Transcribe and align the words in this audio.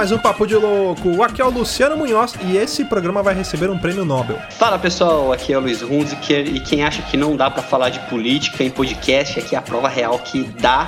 mais 0.00 0.12
um 0.12 0.16
Papo 0.16 0.46
de 0.46 0.56
Louco. 0.56 1.22
Aqui 1.22 1.42
é 1.42 1.44
o 1.44 1.50
Luciano 1.50 1.94
Munhoz 1.94 2.32
e 2.46 2.56
esse 2.56 2.86
programa 2.86 3.22
vai 3.22 3.34
receber 3.34 3.68
um 3.68 3.76
prêmio 3.76 4.02
Nobel. 4.02 4.38
Fala 4.52 4.78
pessoal, 4.78 5.30
aqui 5.30 5.52
é 5.52 5.58
o 5.58 5.60
Luiz 5.60 5.82
Hunziker 5.82 6.46
e 6.48 6.58
quem 6.58 6.82
acha 6.82 7.02
que 7.02 7.18
não 7.18 7.36
dá 7.36 7.50
para 7.50 7.62
falar 7.62 7.90
de 7.90 8.00
política 8.08 8.64
em 8.64 8.70
podcast, 8.70 9.38
aqui 9.38 9.54
é 9.54 9.58
a 9.58 9.60
prova 9.60 9.90
real 9.90 10.18
que 10.20 10.44
dá, 10.58 10.86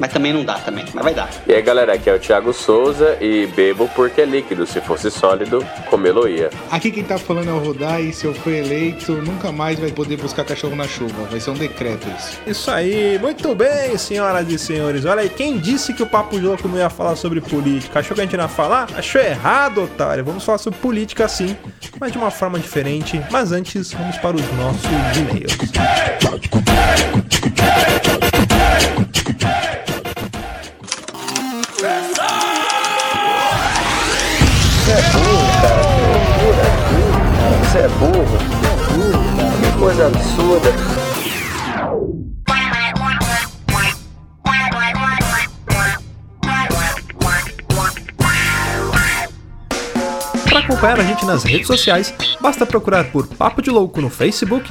mas 0.00 0.12
também 0.12 0.32
não 0.32 0.44
dá 0.44 0.54
também, 0.54 0.84
mas 0.94 1.04
vai 1.04 1.14
dar. 1.14 1.30
E 1.46 1.52
aí 1.52 1.62
galera, 1.62 1.92
aqui 1.92 2.08
é 2.08 2.14
o 2.14 2.18
Thiago 2.18 2.52
Souza 2.52 3.18
e 3.20 3.46
bebo 3.48 3.88
porque 3.94 4.22
é 4.22 4.24
líquido, 4.24 4.66
se 4.66 4.80
fosse 4.80 5.10
sólido, 5.10 5.64
comê-lo 5.88 6.26
ia. 6.26 6.50
Aqui 6.70 6.90
quem 6.90 7.04
tá 7.04 7.18
falando 7.18 7.50
é 7.50 7.52
o 7.52 7.58
Rodai 7.58 8.04
e 8.04 8.12
se 8.12 8.24
eu 8.24 8.34
for 8.34 8.52
eleito, 8.52 9.12
nunca 9.12 9.52
mais 9.52 9.78
vai 9.78 9.90
poder 9.92 10.16
buscar 10.16 10.44
cachorro 10.44 10.74
na 10.74 10.88
chuva. 10.88 11.24
Vai 11.30 11.38
ser 11.38 11.50
um 11.50 11.54
decreto 11.54 12.08
isso. 12.18 12.40
Isso 12.46 12.70
aí, 12.70 13.18
muito 13.18 13.54
bem, 13.54 13.96
senhoras 13.98 14.48
e 14.48 14.58
senhores. 14.58 15.04
Olha 15.04 15.20
aí, 15.20 15.28
quem 15.28 15.58
disse 15.58 15.92
que 15.92 16.02
o 16.02 16.06
Papo 16.06 16.38
de 16.38 16.46
Louco 16.46 16.66
não 16.66 16.78
ia 16.78 16.88
falar 16.88 17.14
sobre 17.16 17.40
política? 17.42 18.00
Achou 18.00 18.14
que 18.14 18.22
a 18.22 18.24
gente 18.24 18.36
não 18.36 18.44
ia 18.44 18.48
falar? 18.48 18.88
Achou 18.96 19.20
errado, 19.20 19.82
otário. 19.84 20.24
Vamos 20.24 20.44
falar 20.44 20.58
sobre 20.58 20.78
política 20.78 21.28
sim, 21.28 21.54
mas 22.00 22.12
de 22.12 22.18
uma 22.18 22.30
forma 22.30 22.58
diferente. 22.58 23.20
Mas 23.30 23.52
antes, 23.52 23.92
vamos 23.92 24.16
para 24.16 24.36
os 24.36 24.52
nossos 24.56 24.82
e-mails. 25.16 25.58
Você 31.90 31.96
é 34.92 35.02
burro, 35.10 35.50
cara. 35.60 35.82
Você 37.64 37.78
é 37.78 37.88
burro. 37.88 38.26
Você 38.28 38.38
é 38.38 38.68
burro. 39.08 39.20
Que 39.60 39.70
coisa 39.76 40.06
absurda. 40.06 40.70
Para 50.48 50.58
acompanhar 50.60 51.00
a 51.00 51.02
gente 51.02 51.26
nas 51.26 51.42
redes 51.42 51.66
sociais, 51.66 52.14
basta 52.40 52.64
procurar 52.64 53.10
por 53.10 53.26
Papo 53.26 53.60
de 53.60 53.70
Louco 53.70 54.00
no 54.00 54.10
Facebook, 54.10 54.70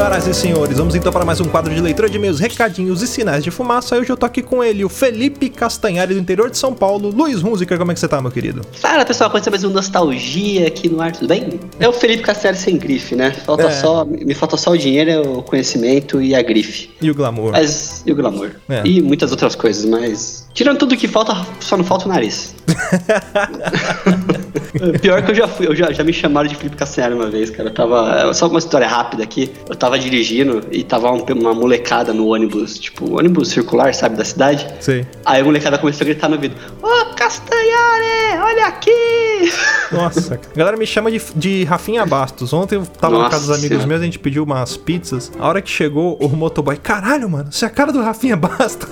senhoras 0.00 0.26
e 0.26 0.32
senhores, 0.32 0.78
vamos 0.78 0.94
então 0.94 1.12
para 1.12 1.26
mais 1.26 1.42
um 1.42 1.44
quadro 1.44 1.74
de 1.74 1.78
leitura 1.80 2.08
de 2.08 2.18
meus 2.18 2.40
recadinhos 2.40 3.02
e 3.02 3.06
sinais 3.06 3.44
de 3.44 3.50
fumaça. 3.50 3.98
Hoje 3.98 4.08
eu 4.10 4.16
tô 4.16 4.24
aqui 4.24 4.40
com 4.40 4.64
ele, 4.64 4.82
o 4.82 4.88
Felipe 4.88 5.50
Castanhari, 5.50 6.14
do 6.14 6.20
interior 6.20 6.48
de 6.48 6.56
São 6.56 6.72
Paulo. 6.72 7.10
Luiz 7.10 7.44
Hunziker, 7.44 7.76
como 7.76 7.90
é 7.90 7.94
que 7.94 8.00
você 8.00 8.08
tá, 8.08 8.18
meu 8.18 8.30
querido? 8.30 8.62
Fala 8.72 9.04
pessoal, 9.04 9.28
começa 9.28 9.50
mais 9.50 9.62
um 9.62 9.68
Nostalgia 9.68 10.66
aqui 10.66 10.88
no 10.88 11.02
ar, 11.02 11.12
tudo 11.12 11.28
bem? 11.28 11.60
É 11.78 11.86
o 11.86 11.92
Felipe 11.92 12.22
Castelli 12.22 12.56
sem 12.56 12.78
grife, 12.78 13.14
né? 13.14 13.30
Falta 13.44 13.64
É. 13.64 13.70
só, 13.72 14.06
me 14.06 14.32
falta 14.32 14.56
só 14.56 14.70
o 14.70 14.78
dinheiro, 14.78 15.38
o 15.40 15.42
conhecimento 15.42 16.22
e 16.22 16.34
a 16.34 16.40
grife. 16.40 16.88
E 17.02 17.10
o 17.10 17.14
glamour? 17.14 17.52
Mas, 17.52 18.02
e 18.06 18.12
o 18.12 18.16
glamour. 18.16 18.52
É. 18.70 18.80
E 18.86 19.02
muitas 19.02 19.30
outras 19.32 19.54
coisas, 19.54 19.84
mas. 19.84 20.48
Tirando 20.54 20.78
tudo 20.78 20.96
que 20.96 21.08
falta, 21.08 21.36
só 21.60 21.76
não 21.76 21.84
falta 21.84 22.06
o 22.06 22.08
nariz. 22.08 22.54
Pior 25.00 25.22
que 25.22 25.30
eu 25.30 25.34
já 25.34 25.48
fui, 25.48 25.66
eu 25.66 25.74
já, 25.74 25.92
já 25.92 26.02
me 26.04 26.12
chamaram 26.12 26.48
de 26.48 26.54
Felipe 26.54 26.76
Cassiano 26.76 27.16
uma 27.16 27.30
vez, 27.30 27.50
cara. 27.50 27.68
Eu 27.68 27.74
tava. 27.74 28.32
Só 28.34 28.46
uma 28.48 28.58
história 28.58 28.86
rápida 28.86 29.22
aqui. 29.22 29.50
Eu 29.68 29.76
tava 29.76 29.98
dirigindo 29.98 30.62
e 30.70 30.82
tava 30.82 31.10
um- 31.12 31.24
uma 31.38 31.54
molecada 31.54 32.12
no 32.12 32.28
ônibus, 32.28 32.78
tipo, 32.78 33.18
ônibus 33.18 33.48
circular, 33.48 33.94
sabe, 33.94 34.16
da 34.16 34.24
cidade. 34.24 34.66
Sei. 34.80 35.06
Aí 35.24 35.40
a 35.40 35.44
molecada 35.44 35.78
começou 35.78 36.02
a 36.04 36.06
gritar 36.06 36.28
no 36.28 36.34
ouvido: 36.36 36.54
Ô 36.82 37.14
Castanhari, 37.14 38.38
olha 38.42 38.66
aqui! 38.66 38.90
Nossa, 39.92 40.34
a 40.54 40.56
galera 40.56 40.76
me 40.76 40.86
chama 40.86 41.10
de, 41.10 41.20
de 41.34 41.64
Rafinha 41.64 42.04
Bastos. 42.06 42.52
Ontem 42.52 42.76
eu 42.76 42.86
tava 42.86 43.14
na 43.16 43.24
Nossa 43.24 43.30
casa 43.30 43.46
dos 43.46 43.50
amigos 43.58 43.68
Senhora. 43.68 43.86
meus, 43.88 44.00
a 44.00 44.04
gente 44.04 44.18
pediu 44.18 44.44
umas 44.44 44.76
pizzas. 44.76 45.32
A 45.38 45.48
hora 45.48 45.60
que 45.60 45.70
chegou 45.70 46.16
o 46.20 46.28
motoboy, 46.28 46.76
caralho, 46.76 47.28
mano, 47.28 47.50
você 47.50 47.64
é 47.64 47.68
a 47.68 47.70
cara 47.70 47.92
do 47.92 48.00
Rafinha 48.00 48.36
Bastos. 48.36 48.88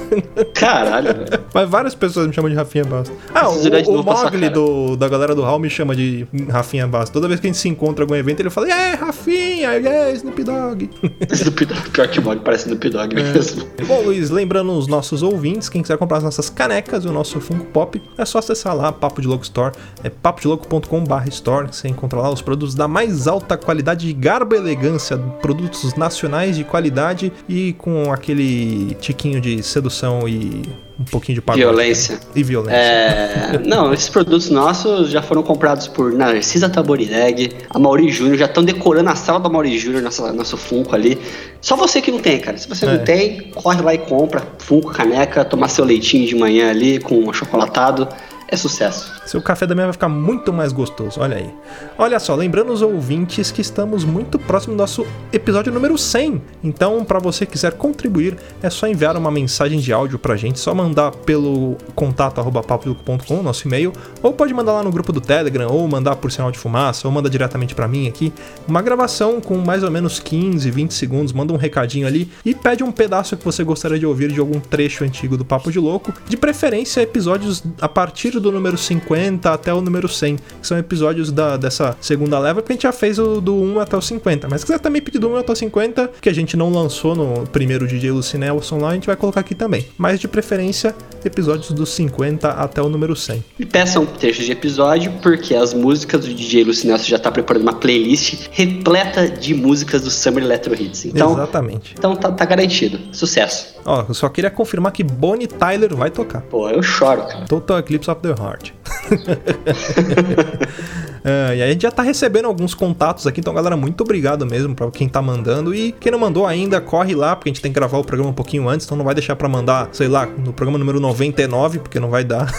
Caralho, 0.54 1.14
velho. 1.14 1.44
Mas 1.54 1.68
várias 1.68 1.94
pessoas 1.94 2.26
me 2.26 2.32
chamam 2.32 2.50
de 2.50 2.56
Rafinha 2.56 2.84
Bastos. 2.84 3.16
Ah, 3.34 3.48
o, 3.48 4.00
o 4.00 4.02
Mogli 4.02 4.48
do, 4.48 4.96
da 4.96 5.08
galera 5.08 5.34
do 5.34 5.42
Hall 5.48 5.58
me 5.58 5.70
chama 5.70 5.96
de 5.96 6.26
Rafinha 6.50 6.86
Bastos. 6.86 7.10
Toda 7.10 7.26
vez 7.26 7.40
que 7.40 7.46
a 7.46 7.48
gente 7.48 7.58
se 7.58 7.68
encontra 7.68 8.02
em 8.02 8.04
algum 8.04 8.14
evento, 8.14 8.40
ele 8.40 8.50
fala, 8.50 8.68
é, 8.68 8.94
Rafinha, 8.94 9.70
é, 9.70 10.12
Snoop 10.12 10.44
Dogg. 10.44 10.90
Snoop 11.32 11.64
Dogg, 11.64 11.90
pior 11.90 12.08
que 12.08 12.20
o 12.20 12.40
parece 12.40 12.64
Snoop 12.64 12.90
Dogg 12.90 13.14
mesmo. 13.14 13.66
Bom, 13.86 14.02
Luiz, 14.02 14.28
lembrando 14.28 14.72
os 14.72 14.86
nossos 14.86 15.22
ouvintes, 15.22 15.68
quem 15.68 15.80
quiser 15.80 15.96
comprar 15.96 16.18
as 16.18 16.24
nossas 16.24 16.50
canecas 16.50 17.04
e 17.04 17.08
o 17.08 17.12
nosso 17.12 17.40
Funko 17.40 17.64
Pop, 17.66 18.00
é 18.16 18.24
só 18.24 18.38
acessar 18.38 18.76
lá, 18.76 18.92
Papo 18.92 19.22
de 19.22 19.28
Louco 19.28 19.44
Store, 19.44 19.74
é 20.04 20.10
papodelouco.com.br 20.10 21.28
store, 21.28 21.68
você 21.68 21.88
encontra 21.88 22.20
lá 22.20 22.30
os 22.30 22.42
produtos 22.42 22.74
da 22.74 22.86
mais 22.86 23.26
alta 23.26 23.56
qualidade 23.56 24.06
de 24.06 24.12
garbo 24.12 24.54
e 24.54 24.58
elegância, 24.58 25.16
produtos 25.16 25.94
nacionais 25.94 26.56
de 26.56 26.64
qualidade 26.64 27.32
e 27.48 27.72
com 27.74 28.12
aquele 28.12 28.94
tiquinho 29.00 29.40
de 29.40 29.62
sedução 29.62 30.28
e 30.28 30.87
um 30.98 31.04
pouquinho 31.04 31.36
de 31.36 31.42
pagode. 31.42 31.62
Violência. 31.64 32.18
E 32.34 32.42
violência. 32.42 32.76
É, 32.76 33.60
não, 33.64 33.92
esses 33.94 34.08
produtos 34.08 34.50
nossos 34.50 35.10
já 35.10 35.22
foram 35.22 35.42
comprados 35.42 35.86
por 35.86 36.12
Narcisa 36.12 36.68
Taborineg, 36.68 37.52
a 37.70 37.78
Mauri 37.78 38.10
Júnior, 38.10 38.36
já 38.36 38.46
estão 38.46 38.64
decorando 38.64 39.08
a 39.08 39.14
sala 39.14 39.38
da 39.38 39.48
Mauri 39.48 39.78
Júnior, 39.78 40.02
nossa, 40.02 40.32
nosso 40.32 40.56
Funko 40.56 40.94
ali. 40.94 41.16
Só 41.60 41.76
você 41.76 42.00
que 42.00 42.10
não 42.10 42.18
tem, 42.18 42.40
cara. 42.40 42.56
Se 42.58 42.68
você 42.68 42.84
É. 42.84 42.96
não 42.96 43.04
tem, 43.04 43.50
corre 43.54 43.80
lá 43.80 43.94
e 43.94 43.98
compra 43.98 44.42
Funko, 44.58 44.90
caneca, 44.90 45.44
tomar 45.44 45.68
seu 45.68 45.84
leitinho 45.84 46.26
de 46.26 46.34
manhã 46.34 46.70
ali 46.70 46.98
com 46.98 47.14
um 47.18 47.30
achocolatado. 47.30 48.08
É 48.50 48.56
sucesso. 48.56 49.17
Seu 49.28 49.42
café 49.42 49.66
da 49.66 49.74
manhã 49.74 49.88
vai 49.88 49.92
ficar 49.92 50.08
muito 50.08 50.54
mais 50.54 50.72
gostoso, 50.72 51.20
olha 51.20 51.36
aí. 51.36 51.50
Olha 51.98 52.18
só, 52.18 52.34
lembrando 52.34 52.72
os 52.72 52.80
ouvintes 52.80 53.50
que 53.50 53.60
estamos 53.60 54.02
muito 54.02 54.38
próximo 54.38 54.72
do 54.72 54.78
nosso 54.78 55.06
episódio 55.30 55.70
número 55.70 55.98
100. 55.98 56.40
Então, 56.64 57.04
para 57.04 57.18
você 57.18 57.44
quiser 57.44 57.72
contribuir, 57.72 58.38
é 58.62 58.70
só 58.70 58.88
enviar 58.88 59.18
uma 59.18 59.30
mensagem 59.30 59.80
de 59.80 59.92
áudio 59.92 60.18
pra 60.18 60.34
gente, 60.34 60.58
só 60.58 60.74
mandar 60.74 61.10
pelo 61.10 61.76
contato 61.94 62.40
arroba 62.40 62.62
papodelouco.com, 62.62 63.42
nosso 63.42 63.68
e-mail, 63.68 63.92
ou 64.22 64.32
pode 64.32 64.54
mandar 64.54 64.72
lá 64.72 64.82
no 64.82 64.90
grupo 64.90 65.12
do 65.12 65.20
Telegram, 65.20 65.70
ou 65.70 65.86
mandar 65.86 66.16
por 66.16 66.32
sinal 66.32 66.50
de 66.50 66.58
fumaça, 66.58 67.06
ou 67.06 67.12
manda 67.12 67.28
diretamente 67.28 67.74
pra 67.74 67.86
mim 67.86 68.08
aqui. 68.08 68.32
Uma 68.66 68.80
gravação 68.80 69.42
com 69.42 69.58
mais 69.58 69.82
ou 69.82 69.90
menos 69.90 70.18
15, 70.18 70.70
20 70.70 70.94
segundos, 70.94 71.34
manda 71.34 71.52
um 71.52 71.58
recadinho 71.58 72.06
ali 72.06 72.30
e 72.46 72.54
pede 72.54 72.82
um 72.82 72.90
pedaço 72.90 73.36
que 73.36 73.44
você 73.44 73.62
gostaria 73.62 73.98
de 73.98 74.06
ouvir 74.06 74.32
de 74.32 74.40
algum 74.40 74.58
trecho 74.58 75.04
antigo 75.04 75.36
do 75.36 75.44
Papo 75.44 75.70
de 75.70 75.78
Louco, 75.78 76.14
de 76.26 76.36
preferência 76.38 77.02
episódios 77.02 77.62
a 77.78 77.88
partir 77.90 78.30
do 78.40 78.50
número 78.50 78.78
50 78.78 79.17
até 79.44 79.72
o 79.72 79.80
número 79.80 80.08
100, 80.08 80.36
que 80.36 80.42
são 80.62 80.78
episódios 80.78 81.30
da, 81.30 81.56
dessa 81.56 81.96
segunda 82.00 82.38
leva, 82.38 82.60
porque 82.60 82.72
a 82.72 82.76
gente 82.76 82.82
já 82.82 82.92
fez 82.92 83.18
o 83.18 83.40
do 83.40 83.54
1 83.54 83.80
até 83.80 83.96
o 83.96 84.02
50. 84.02 84.48
Mas 84.48 84.60
se 84.60 84.66
quiser 84.66 84.78
também 84.78 85.00
pedir 85.02 85.18
do 85.18 85.28
1 85.28 85.36
até 85.36 85.52
o 85.52 85.56
50, 85.56 86.10
que 86.20 86.28
a 86.28 86.34
gente 86.34 86.56
não 86.56 86.70
lançou 86.70 87.14
no 87.14 87.46
primeiro 87.46 87.86
DJ 87.86 88.10
Lucinelson 88.10 88.78
lá, 88.78 88.90
a 88.90 88.94
gente 88.94 89.06
vai 89.06 89.16
colocar 89.16 89.40
aqui 89.40 89.54
também. 89.54 89.86
Mas 89.96 90.20
de 90.20 90.28
preferência, 90.28 90.94
episódios 91.24 91.70
do 91.72 91.84
50 91.84 92.48
até 92.48 92.82
o 92.82 92.88
número 92.88 93.14
100. 93.14 93.44
E 93.58 93.66
peçam 93.66 94.06
trechos 94.06 94.46
de 94.46 94.52
episódio, 94.52 95.12
porque 95.22 95.54
as 95.54 95.74
músicas 95.74 96.24
do 96.24 96.34
DJ 96.34 96.64
Lucinelso 96.64 97.08
já 97.08 97.18
tá 97.18 97.30
preparando 97.30 97.62
uma 97.62 97.74
playlist 97.74 98.48
repleta 98.50 99.28
de 99.28 99.54
músicas 99.54 100.02
do 100.02 100.10
Summer 100.10 100.44
Electro 100.44 100.74
Hits. 100.74 101.06
Então, 101.06 101.32
Exatamente. 101.32 101.94
então 101.98 102.16
tá, 102.16 102.30
tá 102.30 102.44
garantido. 102.44 102.98
Sucesso. 103.12 103.77
Ó, 103.84 104.04
eu 104.08 104.14
só 104.14 104.28
queria 104.28 104.50
confirmar 104.50 104.92
que 104.92 105.02
Bonnie 105.02 105.46
Tyler 105.46 105.94
vai 105.94 106.10
tocar. 106.10 106.42
Pô, 106.42 106.68
eu 106.68 106.82
choro, 106.82 107.26
cara. 107.26 107.46
Total 107.46 107.78
Eclipse 107.78 108.10
of 108.10 108.20
the 108.20 108.30
Heart. 108.30 108.72
É, 111.24 111.56
e 111.56 111.62
aí 111.62 111.68
a 111.68 111.72
gente 111.72 111.82
já 111.82 111.90
tá 111.90 112.02
recebendo 112.02 112.46
alguns 112.46 112.74
contatos 112.74 113.26
aqui, 113.26 113.40
então 113.40 113.52
galera, 113.52 113.76
muito 113.76 114.00
obrigado 114.02 114.46
mesmo 114.46 114.74
pra 114.74 114.90
quem 114.90 115.08
tá 115.08 115.20
mandando. 115.20 115.74
E 115.74 115.92
quem 115.92 116.12
não 116.12 116.18
mandou 116.18 116.46
ainda, 116.46 116.80
corre 116.80 117.14
lá, 117.14 117.34
porque 117.34 117.50
a 117.50 117.52
gente 117.52 117.62
tem 117.62 117.72
que 117.72 117.78
gravar 117.78 117.98
o 117.98 118.04
programa 118.04 118.30
um 118.30 118.34
pouquinho 118.34 118.68
antes, 118.68 118.86
então 118.86 118.96
não 118.96 119.04
vai 119.04 119.14
deixar 119.14 119.36
pra 119.36 119.48
mandar, 119.48 119.88
sei 119.92 120.08
lá, 120.08 120.26
no 120.26 120.52
programa 120.52 120.78
número 120.78 121.00
99, 121.00 121.80
porque 121.80 122.00
não 122.00 122.10
vai 122.10 122.24
dar. 122.24 122.52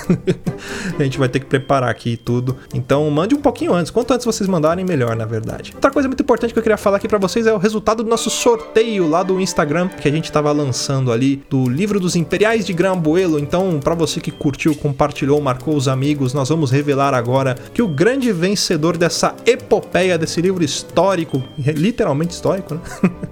a 0.97 1.03
gente 1.03 1.17
vai 1.17 1.29
ter 1.29 1.39
que 1.39 1.45
preparar 1.45 1.89
aqui 1.89 2.17
tudo. 2.17 2.57
Então 2.73 3.09
mande 3.09 3.35
um 3.35 3.41
pouquinho 3.41 3.73
antes. 3.73 3.91
Quanto 3.91 4.13
antes 4.13 4.25
vocês 4.25 4.47
mandarem, 4.47 4.85
melhor, 4.85 5.15
na 5.15 5.25
verdade. 5.25 5.71
Outra 5.73 5.91
coisa 5.91 6.07
muito 6.07 6.21
importante 6.21 6.53
que 6.53 6.59
eu 6.59 6.63
queria 6.63 6.77
falar 6.77 6.97
aqui 6.97 7.07
pra 7.07 7.17
vocês 7.17 7.47
é 7.47 7.53
o 7.53 7.57
resultado 7.57 8.03
do 8.03 8.09
nosso 8.09 8.29
sorteio 8.29 9.07
lá 9.07 9.23
do 9.23 9.39
Instagram, 9.39 9.87
que 9.87 10.07
a 10.07 10.11
gente 10.11 10.31
tava 10.31 10.51
lançando 10.51 11.11
ali, 11.11 11.43
do 11.49 11.69
livro 11.69 11.99
dos 11.99 12.15
Imperiais 12.15 12.65
de 12.65 12.73
Grambuelo. 12.73 13.39
Então, 13.39 13.79
pra 13.79 13.95
você 13.95 14.19
que 14.19 14.31
curtiu, 14.31 14.75
compartilhou, 14.75 15.39
marcou 15.41 15.75
os 15.75 15.87
amigos, 15.87 16.33
nós 16.33 16.49
vamos 16.49 16.71
revelar 16.71 17.13
agora 17.13 17.55
que 17.73 17.81
o 17.81 17.87
grande 17.87 18.31
vencedor 18.31 18.48
dessa 18.97 19.35
epopeia, 19.45 20.17
desse 20.17 20.41
livro 20.41 20.63
histórico, 20.63 21.43
literalmente 21.57 22.33
histórico, 22.33 22.75
né? 22.75 22.81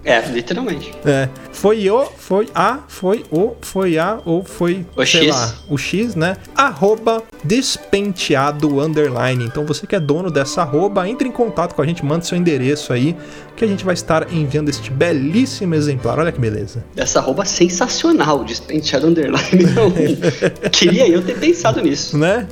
É, 0.04 0.22
literalmente. 0.30 0.92
É, 1.08 1.30
foi 1.54 1.90
o, 1.90 2.04
foi 2.06 2.50
a, 2.54 2.80
foi 2.88 3.24
o, 3.32 3.56
foi 3.62 3.98
a, 3.98 4.20
ou 4.26 4.44
foi, 4.44 4.86
O 4.96 5.06
sei 5.06 5.28
X. 5.28 5.30
lá, 5.30 5.56
o 5.70 5.78
X, 5.78 6.16
né? 6.16 6.36
Arroba 6.54 7.24
despenteado 7.44 8.82
underline. 8.82 9.46
Então 9.46 9.66
você 9.66 9.88
que 9.88 9.96
é 9.96 10.00
dono 10.00 10.30
dessa 10.30 10.62
arroba, 10.62 11.08
entre 11.08 11.30
em 11.30 11.32
contato 11.32 11.74
com 11.74 11.82
a 11.82 11.86
gente, 11.86 12.04
manda 12.04 12.26
seu 12.26 12.38
endereço 12.38 12.92
aí, 12.92 13.16
que 13.56 13.66
a 13.66 13.68
gente 13.68 13.84
vai 13.84 13.94
estar 13.94 14.32
enviando 14.32 14.70
este 14.70 14.92
belíssimo 14.92 15.74
exemplar. 15.74 16.20
Olha 16.20 16.32
que 16.32 16.40
beleza. 16.40 16.84
Essa 16.96 17.20
arroba 17.20 17.44
sensacional, 17.44 18.44
despenteado 18.44 19.08
underline. 19.08 19.64
Não, 19.74 19.92
queria 20.72 21.08
eu 21.08 21.24
ter 21.24 21.38
pensado 21.38 21.82
nisso. 21.82 22.18
Né? 22.18 22.48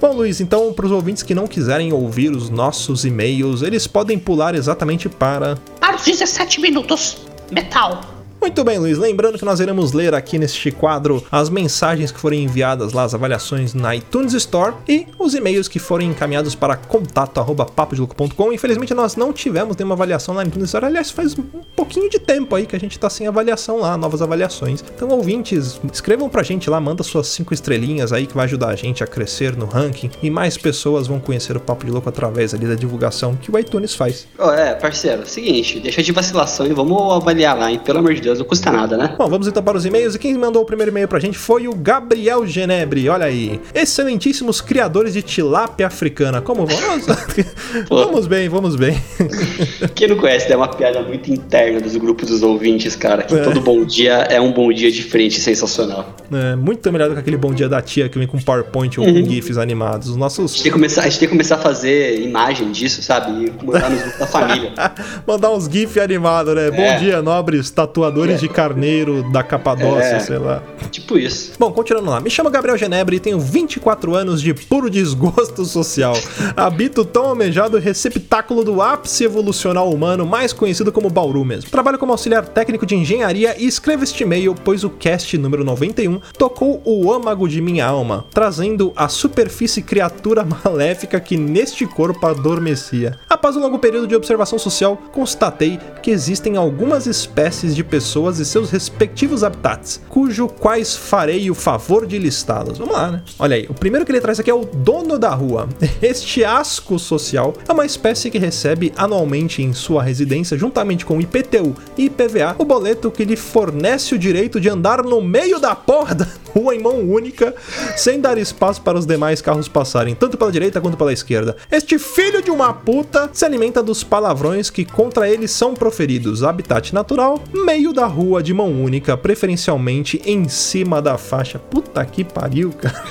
Bom, 0.00 0.12
Luiz, 0.12 0.40
então 0.40 0.72
para 0.72 0.86
os 0.86 0.92
ouvintes 0.92 1.22
que 1.22 1.34
não 1.34 1.46
quiserem 1.46 1.92
ouvir 1.92 2.07
os 2.08 2.50
nossos 2.50 3.04
e-mails, 3.04 3.62
eles 3.62 3.86
podem 3.86 4.18
pular 4.18 4.54
exatamente 4.54 5.08
para 5.08 5.56
Para 5.80 5.96
os 5.96 6.04
17 6.04 6.60
minutos. 6.60 7.18
Metal. 7.50 8.17
Muito 8.48 8.64
bem, 8.64 8.78
Luiz. 8.78 8.96
Lembrando 8.96 9.36
que 9.36 9.44
nós 9.44 9.60
iremos 9.60 9.92
ler 9.92 10.14
aqui 10.14 10.38
neste 10.38 10.70
quadro 10.70 11.22
as 11.30 11.50
mensagens 11.50 12.10
que 12.10 12.18
forem 12.18 12.44
enviadas 12.44 12.94
lá, 12.94 13.02
as 13.02 13.14
avaliações 13.14 13.74
na 13.74 13.94
iTunes 13.94 14.32
Store 14.32 14.74
e 14.88 15.06
os 15.18 15.34
e-mails 15.34 15.68
que 15.68 15.78
forem 15.78 16.08
encaminhados 16.08 16.54
para 16.54 16.74
contato.papodelouco.com. 16.74 18.50
Infelizmente, 18.50 18.94
nós 18.94 19.16
não 19.16 19.34
tivemos 19.34 19.76
nenhuma 19.76 19.94
avaliação 19.94 20.34
na 20.34 20.44
iTunes 20.44 20.70
Store. 20.70 20.86
Aliás, 20.86 21.10
faz 21.10 21.38
um 21.38 21.42
pouquinho 21.76 22.08
de 22.08 22.18
tempo 22.18 22.56
aí 22.56 22.64
que 22.64 22.74
a 22.74 22.80
gente 22.80 22.98
tá 22.98 23.10
sem 23.10 23.26
avaliação 23.26 23.80
lá, 23.80 23.98
novas 23.98 24.22
avaliações. 24.22 24.82
Então, 24.96 25.10
ouvintes, 25.10 25.78
escrevam 25.92 26.30
pra 26.30 26.42
gente 26.42 26.70
lá, 26.70 26.80
manda 26.80 27.02
suas 27.02 27.28
cinco 27.28 27.52
estrelinhas 27.52 28.14
aí 28.14 28.26
que 28.26 28.34
vai 28.34 28.46
ajudar 28.46 28.68
a 28.68 28.76
gente 28.76 29.04
a 29.04 29.06
crescer 29.06 29.58
no 29.58 29.66
ranking 29.66 30.10
e 30.22 30.30
mais 30.30 30.56
pessoas 30.56 31.06
vão 31.06 31.20
conhecer 31.20 31.54
o 31.54 31.60
Papo 31.60 31.84
de 31.84 31.92
Louco 31.92 32.08
através 32.08 32.54
ali 32.54 32.66
da 32.66 32.74
divulgação 32.74 33.36
que 33.36 33.50
o 33.50 33.58
iTunes 33.58 33.94
faz. 33.94 34.26
Ó, 34.38 34.50
é, 34.50 34.74
parceiro, 34.74 35.26
seguinte, 35.26 35.78
deixa 35.80 36.02
de 36.02 36.12
vacilação 36.12 36.66
e 36.66 36.72
vamos 36.72 37.12
avaliar 37.12 37.54
lá, 37.54 37.70
hein? 37.70 37.78
Pelo 37.84 37.98
amor 37.98 38.14
de 38.14 38.22
Deus, 38.22 38.37
não 38.38 38.46
custa 38.46 38.70
nada, 38.70 38.96
né? 38.96 39.14
Bom, 39.18 39.28
vamos 39.28 39.46
então 39.48 39.62
para 39.62 39.76
os 39.76 39.84
e-mails. 39.84 40.14
E 40.14 40.18
quem 40.18 40.36
mandou 40.36 40.62
o 40.62 40.64
primeiro 40.66 40.90
e-mail 40.90 41.08
pra 41.08 41.18
gente 41.18 41.36
foi 41.38 41.68
o 41.68 41.74
Gabriel 41.74 42.46
Genebre. 42.46 43.08
Olha 43.08 43.26
aí. 43.26 43.60
Excelentíssimos 43.74 44.60
criadores 44.60 45.12
de 45.12 45.22
tilápia 45.22 45.86
africana. 45.86 46.40
Como 46.40 46.66
vamos? 46.66 47.06
vamos 47.88 48.26
bem, 48.26 48.48
vamos 48.48 48.76
bem. 48.76 49.00
Quem 49.94 50.08
não 50.08 50.16
conhece, 50.16 50.50
é 50.52 50.56
uma 50.56 50.68
piada 50.68 51.02
muito 51.02 51.32
interna 51.32 51.80
dos 51.80 51.96
grupos 51.96 52.28
dos 52.28 52.42
ouvintes, 52.42 52.94
cara. 52.96 53.22
Que 53.22 53.34
É. 53.34 53.42
todo 53.42 53.60
bom 53.60 53.84
dia 53.84 54.14
é 54.30 54.40
um 54.40 54.52
bom 54.52 54.72
dia 54.72 54.90
diferente, 54.90 55.40
sensacional. 55.40 56.14
É, 56.32 56.56
muito 56.56 56.90
melhor 56.92 57.08
do 57.08 57.14
que 57.14 57.20
aquele 57.20 57.36
bom 57.36 57.52
dia 57.52 57.68
da 57.68 57.80
tia 57.80 58.08
que 58.08 58.18
vem 58.18 58.26
com 58.28 58.38
PowerPoint 58.38 58.98
ou 59.00 59.06
Uhum. 59.06 59.22
com 59.22 59.30
GIFs 59.30 59.58
animados. 59.58 60.08
Os 60.08 60.16
A 60.16 60.18
nossos. 60.18 60.52
gente, 60.52 60.62
tem 60.64 60.72
que 60.72 60.76
começar, 60.78 61.02
a 61.02 61.04
gente 61.08 61.18
tem 61.18 61.28
que 61.28 61.34
começar 61.34 61.54
a 61.56 61.58
fazer 61.58 62.20
imagem 62.20 62.70
disso, 62.72 63.02
sabe? 63.02 63.30
E 63.46 63.64
mandar 63.66 63.90
nos 63.90 64.00
grupos 64.00 64.18
da 64.18 64.26
família. 64.26 64.72
Mandar 65.26 65.50
uns 65.52 65.64
GIF 65.68 65.98
animados, 66.00 66.54
né? 66.54 66.70
Bom 66.70 66.82
É. 66.82 66.98
dia, 66.98 67.22
nobres 67.22 67.70
tatuadores 67.70 68.17
de 68.26 68.48
carneiro 68.48 69.22
da 69.30 69.42
Capadócia, 69.42 70.16
É. 70.16 70.20
sei 70.20 70.38
lá. 70.38 70.62
tipo 70.90 71.18
isso. 71.18 71.52
Bom, 71.58 71.70
continuando 71.70 72.10
lá. 72.10 72.20
Me 72.20 72.30
chamo 72.30 72.50
Gabriel 72.50 72.76
Genebre 72.76 73.16
e 73.16 73.20
tenho 73.20 73.38
24 73.38 74.14
anos 74.14 74.40
de 74.42 74.52
puro 74.54 74.88
desgosto 74.90 75.64
social. 75.64 76.14
Habito 76.56 77.02
o 77.02 77.04
tão 77.04 77.26
almejado 77.26 77.78
receptáculo 77.78 78.64
do 78.64 78.80
ápice 78.82 79.24
evolucional 79.24 79.90
humano, 79.92 80.26
mais 80.26 80.52
conhecido 80.52 80.90
como 80.90 81.10
Bauru 81.10 81.44
mesmo. 81.44 81.70
Trabalho 81.70 81.98
como 81.98 82.12
auxiliar 82.12 82.46
técnico 82.46 82.86
de 82.86 82.94
engenharia 82.96 83.54
e 83.58 83.66
escrevo 83.66 84.02
este 84.04 84.22
e-mail, 84.22 84.54
pois 84.64 84.82
o 84.82 84.90
cast 84.90 85.36
número 85.38 85.62
91 85.64 86.20
tocou 86.36 86.80
o 86.84 87.12
âmago 87.12 87.46
de 87.48 87.60
minha 87.60 87.86
alma, 87.86 88.24
trazendo 88.32 88.92
à 88.96 89.08
superfície 89.08 89.82
criatura 89.82 90.44
maléfica 90.64 91.20
que 91.20 91.36
neste 91.36 91.86
corpo 91.86 92.26
adormecia. 92.26 93.18
Após 93.28 93.56
um 93.56 93.60
longo 93.60 93.78
período 93.78 94.06
de 94.06 94.16
observação 94.16 94.58
social, 94.58 94.96
constatei 95.12 95.78
que 96.02 96.10
existem 96.10 96.56
algumas 96.56 97.06
espécies 97.06 97.76
de 97.76 97.84
pessoas 97.84 98.07
e 98.16 98.44
seus 98.44 98.70
respectivos 98.70 99.44
habitats, 99.44 100.00
cujo 100.08 100.48
quais 100.48 100.96
farei 100.96 101.50
o 101.50 101.54
favor 101.54 102.06
de 102.06 102.18
listá-los. 102.18 102.78
Vamos 102.78 102.94
lá, 102.94 103.10
né? 103.10 103.22
Olha 103.38 103.56
aí, 103.56 103.66
o 103.68 103.74
primeiro 103.74 104.04
que 104.04 104.12
ele 104.12 104.20
traz 104.20 104.40
aqui 104.40 104.50
é 104.50 104.54
o 104.54 104.64
dono 104.64 105.18
da 105.18 105.30
rua. 105.30 105.68
Este 106.00 106.44
asco 106.44 106.98
social 106.98 107.54
é 107.68 107.72
uma 107.72 107.84
espécie 107.84 108.30
que 108.30 108.38
recebe 108.38 108.92
anualmente 108.96 109.62
em 109.62 109.72
sua 109.72 110.02
residência, 110.02 110.56
juntamente 110.56 111.04
com 111.04 111.20
IPTU 111.20 111.74
e 111.96 112.06
IPVA, 112.06 112.56
o 112.58 112.64
boleto 112.64 113.10
que 113.10 113.24
lhe 113.24 113.36
fornece 113.36 114.14
o 114.14 114.18
direito 114.18 114.60
de 114.60 114.68
andar 114.68 115.02
no 115.02 115.20
meio 115.20 115.58
da 115.58 115.74
porra 115.74 116.14
da 116.14 116.26
rua 116.54 116.74
em 116.74 116.80
mão 116.80 116.98
única, 117.00 117.54
sem 117.96 118.20
dar 118.20 118.38
espaço 118.38 118.80
para 118.82 118.98
os 118.98 119.06
demais 119.06 119.40
carros 119.40 119.68
passarem, 119.68 120.14
tanto 120.14 120.36
pela 120.36 120.50
direita 120.50 120.80
quanto 120.80 120.96
pela 120.96 121.12
esquerda. 121.12 121.56
Este 121.70 121.98
filho 121.98 122.42
de 122.42 122.50
uma 122.50 122.72
puta 122.72 123.28
se 123.32 123.44
alimenta 123.44 123.82
dos 123.82 124.02
palavrões 124.02 124.70
que 124.70 124.84
contra 124.84 125.28
ele 125.28 125.46
são 125.46 125.74
proferidos. 125.74 126.42
Habitat 126.42 126.94
natural, 126.94 127.42
meio 127.52 127.92
da 127.98 128.06
rua 128.06 128.42
de 128.42 128.54
mão 128.54 128.70
única, 128.70 129.16
preferencialmente 129.16 130.20
em 130.24 130.48
cima 130.48 131.02
da 131.02 131.18
faixa. 131.18 131.58
Puta 131.58 132.04
que 132.04 132.22
pariu, 132.22 132.70
cara. 132.70 133.02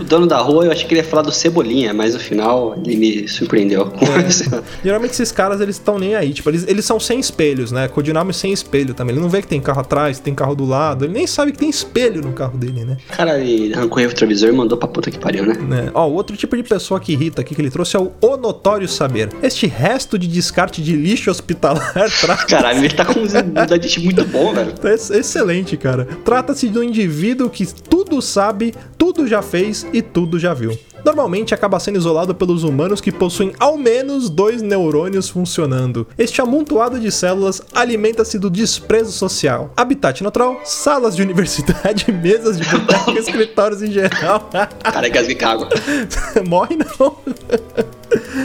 O 0.00 0.04
dono 0.04 0.26
da 0.26 0.38
rua, 0.38 0.64
eu 0.64 0.72
achei 0.72 0.86
que 0.86 0.94
ele 0.94 1.00
ia 1.00 1.06
falar 1.06 1.22
do 1.22 1.30
Cebolinha, 1.32 1.94
mas 1.94 2.14
no 2.14 2.20
final 2.20 2.74
ele 2.84 2.96
me 2.96 3.28
surpreendeu. 3.28 3.92
Geralmente 4.82 5.12
esses 5.12 5.30
caras, 5.30 5.60
eles 5.60 5.76
estão 5.76 5.98
nem 5.98 6.16
aí. 6.16 6.32
Tipo, 6.32 6.50
eles, 6.50 6.66
eles 6.66 6.84
são 6.84 6.98
sem 6.98 7.20
espelhos, 7.20 7.70
né? 7.70 7.86
Codinome 7.88 8.32
sem 8.32 8.52
espelho 8.52 8.94
também. 8.94 9.14
Ele 9.14 9.22
não 9.22 9.28
vê 9.28 9.40
que 9.40 9.48
tem 9.48 9.60
carro 9.60 9.80
atrás, 9.80 10.18
tem 10.18 10.34
carro 10.34 10.54
do 10.54 10.64
lado. 10.64 11.04
Ele 11.04 11.12
nem 11.12 11.26
sabe 11.26 11.52
que 11.52 11.58
tem 11.58 11.70
espelho 11.70 12.20
no 12.20 12.32
carro 12.32 12.58
dele, 12.58 12.84
né? 12.84 12.96
O 13.12 13.16
cara 13.16 13.38
ele 13.38 13.72
arrancou 13.72 14.02
o 14.02 14.06
retrovisor 14.06 14.48
e 14.48 14.52
mandou 14.52 14.76
pra 14.76 14.88
puta 14.88 15.10
que 15.10 15.18
pariu, 15.18 15.46
né? 15.46 15.54
né? 15.54 15.90
Ó, 15.94 16.08
o 16.08 16.14
outro 16.14 16.36
tipo 16.36 16.56
de 16.56 16.62
pessoa 16.62 16.98
que 16.98 17.12
irrita 17.12 17.42
aqui 17.42 17.54
que 17.54 17.62
ele 17.62 17.70
trouxe 17.70 17.96
é 17.96 18.00
o 18.00 18.10
o 18.20 18.36
notório 18.36 18.88
saber. 18.88 19.28
Este 19.42 19.66
resto 19.66 20.18
de 20.18 20.26
descarte 20.26 20.82
de 20.82 20.94
lixo 20.94 21.30
hospitalar 21.30 21.94
Caralho, 22.48 22.80
ele 22.80 22.90
tá 22.90 23.04
com 23.04 23.20
muito 24.02 24.24
bom, 24.26 24.52
velho. 24.54 24.74
Ex- 24.84 25.10
excelente, 25.10 25.76
cara. 25.76 26.06
Trata-se 26.24 26.68
de 26.68 26.78
um 26.78 26.82
indivíduo 26.82 27.48
que 27.50 27.66
tudo 27.66 28.20
sabe, 28.20 28.74
tudo 28.98 29.26
já 29.26 29.42
fez 29.42 29.86
e 29.92 30.02
tudo 30.02 30.38
já 30.38 30.52
viu. 30.54 30.76
Normalmente 31.02 31.54
acaba 31.54 31.80
sendo 31.80 31.96
isolado 31.96 32.34
pelos 32.34 32.62
humanos 32.62 33.00
que 33.00 33.10
possuem 33.10 33.52
ao 33.58 33.78
menos 33.78 34.28
dois 34.28 34.60
neurônios 34.60 35.30
funcionando. 35.30 36.06
Este 36.18 36.42
amontoado 36.42 37.00
de 37.00 37.10
células 37.10 37.62
alimenta-se 37.74 38.38
do 38.38 38.50
desprezo 38.50 39.10
social. 39.10 39.72
Habitat 39.76 40.22
natural, 40.22 40.60
salas 40.62 41.16
de 41.16 41.22
universidade, 41.22 42.12
mesas 42.12 42.58
de 42.58 42.64
boteca, 42.68 43.12
escritórios 43.18 43.82
em 43.82 43.90
geral. 43.90 44.50
Cara, 44.82 45.08
gasguei 45.08 45.36
com 45.36 45.46
água. 45.46 45.68
Morre 46.46 46.76
não. 46.76 47.16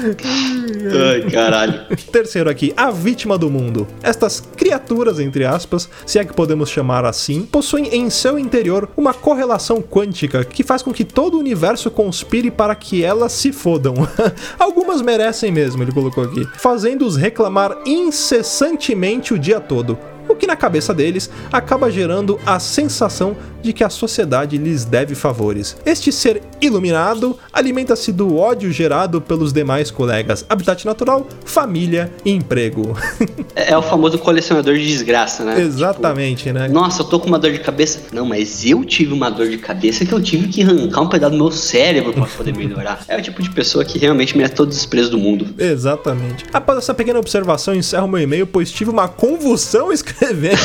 Ai, 0.06 1.30
caralho. 1.32 1.86
Terceiro 2.12 2.50
aqui, 2.50 2.74
a 2.78 2.92
vítima 2.92 3.38
do 3.38 3.50
mundo. 3.50 3.88
Estas 4.04 4.40
criaturas, 4.56 5.20
entre 5.20 5.46
aspas, 5.46 5.90
se 6.06 6.20
é 6.20 6.26
que 6.26 6.34
podemos 6.34 6.70
chamar 6.70 7.06
assim, 7.06 7.44
possuem 7.44 7.88
em 7.96 8.10
seu 8.10 8.38
interior 8.38 8.90
uma 8.96 9.14
correlação 9.14 9.82
quântica 9.82 10.44
que 10.44 10.64
faz 10.64 10.82
com 10.82 10.94
que 10.94 11.04
todo 11.04 11.36
o 11.36 11.40
universo 11.40 11.90
conspire 11.90 12.52
para 12.52 12.76
que 12.76 13.04
elas 13.04 13.32
se 13.32 13.52
fodam. 13.52 13.96
Algumas 14.60 15.02
merecem 15.02 15.52
mesmo, 15.52 15.84
ele 15.84 15.92
colocou 15.92 16.24
aqui, 16.24 16.48
fazendo-os 16.58 17.16
reclamar 17.16 17.78
incessantemente 17.86 19.34
o 19.34 19.40
dia 19.40 19.60
todo. 19.60 19.98
O 20.28 20.36
que 20.36 20.48
na 20.48 20.56
cabeça 20.56 20.94
deles 20.94 21.30
acaba 21.52 21.92
gerando 21.92 22.40
a 22.46 22.60
sensação 22.60 23.36
de 23.62 23.74
que 23.74 23.84
a 23.84 23.90
sociedade 23.90 24.58
lhes 24.58 24.86
deve 24.86 25.16
favores. 25.16 25.76
Este 25.86 26.12
ser 26.12 26.42
iluminado 26.62 27.38
alimenta-se 27.52 28.12
do 28.12 28.38
ódio 28.38 28.72
gerado 28.72 29.20
pelos 29.20 29.52
demais 29.52 29.90
colegas, 29.90 30.46
habitat 30.48 30.86
natural, 30.86 31.28
família 31.44 32.12
e 32.24 32.32
emprego. 32.32 32.96
É, 33.56 33.72
é 33.72 33.78
o 33.78 33.82
famoso 33.82 34.18
colecionador 34.18 34.74
de 34.76 34.86
desgraça, 34.86 35.46
né? 35.46 35.62
Exatamente, 35.62 36.52
né? 36.52 36.64
Tipo, 36.64 36.74
Nossa, 36.74 37.04
eu 37.04 37.06
tô 37.06 37.22
com 37.22 37.28
uma 37.28 37.40
dor 37.40 37.54
de 37.54 37.60
cabeça. 37.60 38.02
Não, 38.12 38.26
mas 38.26 38.66
eu 38.66 38.84
tive 38.84 39.14
uma 39.14 39.30
dor 39.30 39.48
de 39.48 39.58
cabeça 39.58 40.06
que 40.06 40.12
eu 40.12 40.22
tive 40.22 40.50
que 40.50 40.62
arrancar 40.62 41.02
um 41.02 41.08
pedaço 41.08 41.32
do 41.32 41.38
meu 41.38 41.52
cérebro 41.52 42.12
pra 42.12 42.26
poder 42.26 42.54
melhorar. 42.54 43.04
É 43.08 43.18
o 43.18 43.22
tipo 43.22 43.42
de 43.42 43.50
pessoa 43.50 43.86
que 43.86 43.98
realmente 43.98 44.36
merece 44.36 44.56
todo 44.56 44.68
o 44.68 44.72
desprezo 44.72 45.12
do 45.12 45.18
mundo. 45.18 45.48
Exatamente. 45.58 46.44
Após 46.52 46.80
essa 46.80 46.94
pequena 46.94 47.18
observação, 47.18 47.74
encerro 47.74 48.08
meu 48.08 48.20
e-mail, 48.20 48.46
pois 48.46 48.70
tive 48.70 48.90
uma 48.90 49.08
convulsão 49.08 49.94
escrevendo 49.94 50.15
escrevendo. 50.16 50.58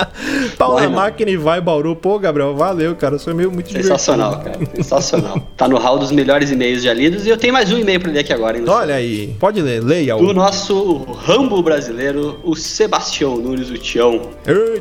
Pau 0.58 0.80
na 0.80 0.88
máquina 0.88 1.30
e 1.30 1.36
vai, 1.36 1.60
Bauru. 1.60 1.94
Pô, 1.94 2.18
Gabriel, 2.18 2.54
valeu, 2.54 2.94
cara. 2.96 3.18
Foi 3.18 3.34
meio 3.34 3.50
muito 3.50 3.70
Sensacional, 3.70 4.40
cara. 4.40 4.58
Sensacional. 4.74 5.38
Tá 5.56 5.68
no 5.68 5.78
hall 5.78 5.98
dos 5.98 6.10
melhores 6.10 6.50
e-mails 6.50 6.82
já 6.82 6.92
lidos 6.92 7.26
e 7.26 7.30
eu 7.30 7.36
tenho 7.36 7.52
mais 7.52 7.70
um 7.72 7.78
e-mail 7.78 8.00
pra 8.00 8.10
ler 8.10 8.20
aqui 8.20 8.32
agora, 8.32 8.58
hein? 8.58 8.64
Olha 8.66 8.94
aí, 8.94 9.34
pode 9.38 9.60
ler, 9.60 9.82
leia 9.82 10.16
Do 10.16 10.30
o. 10.30 10.32
nosso 10.32 11.04
Rambo 11.12 11.62
brasileiro, 11.62 12.40
o 12.42 12.54
Sebastião 12.54 13.36
Nunes, 13.36 13.70
o 13.70 13.78
Tião. 13.78 14.30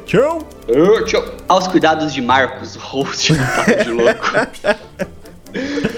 Tchau! 0.06 0.40
Ô, 0.68 1.04
Tião. 1.04 1.24
Aos 1.48 1.68
cuidados 1.68 2.14
de 2.14 2.22
Marcos, 2.22 2.76
host 2.76 3.34
Papo 3.34 3.84
de 3.84 3.92
Louco. 3.92 4.32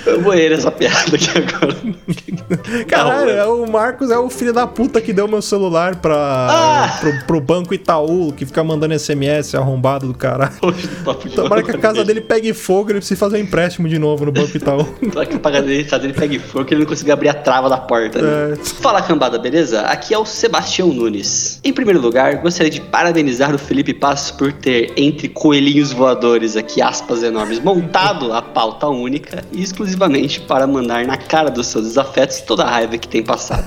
Eu 0.06 0.22
vou 0.22 0.34
ler 0.34 0.52
essa 0.52 0.72
piada 0.72 1.16
aqui 1.16 1.30
agora. 1.38 1.76
Caralho, 2.88 3.30
é 3.30 3.46
o 3.46 3.66
Marcos 3.70 4.12
é 4.12 4.18
o 4.18 4.30
filho 4.30 4.54
da 4.54 4.68
puta 4.68 5.02
que 5.02 5.14
deu 5.14 5.28
meu 5.28 5.42
celular 5.42 5.96
pra, 5.98 6.16
Ah! 6.18 6.98
pro, 7.00 7.26
pro 7.26 7.42
banco 7.42 7.74
Itaú, 7.74 8.34
que 8.34 8.46
fica 8.46 8.64
mandando 8.64 8.98
SMS 8.98 9.56
arrombado 9.56 10.08
do 10.08 10.14
caralho. 10.14 10.54
de 10.72 11.30
Tomara 11.36 11.64
que 11.64 11.72
a 11.72 11.78
casa 11.78 12.04
dele 12.04 12.22
pegue 12.22 12.54
fogo 12.54 12.90
e 12.90 12.94
ele 12.94 13.00
precise 13.00 13.20
fazer 13.20 13.38
um 13.38 13.40
empréstimo 13.42 13.88
de 13.88 13.98
novo 13.98 14.26
no 14.26 14.32
banco 14.32 14.56
Itaú. 14.56 14.84
Tomara 15.12 15.26
que 15.26 15.36
a 15.36 15.40
casa 15.40 15.62
dele, 15.62 15.84
casa 15.84 16.00
dele 16.02 16.14
pegue 16.14 16.40
fogo, 16.40 16.66
que 16.66 16.74
ele 16.74 16.82
não 16.82 16.90
consiga 16.90 17.14
abrir 17.14 17.30
a 17.30 17.34
trava 17.34 17.70
da 17.70 17.78
porta. 17.78 18.22
Né? 18.22 18.54
É. 18.54 18.56
Fala 18.82 19.02
cambada, 19.02 19.38
beleza? 19.40 19.82
Aqui 19.82 20.14
é 20.14 20.18
o 20.18 20.26
Sebastião 20.26 20.90
Nunes. 20.90 21.60
Em 21.64 21.74
primeiro 21.74 22.00
lugar, 22.02 22.36
gostaria 22.38 22.70
de 22.72 22.82
parabenizar 22.82 23.54
o 23.54 23.58
Felipe 23.58 23.94
Passos 23.94 24.32
por 24.32 24.52
ter, 24.52 24.92
entre 24.98 25.30
coelhinhos 25.30 25.92
voadores, 25.92 26.56
aqui 26.58 26.82
aspas 26.82 27.24
enormes, 27.24 27.60
montado 27.60 28.34
a 28.34 28.42
pauta 28.42 28.88
única 28.88 29.45
exclusivamente 29.54 30.40
para 30.42 30.66
mandar 30.68 31.06
na 31.06 31.18
cara 31.18 31.50
dos 31.50 31.68
seus 31.68 31.86
desafetos 31.86 32.42
toda 32.42 32.64
a 32.64 32.70
raiva 32.70 32.98
que 32.98 33.08
tem 33.08 33.24
passado. 33.24 33.66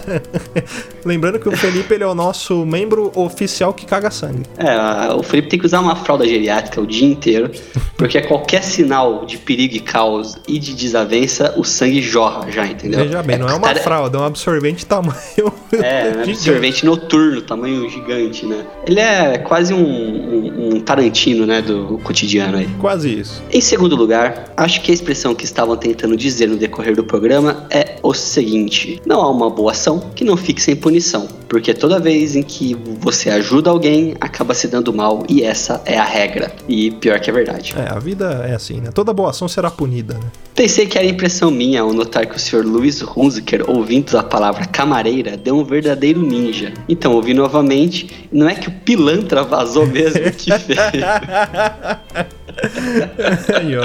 Lembrando 1.05 1.39
que 1.39 1.49
o 1.49 1.57
Felipe 1.57 1.95
ele 1.95 2.05
é 2.05 2.07
o 2.07 2.15
nosso 2.15 2.65
membro 2.67 3.11
oficial 3.15 3.73
que 3.73 3.87
caga 3.87 4.11
sangue. 4.11 4.43
É, 4.57 5.13
o 5.15 5.23
Felipe 5.23 5.49
tem 5.49 5.59
que 5.59 5.67
usar 5.67 5.81
uma 5.81 5.97
fralda 5.97 6.27
geriátrica 6.27 6.81
o 6.81 6.87
dia 6.87 7.07
inteiro, 7.07 7.51
porque 7.97 8.21
qualquer 8.23 8.63
sinal 8.63 9.25
de 9.25 9.39
perigo 9.39 9.75
e 9.77 9.81
caos 9.81 10.37
e 10.47 10.59
de 10.59 10.75
desavença, 10.75 11.55
o 11.57 11.65
sangue 11.65 12.03
jorra 12.03 12.51
já, 12.51 12.67
entendeu? 12.67 13.01
Veja 13.01 13.23
bem, 13.23 13.39
não 13.39 13.49
é 13.49 13.53
uma 13.55 13.69
tare- 13.69 13.81
fralda, 13.81 14.19
é 14.19 14.21
um 14.21 14.25
absorvente 14.25 14.85
tamanho. 14.87 15.15
É, 15.71 16.15
um 16.27 16.31
absorvente 16.31 16.87
noturno, 16.87 17.43
tamanho 17.43 17.87
gigante, 17.91 18.47
né? 18.47 18.65
Ele 18.87 18.99
é 19.01 19.37
quase 19.37 19.75
um, 19.75 19.79
um- 19.79 20.77
um 20.77 20.81
Tarantino, 20.81 21.45
né, 21.45 21.61
do 21.61 22.01
cotidiano 22.03 22.57
aí. 22.57 22.67
Quase 22.79 23.13
isso. 23.21 23.43
Em 23.53 23.61
segundo 23.61 23.95
lugar, 23.95 24.51
acho 24.57 24.81
que 24.81 24.91
a 24.91 24.95
expressão 24.95 25.35
que 25.35 25.45
estavam 25.69 25.77
tentando 25.77 26.17
dizer 26.17 26.49
no 26.49 26.57
decorrer 26.57 26.97
do 26.97 27.05
programa 27.05 27.67
é 27.71 27.97
o 28.03 28.15
seguinte: 28.15 29.01
não 29.05 29.21
há 29.21 29.31
uma 29.31 29.51
boa 29.51 29.73
ação 29.73 30.01
que 30.15 30.25
não 30.25 30.37
fique 30.37 30.63
sem 30.63 30.75
punição, 30.75 31.29
porque 31.49 31.75
toda 31.75 31.99
vez 31.99 32.35
em 32.35 32.43
que 32.43 32.75
você 33.01 33.29
ajuda 33.31 33.71
alguém, 33.71 34.15
acaba 34.21 34.55
se 34.55 34.69
dando 34.69 34.93
mal 34.93 35.25
e 35.29 35.43
essa 35.43 35.83
é 35.85 35.99
a 35.99 36.05
regra. 36.05 36.53
E 36.69 36.91
pior 36.93 37.21
que 37.21 37.29
é 37.31 37.33
verdade. 37.33 37.75
É, 37.77 37.93
a 37.93 37.99
vida 37.99 38.47
é 38.49 38.55
assim, 38.55 38.81
né? 38.81 38.91
Toda 38.93 39.13
boa 39.13 39.31
ação 39.31 39.49
será 39.49 39.71
punida, 39.71 40.15
né? 40.15 40.31
Pensei 40.55 40.87
que 40.87 40.99
era 40.99 41.07
impressão 41.07 41.51
minha 41.51 41.83
ao 41.83 41.93
notar 41.93 42.27
que 42.27 42.37
o 42.37 42.39
Sr. 42.39 42.65
Luiz 42.65 43.03
Hunziker, 43.03 43.65
ouvindo 43.69 44.17
a 44.19 44.23
palavra 44.23 44.65
camareira, 44.67 45.37
deu 45.37 45.57
um 45.57 45.65
verdadeiro 45.65 46.21
ninja. 46.21 46.73
Então 46.89 47.13
ouvi 47.13 47.35
novamente, 47.35 48.29
não 48.33 48.49
é 48.49 48.55
que 48.55 48.69
o 48.69 48.73
pilantra 48.73 49.45
vazou 49.45 49.87
mesmo 49.87 50.31
que 50.33 50.51
fez. 50.59 50.81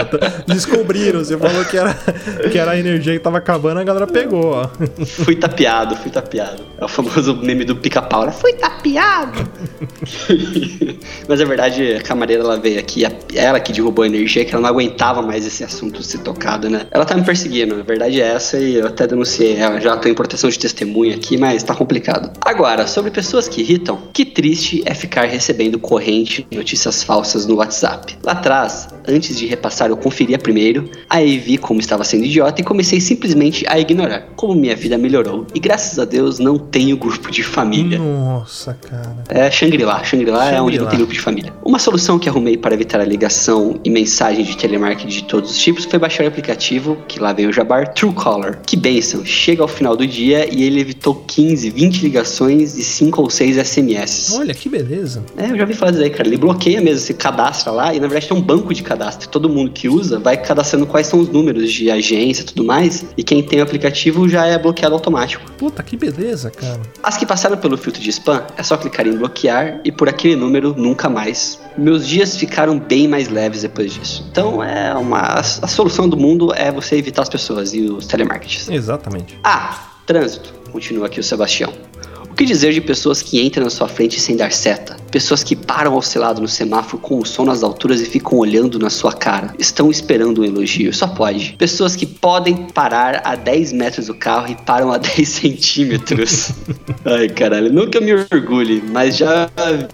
Tá- 0.06 0.44
descobriram, 0.48 1.20
você 1.24 1.38
falou 1.38 1.64
que 1.66 1.78
era, 1.78 1.94
que 2.52 2.58
era 2.58 2.72
a 2.72 2.80
energia 2.80 3.14
que 3.14 3.20
tava 3.20 3.38
acabando, 3.38 3.80
a 3.80 3.84
galera 3.84 4.08
pegou, 4.08 4.54
ó. 4.54 4.70
fui 5.06 5.36
tapeado, 5.36 5.96
fui 5.98 6.12
tapeado. 6.12 6.64
É 6.78 6.86
o 6.86 6.88
famoso 6.88 7.36
meme 7.36 7.64
do 7.66 7.76
pica-pau, 7.76 8.26
né? 8.26 8.32
Fui 8.32 8.54
tapeado. 8.54 9.48
Mas 11.28 11.40
na 11.40 11.46
verdade, 11.46 11.94
a 11.94 12.02
camareira 12.02 12.44
ela 12.44 12.60
veio 12.60 12.80
aqui, 12.80 13.04
ela 13.36 13.60
que 13.60 13.72
derrubou 13.72 14.04
a 14.04 14.08
energia, 14.08 14.44
que 14.46 14.54
ela 14.54 14.62
não 14.62 14.70
aguentava 14.70 15.22
mais 15.22 15.46
esse 15.46 15.64
assunto 15.64 16.02
ser 16.04 16.20
tocado, 16.20 16.70
né? 16.70 16.86
Ela 16.92 17.06
tá 17.06 17.16
me 17.16 17.24
perseguindo, 17.24 17.76
a 17.76 17.84
verdade 17.84 18.22
é 18.22 18.28
essa, 18.28 18.58
e 18.58 18.76
eu 18.76 18.88
até 18.88 19.08
denunciei 19.08 19.56
ela. 19.56 19.80
Já 19.80 19.96
tô 19.98 20.08
em 20.10 20.14
proteção 20.14 20.50
de 20.50 20.58
testemunha 20.60 21.16
aqui, 21.16 21.38
mas 21.38 21.64
tá 21.64 21.76
complicado. 21.76 22.32
Agora, 22.42 22.88
sobre 22.88 23.12
pessoas 23.12 23.48
que 23.48 23.62
irritam, 23.62 24.00
que 24.14 24.26
triste 24.26 24.82
é 24.86 24.94
ficar 24.94 25.26
recebendo 25.26 25.80
corrente 25.80 26.46
notícias 26.52 27.04
falsas 27.04 27.46
no 27.46 27.56
WhatsApp. 27.56 28.18
Lá 28.24 28.34
atrás, 28.34 28.63
antes 29.08 29.38
de 29.38 29.46
repassar, 29.46 29.90
eu 29.90 29.98
conferia 29.98 30.38
primeiro, 30.38 30.90
aí 31.10 31.38
vi 31.38 31.58
como 31.58 31.80
estava 31.80 32.04
sendo 32.04 32.26
idiota 32.26 32.62
e 32.62 32.64
comecei 32.64 33.00
simplesmente 33.00 33.66
a 33.68 33.80
ignorar. 33.80 34.28
Como 34.36 34.56
minha 34.56 34.76
vida 34.76 34.98
melhorou, 34.98 35.46
e 35.54 35.60
graças 35.60 36.00
a 36.00 36.06
Deus 36.06 36.40
não 36.40 36.58
tenho 36.58 36.98
grupo 36.98 37.32
de 37.32 37.44
família. 37.44 37.98
Nossa, 38.00 38.74
cara. 38.74 39.24
É 39.30 39.50
Shangri-La. 39.50 40.04
Shangri-La 40.04 40.52
é 40.52 40.62
onde 40.62 40.80
não 40.80 40.88
tem 40.88 40.98
grupo 40.98 41.14
de 41.14 41.20
família. 41.20 41.54
Uma 41.64 41.80
solução 41.80 42.20
que 42.20 42.30
arrumei 42.30 42.58
para 42.58 42.74
evitar 42.74 43.00
a 43.00 43.06
ligação 43.06 43.80
e 43.84 43.90
mensagem 43.90 44.44
de 44.44 44.58
telemarketing 44.58 45.08
de 45.08 45.24
todos 45.24 45.52
os 45.52 45.58
tipos 45.58 45.86
foi 45.86 46.00
baixar 46.00 46.24
o 46.26 46.28
aplicativo, 46.28 46.98
que 47.08 47.20
lá 47.20 47.34
vem 47.34 47.48
o 47.48 47.54
Jabar, 47.54 47.94
Truecaller. 47.94 48.60
Que 48.66 48.76
benção, 48.76 49.26
chega 49.26 49.62
ao 49.62 49.68
final 49.68 49.96
do 49.96 50.06
dia 50.06 50.48
e 50.52 50.64
ele 50.64 50.80
evitou 50.80 51.16
15, 51.28 51.70
20 51.70 52.02
ligações 52.02 52.78
e 52.78 52.84
5 52.84 53.22
ou 53.22 53.30
6 53.30 53.68
SMS. 53.68 54.34
Olha, 54.36 54.54
que 54.54 54.70
beleza. 54.70 55.24
É, 55.38 55.52
eu 55.52 55.56
já 55.56 55.64
ouvi 55.64 55.74
falar 55.74 55.92
disso 55.92 56.04
aí, 56.04 56.10
cara. 56.10 56.28
Ele 56.28 56.38
bloqueia 56.38 56.82
mesmo, 56.82 57.00
se 57.00 57.14
cadastra 57.14 57.72
lá 57.72 57.94
e 57.94 58.00
na 58.00 58.08
verdade 58.08 58.28
tem 58.28 58.38
um 58.38 58.42
banco 58.42 58.53
de 58.62 58.84
cadastro. 58.84 59.30
Todo 59.30 59.50
mundo 59.50 59.72
que 59.72 59.90
usa 59.90 60.20
vai 60.20 60.38
cadastrando 60.38 60.86
quais 60.86 61.08
são 61.08 61.20
os 61.20 61.30
números 61.30 61.72
de 61.72 61.90
agência 61.90 62.42
e 62.42 62.46
tudo 62.46 62.64
mais. 62.64 63.06
E 63.18 63.24
quem 63.24 63.42
tem 63.42 63.60
o 63.60 63.64
aplicativo 63.64 64.28
já 64.30 64.46
é 64.46 64.58
bloqueado 64.58 64.94
automático. 64.94 65.52
Puta, 65.58 65.82
que 65.82 65.98
beleza, 65.98 66.52
cara. 66.52 66.82
As 67.02 67.18
que 67.18 67.26
passaram 67.26 67.58
pelo 67.58 67.78
filtro 67.78 68.02
de 68.02 68.10
spam, 68.10 68.46
é 68.58 68.64
só 68.64 68.78
clicar 68.78 69.08
em 69.08 69.18
bloquear 69.18 69.82
e 69.84 69.92
por 69.92 70.08
aquele 70.08 70.36
número 70.36 70.76
nunca 70.78 71.10
mais. 71.10 71.60
Meus 71.78 72.08
dias 72.08 72.38
ficaram 72.38 72.78
bem 72.80 73.08
mais 73.08 73.30
leves 73.30 73.62
depois 73.64 73.94
disso. 73.94 74.28
Então 74.32 74.64
é 74.64 74.94
uma. 74.94 75.40
A 75.40 75.68
solução 75.68 76.08
do 76.08 76.18
mundo 76.18 76.54
é 76.54 76.72
você 76.72 76.96
evitar 76.96 77.24
as 77.24 77.30
pessoas 77.30 77.74
e 77.74 77.82
os 77.82 78.06
telemarketings. 78.06 78.70
Exatamente. 78.70 79.40
Ah, 79.44 79.90
trânsito. 80.06 80.54
Continua 80.72 81.08
aqui 81.08 81.20
o 81.20 81.24
Sebastião. 81.24 81.74
O 82.30 82.36
que 82.36 82.46
dizer 82.46 82.74
de 82.74 82.82
pessoas 82.82 83.22
que 83.22 83.40
entram 83.40 83.64
na 83.64 83.70
sua 83.70 83.88
frente 83.88 84.20
sem 84.20 84.36
dar 84.36 84.52
seta? 84.52 84.98
Pessoas 85.14 85.44
que 85.44 85.56
param 85.56 85.94
ao 85.94 86.02
seu 86.02 86.20
lado 86.24 86.42
no 86.42 86.48
semáforo 86.48 86.98
com 86.98 87.20
o 87.20 87.26
som 87.26 87.46
nas 87.46 87.62
alturas 87.62 88.02
e 88.02 88.06
ficam 88.06 88.40
olhando 88.40 88.80
na 88.80 88.90
sua 88.90 89.14
cara. 89.14 89.54
Estão 89.60 89.92
esperando 89.92 90.42
um 90.42 90.44
elogio, 90.44 90.92
só 90.92 91.06
pode. 91.06 91.54
Pessoas 91.56 91.96
que 91.96 92.08
podem 92.08 92.66
parar 92.74 93.22
a 93.24 93.36
10 93.36 93.74
metros 93.74 94.08
do 94.08 94.16
carro 94.16 94.52
e 94.52 94.56
param 94.56 94.92
a 94.92 94.98
10 94.98 95.30
centímetros. 95.30 96.50
Ai, 97.06 97.30
caralho, 97.30 97.68
eu 97.68 98.02
me 98.02 98.14
orgulhe, 98.14 98.84
mas 98.92 99.16
já 99.16 99.48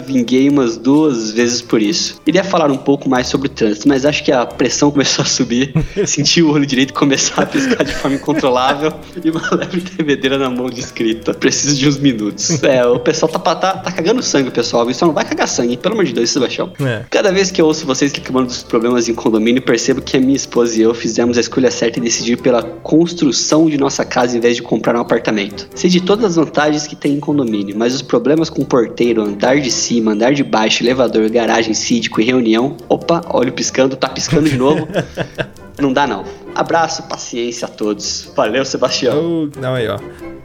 vinguei 0.05 0.47
umas 0.47 0.77
duas 0.77 1.31
vezes 1.31 1.61
por 1.61 1.81
isso. 1.81 2.21
Iria 2.25 2.43
falar 2.45 2.71
um 2.71 2.77
pouco 2.77 3.09
mais 3.09 3.27
sobre 3.27 3.47
o 3.47 3.49
trânsito, 3.49 3.89
mas 3.89 4.05
acho 4.05 4.23
que 4.23 4.31
a 4.31 4.45
pressão 4.45 4.89
começou 4.89 5.23
a 5.23 5.27
subir, 5.27 5.73
senti 6.05 6.41
o 6.41 6.51
olho 6.51 6.65
direito 6.65 6.93
começar 6.93 7.41
a 7.41 7.45
piscar 7.45 7.83
de 7.83 7.93
forma 7.93 8.15
incontrolável 8.15 8.93
e 9.21 9.29
uma 9.29 9.49
leve 9.51 9.81
tremedeira 9.81 10.38
na 10.38 10.49
mão 10.49 10.69
de 10.69 10.79
escrita. 10.79 11.33
Preciso 11.33 11.75
de 11.75 11.89
uns 11.89 11.97
minutos. 11.97 12.63
É, 12.63 12.85
o 12.85 13.01
pessoal 13.01 13.29
tá, 13.29 13.55
tá, 13.55 13.73
tá 13.73 13.91
cagando 13.91 14.23
sangue, 14.23 14.49
pessoal. 14.49 14.89
Isso 14.89 15.08
não 15.09 15.13
vai 15.13 15.25
cagar 15.25 15.47
sangue, 15.47 15.75
pelo 15.75 15.95
amor 15.95 16.05
de 16.05 16.13
Deus, 16.13 16.29
Sebastião. 16.29 16.71
É. 16.79 17.03
Cada 17.09 17.31
vez 17.31 17.51
que 17.51 17.61
eu 17.61 17.65
ouço 17.65 17.85
vocês 17.85 18.11
reclamando 18.11 18.47
dos 18.47 18.63
problemas 18.63 19.09
em 19.09 19.15
condomínio, 19.15 19.61
percebo 19.61 20.01
que 20.01 20.15
a 20.15 20.19
minha 20.19 20.35
esposa 20.35 20.77
e 20.77 20.81
eu 20.81 20.93
fizemos 20.93 21.37
a 21.37 21.41
escolha 21.41 21.71
certa 21.71 21.99
e 21.99 22.01
decidir 22.01 22.37
pela 22.37 22.61
construção 22.61 23.67
de 23.67 23.77
nossa 23.77 24.05
casa 24.05 24.37
em 24.37 24.39
vez 24.39 24.55
de 24.55 24.61
comprar 24.61 24.95
um 24.95 25.01
apartamento. 25.01 25.67
Sei 25.75 25.89
de 25.89 26.01
todas 26.01 26.25
as 26.25 26.35
vantagens 26.35 26.85
que 26.85 26.95
tem 26.95 27.13
em 27.13 27.19
condomínio, 27.19 27.75
mas 27.77 27.93
os 27.95 28.01
problemas 28.01 28.49
com 28.49 28.63
porteiro, 28.63 29.21
andar 29.21 29.59
de 29.59 29.71
cima, 29.71 30.11
andar 30.11 30.33
de 30.33 30.43
baixo, 30.43 30.83
elevador, 30.83 31.27
garagem, 31.29 31.73
síndico 31.73 32.21
e 32.21 32.23
reunião. 32.23 32.77
Opa, 32.87 33.21
olho 33.33 33.51
piscando, 33.51 33.95
tá 33.95 34.09
piscando 34.09 34.47
de 34.47 34.57
novo. 34.57 34.87
não 35.81 35.91
dá 35.91 36.05
não. 36.05 36.23
Abraço, 36.55 37.03
paciência 37.03 37.65
a 37.65 37.69
todos. 37.69 38.29
Valeu, 38.35 38.65
Sebastião. 38.65 39.49
Oh, 39.53 39.59
não, 39.59 39.75
aí, 39.75 39.87
ó. 39.87 39.97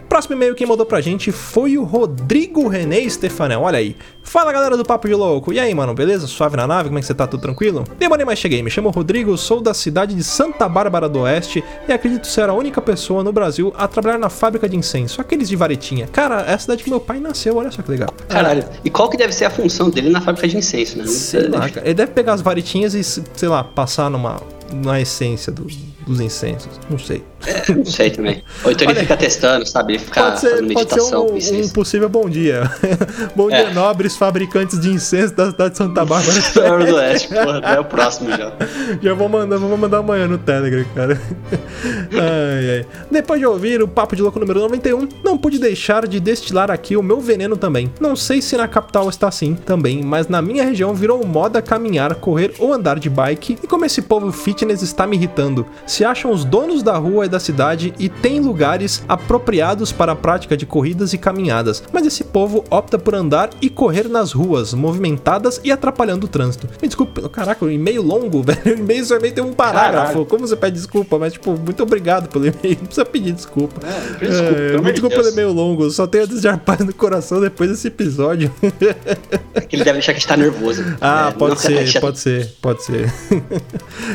Próximo 0.09 0.37
e-mail 0.37 0.55
quem 0.55 0.67
mandou 0.67 0.87
pra 0.87 1.01
gente 1.01 1.33
foi 1.33 1.77
o 1.77 1.83
Rodrigo 1.83 2.69
René 2.69 3.09
Stefanel. 3.09 3.63
Olha 3.63 3.79
aí. 3.79 3.97
Fala 4.23 4.53
galera 4.53 4.77
do 4.77 4.85
Papo 4.85 5.09
de 5.09 5.15
Louco. 5.15 5.53
E 5.53 5.59
aí, 5.59 5.75
mano, 5.75 5.93
beleza? 5.93 6.27
Suave 6.29 6.57
na 6.57 6.67
nave? 6.69 6.89
Como 6.89 6.99
é 6.99 7.01
que 7.01 7.07
você 7.07 7.15
tá? 7.15 7.27
Tudo 7.27 7.41
tranquilo? 7.41 7.83
Demorei, 7.99 8.25
mas 8.25 8.39
cheguei. 8.39 8.63
Me 8.63 8.71
chamo 8.71 8.91
Rodrigo, 8.91 9.37
sou 9.37 9.61
da 9.61 9.75
cidade 9.75 10.15
de 10.15 10.23
Santa 10.23 10.69
Bárbara 10.69 11.09
do 11.09 11.21
Oeste 11.21 11.65
e 11.89 11.93
acredito 11.93 12.27
ser 12.29 12.49
a 12.49 12.53
única 12.53 12.81
pessoa 12.81 13.25
no 13.25 13.33
Brasil 13.33 13.73
a 13.77 13.89
trabalhar 13.89 14.19
na 14.19 14.29
fábrica 14.31 14.69
de 14.69 14.77
incenso. 14.77 15.21
Aqueles 15.21 15.49
de 15.49 15.57
varetinha. 15.57 16.07
Cara, 16.07 16.43
é 16.43 16.55
a 16.55 16.59
cidade 16.59 16.85
que 16.85 16.91
meu 16.91 17.01
pai 17.01 17.19
nasceu, 17.19 17.57
olha 17.57 17.71
só 17.73 17.83
que 17.83 17.91
legal. 17.91 18.11
Caralho. 18.29 18.65
E 18.85 18.91
qual 18.91 19.09
que 19.11 19.17
deve 19.17 19.33
ser 19.33 19.47
a 19.47 19.51
função 19.51 19.91
dele 19.91 20.11
na 20.11 20.21
fábrica 20.21 20.47
de 20.47 20.57
incenso, 20.57 20.97
né? 20.99 21.07
Sei 21.07 21.49
lá, 21.49 21.69
cara. 21.69 21.85
Ele 21.85 21.95
deve 21.95 22.13
pegar 22.13 22.35
as 22.35 22.41
varetinhas 22.41 22.95
e, 22.95 23.03
sei 23.03 23.49
lá, 23.49 23.65
passar 23.65 24.09
numa 24.09 24.41
na 24.73 25.01
essência 25.01 25.53
do- 25.53 25.67
dos 26.07 26.21
incensos. 26.21 26.79
Não 26.91 26.99
sei. 26.99 27.25
Não 27.75 27.85
sei 27.85 28.11
também. 28.11 28.43
Ou 28.65 28.71
então 28.71 28.85
ele 28.87 28.93
Olha, 28.93 29.01
fica 29.01 29.17
testando, 29.17 29.67
sabe? 29.67 29.95
Ele 29.95 29.99
fica 30.05 30.23
Pode 30.23 30.41
ser, 30.41 30.51
fazendo 30.51 30.73
pode 30.75 30.89
ser 30.91 31.01
meditação. 31.01 31.27
um, 31.27 31.65
um 31.65 31.69
possível 31.71 32.09
bom 32.09 32.29
dia. 32.29 32.71
bom 33.37 33.49
dia, 33.49 33.57
É. 33.69 33.73
nobres 33.75 34.17
fabricantes 34.17 34.81
de 34.81 34.89
incenso 34.91 35.35
da 35.35 35.51
cidade 35.51 35.71
de 35.73 35.79
Santa 35.79 36.05
Bárbara. 36.05 36.39
Do 36.87 36.97
Oeste, 36.97 37.29
porra, 37.29 37.61
é 37.75 37.81
o 37.81 37.85
próximo 37.85 38.31
já. 38.31 38.53
Já 39.03 39.15
vou 39.15 39.29
mandar, 39.29 39.59
vou 39.59 39.77
mandar 39.77 39.99
amanhã 39.99 40.27
no 40.27 40.39
Telegram, 40.39 40.85
cara. 40.95 41.21
Ai, 42.13 42.79
ai. 42.79 42.87
Depois 43.11 43.41
de 43.41 43.47
ouvir 43.47 43.83
o 43.83 43.89
Papo 43.89 44.17
de 44.17 44.23
Louco 44.23 44.39
número 44.39 44.61
91, 44.61 45.09
não 45.23 45.39
pude 45.39 45.59
deixar 45.59 46.07
de 46.07 46.21
destilar 46.21 46.71
aqui 46.71 46.97
o 46.97 47.03
meu 47.03 47.21
veneno 47.21 47.57
também. 47.57 47.91
Não 48.01 48.15
sei 48.15 48.41
se 48.41 48.57
na 48.57 48.69
capital 48.69 49.09
está 49.09 49.29
assim 49.29 49.55
também, 49.55 50.03
mas 50.03 50.29
na 50.29 50.41
minha 50.43 50.65
região 50.65 50.95
virou 50.95 51.25
moda 51.27 51.63
caminhar, 51.63 52.15
correr 52.17 52.55
ou 52.59 52.73
andar 52.73 52.99
de 52.99 53.09
bike. 53.11 53.59
E 53.63 53.67
como 53.67 53.85
esse 53.85 54.03
povo 54.03 54.31
fitness 54.33 54.83
está 54.83 55.07
me 55.07 55.17
irritando. 55.17 55.67
Se 55.87 56.05
acham 56.05 56.31
os 56.31 56.45
donos 56.45 56.83
da 56.83 56.97
rua 56.97 57.27
e 57.27 57.29
da 57.29 57.41
cidade 57.41 57.93
e 57.99 58.09
tem 58.09 58.41
lugares 58.41 59.03
apropriados 59.09 59.93
para 59.93 60.13
a 60.13 60.17
prática 60.17 60.57
de 60.57 60.67
corridas 60.67 61.13
e 61.13 61.19
caminhadas, 61.19 61.83
mas 61.93 62.07
esse 62.07 62.25
povo 62.25 62.65
opta 62.71 62.99
por 62.99 63.15
andar 63.15 63.51
e 63.61 63.69
correr 63.69 64.09
nas 64.09 64.33
ruas, 64.33 64.75
movimentadas 64.75 65.61
e 65.65 65.73
atrapalhando 65.73 66.27
o 66.27 66.29
trânsito. 66.29 66.69
Me 66.81 66.89
desculpe, 66.89 67.27
caraca, 67.29 67.65
um 67.65 67.71
e-mail 67.71 68.03
longo, 68.03 68.43
velho. 68.45 68.77
O 68.77 68.81
e-mail 68.81 69.05
só 69.05 69.19
tem 69.19 69.43
um 69.43 69.53
parágrafo. 69.53 70.25
Como 70.27 70.47
você 70.47 70.57
pede 70.57 70.77
desculpa? 70.77 71.19
Mas, 71.19 71.33
tipo, 71.33 71.57
muito 71.59 71.83
obrigado 71.83 71.94
pelo 72.31 72.47
e-mail. 72.47 72.77
Não 72.81 72.87
precisa 72.87 73.05
pedir 73.05 73.33
desculpa. 73.33 73.81
É, 73.87 74.25
desculpa, 74.27 74.55
É, 74.61 74.73
me 74.79 74.85
de 74.85 74.93
desculpa 74.93 75.17
Deus. 75.17 75.27
pelo 75.29 75.29
e-mail 75.35 75.53
longo. 75.53 75.91
Só 75.91 76.07
tenho 76.07 76.25
a 76.25 76.27
desejar 76.27 76.59
paz 76.59 76.81
no 76.81 76.93
coração 76.95 77.41
depois 77.41 77.71
desse 77.71 77.89
episódio. 77.89 78.53
É 79.55 79.61
que 79.61 79.77
ele 79.77 79.85
deve 79.85 79.99
achar 79.99 80.13
que 80.13 80.19
a 80.19 80.21
gente 80.21 80.29
tá 80.29 80.37
nervoso. 80.37 80.85
Ah, 81.01 81.29
É, 81.35 81.39
pode 81.39 81.61
ser, 81.61 82.01
pode 82.01 82.19
ser, 82.19 82.53
pode 82.61 82.83
ser. 82.85 83.13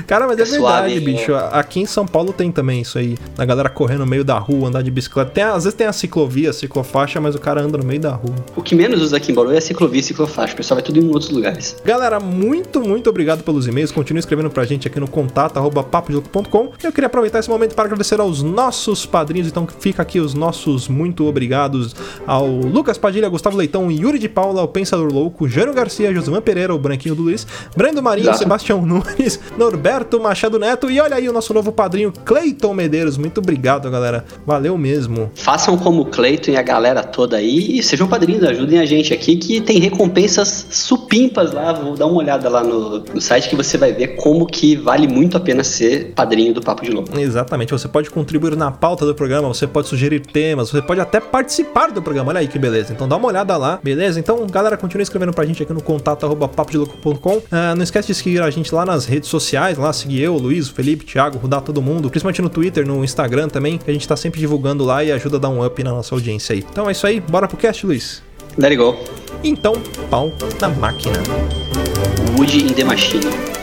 Cara, 0.08 0.26
mas 0.28 0.38
é, 0.40 0.42
É 0.42 0.46
verdade, 0.46 0.58
suave, 0.62 1.00
bicho. 1.00 1.36
Aqui 1.36 1.80
em 1.82 1.86
São 1.86 2.06
Paulo 2.06 2.34
tem 2.34 2.52
também 2.52 2.82
isso 2.82 2.98
aí. 2.98 3.18
A 3.38 3.46
galera 3.46 3.70
correndo 3.70 4.00
no 4.00 4.06
meio 4.08 4.24
da 4.24 4.38
rua, 4.38 4.70
andar 4.70 4.82
de 4.82 4.90
bicicleta. 4.92 5.32
Tem, 5.32 5.44
às 5.44 5.64
vezes 5.64 5.74
tem 5.78 5.88
a 5.88 5.94
ciclovia, 5.94 6.50
a 6.50 6.54
ciclofaixa, 6.54 7.20
mas 7.22 7.36
o 7.36 7.40
cara 7.40 7.62
anda 7.62 7.78
no 7.78 7.86
meio 7.86 8.00
da 8.00 8.12
rua. 8.12 8.34
O 8.56 8.62
que 8.62 8.74
menos 8.76 9.02
usa 9.02 9.18
aqui 9.18 9.32
em 9.32 9.36
Bauru 9.36 9.52
é 9.52 9.60
ciclovia 9.62 10.00
e 10.00 10.04
ciclofaixa. 10.04 10.54
O 10.54 10.58
pessoal 10.58 10.78
vai 10.78 10.84
tudo 10.84 11.00
em 11.00 11.08
outros 11.10 11.30
lugares. 11.30 11.76
Galera, 11.86 12.20
muito, 12.20 12.80
muito 12.82 13.10
obrigado 13.10 13.44
pelos 13.44 13.68
e-mails. 13.68 13.92
Continue 13.92 14.20
escrevendo 14.20 14.50
pra 14.50 14.64
gente 14.66 14.88
aqui 14.88 15.00
no 15.00 15.08
contato 15.08 15.58
arroba 15.58 15.84
papodelouco.com. 15.84 16.72
Eu 16.84 16.92
queria 16.92 17.08
aproveitar 17.08 17.40
esse 17.40 17.50
momento 17.50 17.69
para 17.76 17.86
agradecer 17.86 18.20
aos 18.20 18.42
nossos 18.42 19.06
padrinhos. 19.06 19.48
Então 19.48 19.68
fica 19.80 20.02
aqui 20.02 20.20
os 20.20 20.34
nossos 20.34 20.88
muito 20.88 21.26
obrigados 21.26 21.96
ao 22.26 22.48
Lucas 22.48 22.98
Padilha, 22.98 23.30
Gustavo 23.30 23.58
Leitão, 23.58 23.92
Yuri 23.92 24.20
de 24.20 24.30
Paula, 24.30 24.64
o 24.64 24.68
Pensador 24.68 25.12
Louco, 25.12 25.48
Jânio 25.48 25.74
Garcia, 25.74 26.14
Josimã 26.14 26.42
Pereira, 26.42 26.74
o 26.74 26.80
Branquinho 26.80 27.16
do 27.16 27.24
Luiz, 27.24 27.46
Brando 27.76 28.02
Marinho. 28.02 28.34
Sebastião 28.40 28.86
Nunes, 28.86 29.40
Norberto 29.58 30.20
Machado 30.20 30.58
Neto 30.58 30.90
e 30.90 31.00
olha 31.00 31.16
aí 31.16 31.28
o 31.28 31.34
nosso 31.34 31.54
novo 31.54 31.72
padrinho, 31.72 32.12
Cleiton 32.26 32.74
Medeiros. 32.74 33.18
Muito 33.18 33.40
obrigado, 33.40 33.90
galera. 33.92 34.26
Valeu 34.46 34.78
mesmo. 34.78 35.32
Façam 35.36 35.78
como 35.78 36.02
o 36.02 36.06
Cleiton 36.06 36.52
e 36.52 36.58
a 36.58 36.62
galera 36.62 37.04
toda 37.04 37.38
aí 37.38 37.78
e 37.78 37.84
sejam 37.84 38.08
padrinhos, 38.08 38.44
ajudem 38.44 38.80
a 38.80 38.86
gente 38.86 39.14
aqui 39.14 39.36
que 39.36 39.62
tem 39.62 39.80
recompensas 39.80 40.68
supimpas 40.72 41.52
lá. 41.52 41.74
Vou 41.74 41.96
dar 41.96 42.06
uma 42.06 42.18
olhada 42.18 42.50
lá 42.50 42.64
no, 42.64 43.00
no 43.00 43.22
site 43.22 43.50
que 43.50 43.56
você 43.56 43.78
vai 43.78 43.92
ver 43.92 44.16
como 44.16 44.46
que 44.46 44.76
vale 44.76 45.08
muito 45.08 45.38
a 45.38 45.40
pena 45.40 45.64
ser 45.64 46.14
padrinho 46.16 46.54
do 46.54 46.62
Papo 46.62 46.84
de 46.84 46.92
Louco. 46.92 47.20
Exatamente, 47.20 47.59
você 47.68 47.88
pode 47.88 48.10
contribuir 48.10 48.56
na 48.56 48.72
pauta 48.72 49.06
do 49.06 49.13
programa, 49.16 49.48
você 49.48 49.68
pode 49.68 49.88
sugerir 49.88 50.20
temas, 50.20 50.70
você 50.70 50.82
pode 50.82 51.00
até 51.00 51.20
participar 51.20 51.92
do 51.92 52.01
programa. 52.01 52.30
Olha 52.30 52.39
aí 52.39 52.48
que 52.48 52.60
beleza. 52.60 52.94
Então 52.94 53.08
dá 53.08 53.16
uma 53.16 53.28
olhada 53.28 53.56
lá, 53.58 53.80
beleza? 53.84 54.20
Então, 54.20 54.46
galera, 54.48 54.78
continue 54.78 55.04
escrevendo 55.04 55.34
pra 55.34 55.46
gente 55.46 55.63
aqui 55.63 55.74
no 55.74 55.82
contato 55.82 56.25
arroba 56.25 56.48
papodelouco.com. 56.48 57.42
Ah, 57.51 57.75
não 57.75 57.84
esquece 57.84 58.08
de 58.08 58.16
seguir 58.16 58.42
a 58.42 58.50
gente 58.50 58.74
lá 58.74 58.86
nas 58.86 59.06
redes 59.06 59.30
sociais, 59.30 59.78
lá 59.78 59.92
seguir 59.92 60.22
eu, 60.22 60.36
Luiz, 60.38 60.70
Felipe, 60.70 61.06
Thiago, 61.06 61.38
Rudá, 61.38 61.62
todo 61.62 61.82
mundo, 61.82 62.10
principalmente 62.10 62.42
no 62.42 62.50
Twitter, 62.50 62.86
no 62.88 63.04
Instagram 63.04 63.48
também, 63.48 63.78
que 63.78 63.89
a 63.89 63.94
gente 63.94 64.08
tá 64.08 64.16
sempre 64.16 64.39
divulgando 64.39 64.84
lá 64.84 65.04
e 65.04 65.12
ajuda 65.12 65.38
a 65.38 65.39
dar 65.39 65.50
um 65.50 65.66
up 65.66 65.84
na 65.84 65.92
nossa 65.92 66.13
audiência 66.16 66.54
aí. 66.54 66.66
Então 66.70 66.88
é 66.88 66.92
isso 66.92 67.06
aí, 67.06 67.20
bora 67.20 67.48
pro 67.48 67.58
cast, 67.58 67.86
Luiz. 67.86 68.22
Let 68.58 68.72
it 68.72 68.78
go. 68.78 68.96
Então, 69.44 69.74
pau 70.10 70.32
na 70.60 70.70
máquina. 70.70 71.18
Wood 72.38 72.58
in 72.58 72.74
the 72.74 72.84
Machine. 72.84 73.59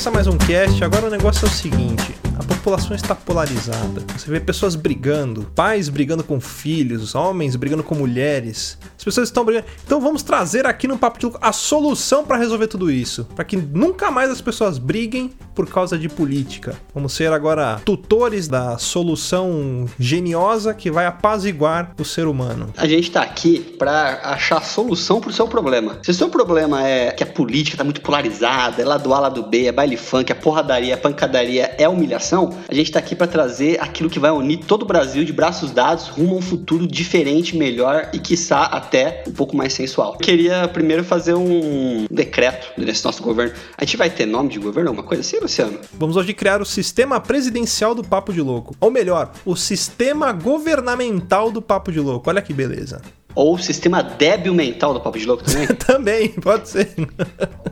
Para 0.00 0.12
começar 0.12 0.24
mais 0.24 0.26
um 0.26 0.38
cast, 0.38 0.82
agora 0.82 1.08
o 1.08 1.10
negócio 1.10 1.44
é 1.44 1.48
o 1.48 1.52
seguinte: 1.52 2.14
a 2.40 2.42
população 2.42 2.96
está 2.96 3.14
polarizada. 3.14 4.02
Você 4.16 4.30
vê 4.30 4.40
pessoas 4.40 4.74
brigando, 4.74 5.42
pais 5.54 5.90
brigando 5.90 6.24
com 6.24 6.40
filhos, 6.40 7.14
homens 7.14 7.54
brigando 7.54 7.84
com 7.84 7.94
mulheres. 7.94 8.78
As 8.96 9.04
pessoas 9.04 9.28
estão 9.28 9.44
brigando. 9.44 9.66
Então 9.84 10.00
vamos 10.00 10.22
trazer 10.22 10.66
aqui 10.66 10.88
no 10.88 10.96
Papo 10.96 11.18
de 11.18 11.26
Louco 11.26 11.38
a 11.40 11.52
solução 11.52 12.24
para 12.24 12.38
resolver 12.38 12.66
tudo 12.66 12.90
isso, 12.90 13.26
para 13.36 13.44
que 13.44 13.56
nunca 13.56 14.10
mais 14.10 14.30
as 14.30 14.40
pessoas 14.40 14.78
briguem 14.78 15.30
por 15.54 15.68
causa 15.68 15.98
de 15.98 16.08
política. 16.08 16.74
Vamos 16.94 17.12
ser 17.12 17.30
agora 17.30 17.78
tutores 17.84 18.48
da 18.48 18.78
solução 18.78 19.86
geniosa 19.98 20.72
que 20.72 20.90
vai 20.90 21.04
apaziguar 21.04 21.92
o 22.00 22.04
ser 22.04 22.26
humano. 22.26 22.72
A 22.76 22.86
gente 22.86 23.10
tá 23.10 23.20
aqui 23.20 23.60
pra 23.78 24.20
achar 24.24 24.64
solução 24.64 25.20
pro 25.20 25.30
seu 25.32 25.46
problema. 25.46 25.98
Se 26.02 26.10
o 26.10 26.14
seu 26.14 26.30
problema 26.30 26.86
é 26.86 27.10
que 27.10 27.22
a 27.22 27.26
política 27.26 27.76
tá 27.76 27.84
muito 27.84 28.00
polarizada, 28.00 28.80
é 28.80 28.84
lado 28.84 29.12
A, 29.12 29.20
lado 29.20 29.42
B, 29.42 29.66
é 29.66 29.72
baile 29.72 29.98
funk, 29.98 30.32
é 30.32 30.34
porradaria, 30.34 30.94
é 30.94 30.96
pancadaria, 30.96 31.74
é 31.76 31.86
humilhação, 31.88 32.29
a 32.68 32.74
gente 32.74 32.90
tá 32.92 32.98
aqui 32.98 33.14
pra 33.14 33.26
trazer 33.26 33.80
aquilo 33.80 34.08
que 34.08 34.18
vai 34.18 34.30
unir 34.30 34.58
todo 34.58 34.82
o 34.82 34.86
Brasil 34.86 35.24
de 35.24 35.32
braços 35.32 35.70
dados 35.70 36.08
rumo 36.08 36.34
a 36.34 36.38
um 36.38 36.42
futuro 36.42 36.86
diferente, 36.86 37.56
melhor 37.56 38.10
e 38.12 38.18
quiçá 38.18 38.64
até 38.64 39.24
um 39.26 39.32
pouco 39.32 39.56
mais 39.56 39.72
sensual. 39.72 40.12
Eu 40.12 40.18
queria 40.18 40.68
primeiro 40.68 41.02
fazer 41.02 41.34
um 41.34 42.06
decreto 42.10 42.72
nesse 42.76 43.04
nosso 43.04 43.22
governo. 43.22 43.54
A 43.76 43.84
gente 43.84 43.96
vai 43.96 44.10
ter 44.10 44.26
nome 44.26 44.50
de 44.50 44.58
governo, 44.58 44.90
alguma 44.90 45.06
coisa 45.06 45.20
assim, 45.20 45.38
Luciano? 45.40 45.78
Vamos 45.94 46.16
hoje 46.16 46.32
criar 46.34 46.60
o 46.60 46.66
sistema 46.66 47.20
presidencial 47.20 47.94
do 47.94 48.04
Papo 48.04 48.32
de 48.32 48.40
Louco. 48.40 48.74
Ou 48.80 48.90
melhor, 48.90 49.32
o 49.44 49.56
sistema 49.56 50.32
governamental 50.32 51.50
do 51.50 51.60
Papo 51.60 51.90
de 51.90 52.00
Louco. 52.00 52.28
Olha 52.28 52.42
que 52.42 52.52
beleza. 52.52 53.00
Ou 53.34 53.56
sistema 53.58 54.02
débil 54.02 54.54
mental 54.54 54.92
do 54.94 55.00
Papo 55.00 55.18
de 55.18 55.26
Louco 55.26 55.44
também? 55.44 55.66
Também, 55.90 56.28
pode 56.30 56.68
ser. 56.68 56.88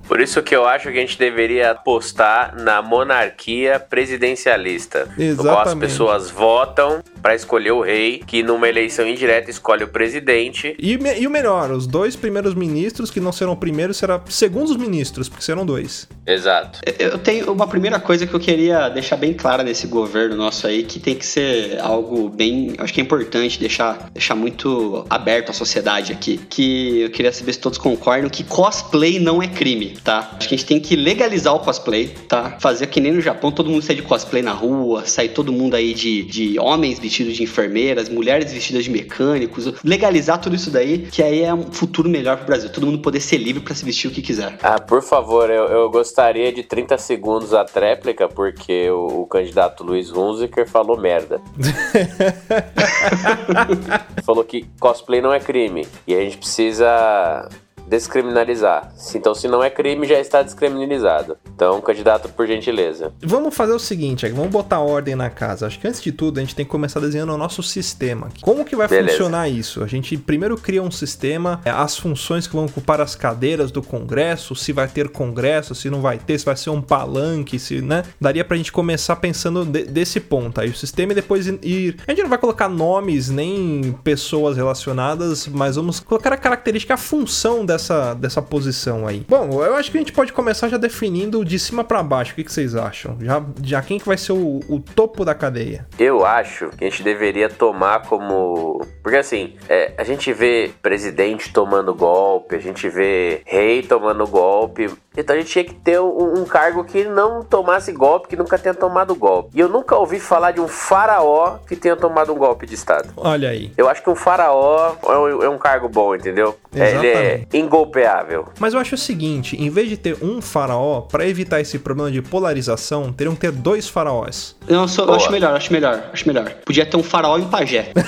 Por 0.07 0.21
isso 0.21 0.43
que 0.43 0.55
eu 0.55 0.67
acho 0.67 0.91
que 0.91 0.97
a 0.99 1.01
gente 1.01 1.19
deveria 1.19 1.71
apostar 1.73 2.55
na 2.61 2.81
monarquia 2.83 3.79
presidencialista. 3.81 5.09
No 5.17 5.37
qual 5.37 5.49
as 5.61 5.69
Exatamente. 5.69 5.81
pessoas 5.81 6.31
votam 6.31 7.03
para 7.23 7.35
escolher 7.35 7.73
o 7.73 7.81
rei, 7.81 8.23
que 8.27 8.43
numa 8.43 8.69
eleição 8.69 9.07
indireta 9.07 9.51
escolhe 9.51 9.83
o 9.85 9.89
presidente. 9.89 10.77
E, 10.79 10.97
me- 10.99 11.19
e 11.19 11.27
o 11.27 11.31
melhor, 11.31 11.71
os 11.73 11.87
dois 11.87 12.15
primeiros 12.15 12.55
ministros, 12.55 13.11
que 13.11 13.19
não 13.21 13.33
serão 13.33 13.57
primeiros, 13.57 13.97
serão 13.97 14.21
segundos 14.29 14.77
ministros, 14.77 15.29
porque 15.29 15.45
serão 15.45 15.67
dois. 15.67 16.09
Exato. 16.27 16.81
Eu 16.99 17.19
tenho 17.19 17.51
uma 17.53 17.67
primeira 17.67 17.99
coisa 17.99 18.27
que 18.27 18.35
eu 18.35 18.41
queria 18.41 18.89
deixar 18.89 19.17
bem 19.17 19.35
clara 19.35 19.63
nesse 19.63 19.87
governo 19.87 20.37
nosso 20.37 20.67
aí, 20.67 20.85
que 20.85 21.01
tem 21.01 21.15
que 21.17 21.27
ser 21.27 21.79
algo 21.81 22.29
bem. 22.29 22.75
Acho 22.79 22.93
que 22.95 23.01
é 23.01 23.05
importante 23.05 23.59
deixar, 23.59 24.11
deixar 24.13 24.35
muito 24.35 25.05
aberto 25.11 25.48
à 25.51 25.55
sociedade 25.55 26.13
aqui. 26.13 26.39
Que 26.49 27.03
eu 27.03 27.11
queria 27.11 27.33
saber 27.33 27.53
se 27.53 27.59
todos 27.59 27.79
concordam 27.79 28.31
que 28.31 28.45
cosplay 28.45 29.19
não 29.19 29.43
é 29.43 29.49
crime, 29.49 29.97
tá? 30.03 30.37
Acho 30.39 30.49
que 30.49 30.55
a 30.55 30.59
gente 30.59 30.67
tem 30.67 30.81
que 30.81 30.97
legalizar 30.97 31.55
o 31.55 31.61
cosplay, 31.61 32.09
tá? 32.29 32.57
Fazer 32.61 32.87
que 32.87 33.01
nem 33.01 33.13
no 33.13 33.21
Japão, 33.21 33.51
todo 33.51 33.71
mundo 33.71 33.83
sai 33.83 33.97
de 33.97 34.03
cosplay 34.03 34.43
na 34.43 34.53
rua, 34.53 35.05
sai 35.07 35.29
todo 35.29 35.53
mundo 35.53 35.75
aí 35.75 35.95
de, 35.95 36.23
de 36.25 36.59
homens 36.59 36.99
vestidos 36.99 37.37
de 37.37 37.43
enfermeiras, 37.43 38.09
mulheres 38.09 38.53
vestidas 38.53 38.85
de 38.85 38.91
mecânicos. 38.91 39.73
Legalizar 39.85 40.41
tudo 40.41 40.57
isso 40.57 40.71
daí, 40.71 41.09
que 41.11 41.23
aí 41.23 41.43
é 41.43 41.53
um 41.53 41.71
futuro 41.71 42.09
melhor 42.09 42.37
pro 42.37 42.47
Brasil. 42.47 42.71
Todo 42.71 42.87
mundo 42.87 43.01
poder 43.01 43.21
ser 43.21 43.39
livre 43.39 43.63
pra 43.63 43.75
se 43.75 43.85
vestir 43.85 44.09
o 44.09 44.11
que 44.11 44.23
quiser. 44.23 44.59
Ah, 44.63 44.81
por 44.81 45.03
favor, 45.03 45.51
eu, 45.51 45.65
eu 45.65 45.91
gostaria 45.91 46.53
de 46.53 46.63
30 46.63 46.99
segundos 46.99 47.55
a 47.55 47.65
tréplica, 47.65 48.29
porque 48.29 48.91
o, 48.91 49.23
o 49.23 49.27
candidato 49.27 49.85
Luiz 49.85 50.11
Hunziker 50.11 50.69
falou 50.69 50.99
merda. 50.99 51.41
falou 54.25 54.45
que 54.45 54.67
cosplay 54.79 55.21
não 55.21 55.33
é 55.33 55.38
crime. 55.41 55.87
E 56.07 56.15
a 56.15 56.21
gente 56.21 56.39
precisa 56.39 57.49
descriminalizar. 57.89 58.93
Então, 59.15 59.35
se 59.35 59.49
não 59.49 59.63
é 59.63 59.71
crime, 59.71 60.07
já 60.07 60.19
está 60.21 60.43
descriminalizado. 60.43 61.37
Então, 61.55 61.81
candidato, 61.81 62.29
por 62.29 62.47
gentileza. 62.47 63.13
Vamos 63.23 63.55
fazer 63.55 63.73
o 63.73 63.79
seguinte, 63.79 64.29
vamos 64.29 64.51
botar 64.51 64.81
ordem 64.81 65.17
na 65.17 65.31
casa. 65.31 65.67
Acho 65.67 65.79
que 65.79 65.89
antes 65.89 66.01
de 66.03 66.13
tudo, 66.13 66.39
a 66.39 66.41
gente 66.41 66.55
tem 66.55 66.65
que 66.65 66.71
começar 66.71 67.01
desenhando 67.01 67.33
o 67.33 67.39
nosso 67.39 67.63
sistema. 67.63 68.29
Como 68.43 68.65
que 68.65 68.77
vai 68.77 68.87
Beleza. 68.89 69.11
funcionar 69.17 69.49
isso? 69.49 69.83
A 69.83 69.87
gente 69.87 70.17
primeiro 70.17 70.57
cria 70.57 70.83
um 70.83 70.91
sistema, 70.91 71.61
é, 71.65 71.71
as 71.71 71.97
funções 71.97 72.47
que 72.47 72.55
vão 72.55 72.67
ocupar 72.67 73.01
as 73.01 73.15
cadeiras 73.15 73.71
do 73.71 73.83
Congresso, 73.83 74.55
se 74.55 74.73
vai 74.73 74.87
ter 74.87 75.09
Congresso, 75.09 75.75
se 75.75 75.89
não 75.89 76.01
vai 76.01 76.19
ter, 76.19 76.39
se 76.39 76.45
vai 76.45 76.57
ser 76.57 76.71
um 76.71 76.83
palanque, 76.83 77.59
se, 77.59 77.81
né? 77.81 78.05
Daria 78.21 78.45
pra 78.45 78.57
gente 78.57 78.71
começar 78.71 79.17
pensando 79.17 79.65
de- 79.65 79.85
desse 79.85 80.21
ponto 80.21 80.61
aí, 80.61 80.69
o 80.69 80.77
sistema 80.77 81.13
e 81.13 81.15
depois 81.15 81.47
ir... 81.47 81.97
A 82.07 82.11
gente 82.11 82.23
não 82.23 82.29
vai 82.29 82.39
colocar 82.39 82.69
nomes 82.69 83.31
nem 83.31 83.97
pessoas 84.05 84.57
relacionadas, 84.57 85.47
mas 85.49 85.77
vamos 85.77 86.01
colocar 86.01 86.33
a 86.33 86.37
característica, 86.37 86.95
a 86.95 86.97
função 86.97 87.65
dessa 87.65 87.78
dessa, 87.79 88.15
dessa 88.15 88.43
posição 88.43 89.07
aí? 89.07 89.25
Bom, 89.29 89.65
eu 89.65 89.77
acho 89.77 89.91
que 89.91 89.97
a 89.97 90.01
gente 90.01 90.13
pode 90.13 90.33
começar 90.33 90.69
já 90.69 90.77
definindo 90.77 91.45
de 91.45 91.59
cima 91.59 91.85
pra 91.85 92.03
baixo. 92.03 92.33
O 92.33 92.35
que, 92.35 92.45
que 92.45 92.53
vocês 92.53 92.75
acham? 92.75 93.17
Já, 93.21 93.43
já 93.63 93.81
quem 93.81 93.99
que 93.99 94.07
vai 94.07 94.19
ser 94.19 94.33
o, 94.33 94.61
o 94.69 94.81
topo 94.81 95.25
da 95.25 95.35
cadeia? 95.35 95.87
Eu 95.99 96.27
acho 96.27 96.71
que 96.71 96.85
a 96.85 96.91
gente 96.91 97.03
deveria 97.03 97.49
tomar 97.49 98.03
como. 98.03 98.85
Porque 99.03 99.17
assim, 99.17 99.55
é, 99.69 99.93
a 99.97 100.05
gente 100.05 100.33
vê 100.33 100.71
presidente 100.83 101.53
tomando 101.53 101.95
golpe, 101.95 102.57
a 102.57 102.61
gente 102.61 102.89
vê 102.89 103.43
rei 103.47 103.83
tomando 103.83 104.27
golpe. 104.27 104.91
Então 105.17 105.35
a 105.35 105.39
gente 105.39 105.51
tinha 105.51 105.65
que 105.65 105.75
ter 105.75 106.01
um, 106.01 106.41
um 106.41 106.45
cargo 106.45 106.85
que 106.85 107.05
não 107.05 107.43
tomasse 107.43 107.91
golpe, 107.91 108.29
que 108.29 108.37
nunca 108.37 108.57
tenha 108.57 108.75
tomado 108.75 109.15
golpe. 109.17 109.51
E 109.53 109.61
eu 109.61 109.69
nunca 109.69 109.97
ouvi 109.97 110.21
falar 110.21 110.53
de 110.53 110.61
um 110.61 110.69
faraó 110.69 111.59
que 111.67 111.75
tenha 111.75 111.97
tomado 111.97 112.33
um 112.33 112.37
golpe 112.37 112.67
de 112.67 112.75
Estado. 112.75 113.09
Olha 113.17 113.49
aí. 113.49 113.73
Eu 113.77 113.89
acho 113.89 114.01
que 114.01 114.11
um 114.11 114.15
faraó 114.15 114.95
é 115.03 115.19
um, 115.19 115.43
é 115.43 115.49
um 115.49 115.59
cargo 115.59 115.89
bom, 115.89 116.15
entendeu? 116.15 116.57
É, 116.73 116.91
Ele 116.91 117.07
é 117.07 117.11
Exatamente. 117.11 117.57
Ingolpeável. 117.69 118.49
Mas 118.59 118.75
eu 118.75 118.81
acho 118.81 118.95
o 118.95 118.99
seguinte, 118.99 119.57
em 119.61 119.69
vez 119.71 119.89
de 119.89 119.97
ter 119.97 120.17
um 120.23 120.41
faraó, 120.41 121.03
pra 121.03 121.27
evitar 121.27 121.61
esse 121.61 121.79
problema 121.79 122.11
de 122.11 122.23
polarização, 122.23 123.13
teriam 123.13 123.35
que 123.35 123.41
ter 123.43 123.53
dois 123.53 123.89
faraós. 123.89 124.57
Não, 124.69 124.83
eu, 124.83 124.89
sou- 124.89 125.07
eu 125.07 125.15
acho 125.15 125.31
melhor, 125.31 125.55
acho 125.55 125.73
melhor, 125.73 126.03
acho 126.13 126.27
melhor. 126.27 126.51
Podia 126.65 126.85
ter 126.87 126.97
um 126.97 127.03
faraó 127.03 127.39
e 127.39 127.43
um 127.43 127.49
pajé. 127.49 127.93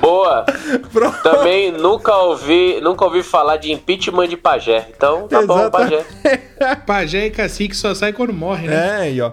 Boa! 0.00 0.44
Pronto. 0.92 1.22
Também 1.22 1.72
nunca 1.72 2.14
ouvi, 2.16 2.80
nunca 2.80 3.04
ouvi 3.04 3.22
falar 3.22 3.56
de 3.56 3.72
impeachment 3.72 4.28
de 4.28 4.36
pajé. 4.36 4.88
Então, 4.96 5.26
tá 5.28 5.42
bom, 5.44 5.58
Exata- 5.58 5.70
pajé. 5.70 6.04
Pajé 6.84 7.26
e 7.26 7.30
cacique 7.30 7.76
só 7.76 7.94
sai 7.94 8.12
quando 8.12 8.32
morre, 8.32 8.66
né? 8.66 8.74
É, 8.74 8.96
aí, 9.02 9.20
ó. 9.20 9.30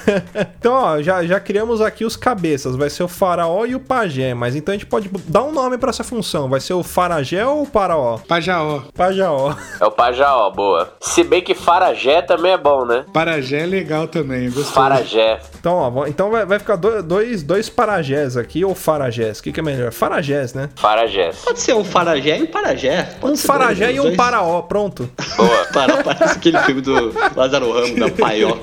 então, 0.58 0.72
ó, 0.72 1.02
já, 1.02 1.22
já 1.22 1.38
criamos 1.38 1.82
aqui 1.82 2.02
os 2.02 2.16
cabeças. 2.16 2.74
Vai 2.76 2.88
ser 2.88 3.02
o 3.02 3.08
faraó 3.08 3.66
e 3.66 3.74
o 3.74 3.80
pajé. 3.80 4.32
Mas 4.32 4.56
então 4.56 4.72
a 4.72 4.76
gente 4.76 4.86
pode 4.86 5.10
dar 5.28 5.42
um 5.42 5.52
nome 5.52 5.76
pra 5.76 5.90
essa 5.90 6.02
função. 6.02 6.48
Vai 6.48 6.60
ser 6.60 6.72
o 6.72 6.82
faragé 6.82 7.44
ou 7.44 7.61
o 7.62 7.66
paraó? 7.66 8.18
Pajaó. 8.18 8.80
Pajaó. 8.96 9.54
É 9.80 9.84
o 9.86 9.90
pajaó, 9.90 10.50
boa. 10.50 10.92
Se 11.00 11.22
bem 11.24 11.42
que 11.42 11.54
farajé 11.54 12.22
também 12.22 12.52
é 12.52 12.58
bom, 12.58 12.84
né? 12.84 13.04
Parajé 13.12 13.60
é 13.62 13.66
legal 13.66 14.06
também, 14.08 14.50
gostei. 14.50 14.72
Farajé. 14.74 15.40
Então, 15.58 15.74
ó, 15.74 15.90
vamos- 15.90 16.08
então 16.08 16.30
vai, 16.30 16.44
vai 16.46 16.58
ficar 16.58 16.76
do- 16.76 17.02
dois, 17.02 17.42
dois 17.42 17.68
parajés 17.68 18.36
aqui 18.36 18.64
ou 18.64 18.74
farajés. 18.74 19.38
O 19.38 19.42
que, 19.42 19.52
que 19.52 19.60
é 19.60 19.62
melhor? 19.62 19.92
Farajés, 19.92 20.54
né? 20.54 20.68
Farajés. 20.76 21.36
Pode 21.44 21.60
ser 21.60 21.74
um 21.74 21.84
farajé 21.84 22.38
e 22.38 22.42
um 22.42 22.46
parajé. 22.46 23.02
Pode 23.20 23.32
Um 23.34 23.36
farajé 23.36 23.84
dois, 23.86 23.96
e 23.96 24.00
um 24.00 24.04
dois. 24.04 24.16
paraó, 24.16 24.62
pronto. 24.62 25.08
Boa. 25.36 25.62
Para, 25.72 26.02
parece 26.02 26.36
aquele 26.36 26.58
filme 26.60 26.80
do 26.82 27.12
Lázaro 27.34 27.72
Ramos, 27.72 27.98
da 27.98 28.10
Paió. 28.10 28.56